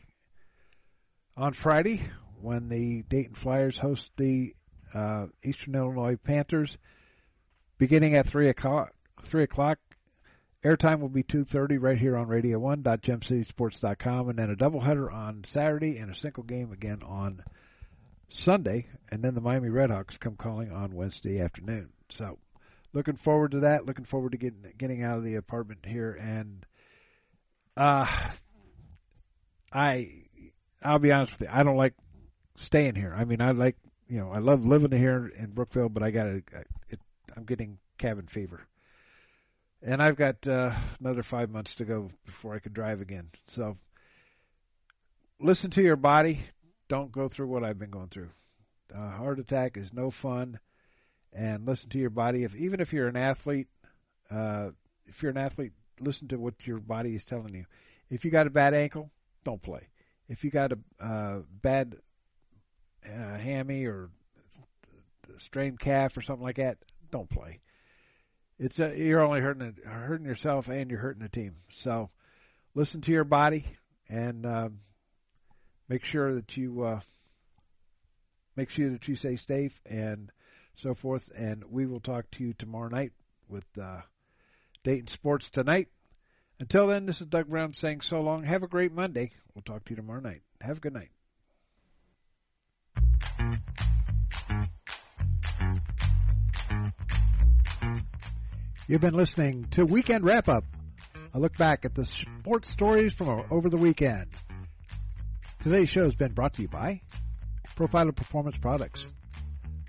on 1.37 1.53
Friday 1.53 2.03
when 2.41 2.69
the 2.69 3.03
Dayton 3.09 3.35
Flyers 3.35 3.79
host 3.79 4.09
the 4.17 4.55
uh, 4.95 5.27
Eastern 5.43 5.75
Illinois 5.75 6.15
Panthers, 6.15 6.79
beginning 7.77 8.15
at 8.15 8.29
three 8.29 8.51
o'clock. 8.51 8.93
Three 9.21 9.43
o'clock. 9.43 9.81
Airtime 10.67 10.99
will 10.99 11.09
be 11.09 11.23
2.30 11.23 11.81
right 11.81 11.97
here 11.97 12.17
on 12.17 12.27
radio1.gemcitysports.com 12.27 14.29
and 14.29 14.37
then 14.37 14.51
a 14.51 14.57
doubleheader 14.57 15.13
on 15.13 15.45
Saturday 15.45 15.99
and 15.99 16.11
a 16.11 16.15
single 16.15 16.43
game 16.43 16.73
again 16.73 17.05
on 17.05 17.45
Sunday. 18.31 18.89
And 19.09 19.23
then 19.23 19.37
the 19.37 19.41
Miami 19.41 19.69
Redhawks 19.69 20.19
come 20.19 20.35
calling 20.35 20.73
on 20.73 20.97
Wednesday 20.97 21.39
afternoon. 21.39 21.91
So 22.09 22.41
looking 22.93 23.15
forward 23.15 23.53
to 23.53 23.61
that. 23.61 23.87
Looking 23.87 24.07
forward 24.07 24.33
to 24.33 24.39
getting, 24.39 24.65
getting 24.77 25.05
out 25.05 25.19
of 25.19 25.25
the 25.25 25.37
apartment 25.37 25.87
here. 25.87 26.11
And 26.11 26.67
uh, 27.77 28.09
I, 29.73 30.25
I'll 30.83 30.99
be 30.99 31.13
honest 31.13 31.39
with 31.39 31.43
you, 31.43 31.49
I 31.49 31.63
don't 31.63 31.77
like 31.77 31.95
staying 32.57 32.97
here. 32.97 33.15
I 33.17 33.25
mean, 33.25 33.41
I 33.41 33.53
like, 33.53 33.77
you 34.09 34.19
know, 34.19 34.33
I 34.33 34.41
love 34.41 34.67
living 34.67 34.91
here 34.91 35.29
in 35.29 35.53
Brookville, 35.53 35.91
but 35.91 36.03
I 36.03 36.11
got 36.11 36.25
to, 36.25 36.43
I'm 37.37 37.45
getting 37.45 37.79
cabin 37.99 38.27
fever 38.27 38.67
and 39.83 40.03
I've 40.03 40.17
got 40.17 40.47
uh, 40.47 40.73
another 41.01 41.23
five 41.23 41.51
months 41.51 41.75
to 41.77 41.85
go 41.85 42.11
before 42.25 42.55
I 42.55 42.59
can 42.59 42.73
drive 42.73 43.01
again. 43.01 43.31
So 43.49 43.77
listen 45.41 45.71
to 45.73 45.83
your 45.83 45.97
body. 45.97 46.41
Don't 46.89 47.13
go 47.13 47.29
through 47.29 47.49
what 47.49 47.65
I've 47.65 47.79
been 47.79 47.91
going 47.91 48.09
through. 48.09 48.31
A 48.95 49.11
heart 49.11 49.39
attack 49.39 49.77
is 49.77 49.93
no 49.93 50.11
fun, 50.11 50.59
and 51.33 51.67
listen 51.67 51.89
to 51.91 51.99
your 51.99 52.11
body. 52.11 52.45
If 52.45 52.55
even 52.55 52.81
if 52.81 52.93
you're 52.93 53.09
an 53.09 53.17
athlete, 53.17 53.69
uh, 54.31 54.71
if 55.07 55.23
you're 55.23 55.33
an 55.33 55.39
athlete, 55.39 55.73
listen 56.01 56.29
to 56.29 56.37
what 56.37 56.55
your 56.67 56.79
body 56.79 57.15
is 57.15 57.25
telling 57.25 57.55
you. 57.55 57.67
If 58.11 58.25
you 58.25 58.31
got 58.31 58.47
a 58.47 58.51
bad 58.51 58.75
ankle, 58.75 59.11
don't 59.45 59.61
play. 59.61 59.89
If 60.29 60.45
you 60.45 60.51
got 60.51 60.73
a 60.73 61.05
uh, 61.05 61.39
bad 61.63 61.97
uh, 63.05 63.37
hammy 63.37 63.87
or 63.87 64.11
strained 65.39 65.81
calf 65.81 66.17
or 66.17 66.23
something 66.23 66.45
like 66.45 66.57
that, 66.57 66.79
don't 67.11 67.29
play 67.29 67.61
it's 68.59 68.79
a, 68.79 68.95
you're 68.97 69.23
only 69.23 69.41
hurting 69.41 69.77
hurting 69.85 70.27
yourself 70.27 70.69
and 70.69 70.91
you're 70.91 71.01
hurting 71.01 71.23
the 71.23 71.29
team. 71.29 71.57
So 71.71 72.11
listen 72.75 73.01
to 73.03 73.13
your 73.13 73.25
body 73.25 73.67
and 74.09 74.47
um, 74.47 74.79
make 75.89 76.05
sure 76.05 76.35
that 76.35 76.57
you 76.57 76.83
uh, 76.83 77.01
make 78.57 78.71
sure 78.71 78.91
that 78.91 79.07
you 79.09 79.17
stay 79.17 79.37
safe 79.37 79.79
and 79.85 80.31
so 80.77 80.95
forth. 80.95 81.31
And 81.37 81.65
we 81.71 81.87
will 81.87 82.01
talk 82.01 82.31
to 82.33 82.45
you 82.45 82.55
tomorrow 82.55 82.89
night 82.89 83.13
with 83.49 83.67
uh, 83.81 84.01
Dayton 84.85 85.09
Sports 85.09 85.51
tonight. 85.51 85.89
Until 86.59 86.87
then, 86.87 87.05
this 87.05 87.21
is 87.21 87.27
Doug 87.27 87.49
Brown 87.49 87.75
saying 87.75 88.01
so 88.01 88.21
long. 88.21 88.45
Have 88.45 88.63
a 88.63 88.69
great 88.69 88.93
Monday. 88.93 89.33
We'll 89.55 89.63
talk 89.63 89.85
to 89.85 89.91
you 89.91 89.97
tomorrow 89.97 90.21
night. 90.21 90.41
Have 90.63 90.79
a 90.79 90.81
good 90.81 90.95
night. 90.95 91.11
You've 98.89 99.01
been 99.01 99.15
listening 99.15 99.65
to 99.73 99.85
Weekend 99.85 100.25
Wrap 100.25 100.49
Up, 100.49 100.65
a 101.35 101.41
look 101.41 101.59
back 101.59 101.85
at 101.85 101.97
the 101.97 102.05
sports 102.05 102.71
stories 102.71 103.13
from 103.13 103.43
over 103.51 103.69
the 103.69 103.77
weekend. 103.77 104.29
Today's 105.61 105.89
show 105.89 106.05
has 106.05 106.15
been 106.15 106.35
brought 106.35 106.55
to 106.55 106.63
you 106.63 106.69
by 106.69 107.01
Profiler 107.77 108.15
Performance 108.15 108.57
Products, 108.59 109.05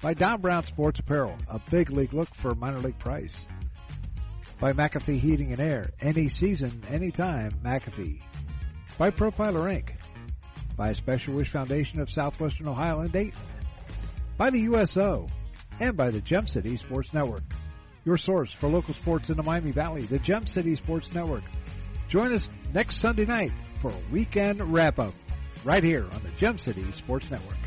by 0.02 0.16
Don 0.16 0.42
Brown 0.42 0.64
Sports 0.64 1.00
Apparel, 1.00 1.38
a 1.48 1.60
big 1.70 1.92
league 1.92 2.12
look 2.12 2.34
for 2.34 2.56
minor 2.56 2.80
league 2.80 2.98
price, 2.98 3.36
by 4.60 4.72
McAfee 4.72 5.20
Heating 5.20 5.52
and 5.52 5.60
Air, 5.60 5.92
any 6.02 6.28
season, 6.28 6.82
anytime, 6.90 7.52
McAfee, 7.64 8.20
by 8.98 9.12
Profiler 9.12 9.72
Inc., 9.72 9.90
by 10.76 10.94
Special 10.94 11.36
Wish 11.36 11.52
Foundation 11.52 12.00
of 12.00 12.10
Southwestern 12.10 12.68
Ohio 12.68 13.02
and 13.02 13.12
Dayton, 13.12 13.40
by 14.38 14.50
the 14.50 14.62
USO, 14.62 15.28
and 15.80 15.96
by 15.96 16.10
the 16.10 16.20
Gem 16.20 16.48
City 16.48 16.78
Sports 16.78 17.14
Network 17.14 17.44
your 18.08 18.18
source 18.18 18.52
for 18.54 18.70
local 18.70 18.94
sports 18.94 19.30
in 19.30 19.36
the 19.36 19.44
Miami 19.44 19.72
Valley, 19.72 20.04
the 20.04 20.18
Gem 20.18 20.48
City 20.48 20.78
Sports 20.78 21.14
Network. 21.14 21.44
Join 22.08 22.34
us 22.34 22.50
next 22.74 23.02
Sunday 23.02 23.26
night 23.26 23.52
for 23.82 23.92
a 23.92 24.14
weekend 24.14 24.62
wrap 24.74 24.98
up 24.98 25.14
right 25.66 25.84
here 25.84 26.06
on 26.06 26.24
the 26.24 26.30
Gem 26.40 26.58
City 26.58 26.90
Sports 26.94 27.30
Network. 27.30 27.58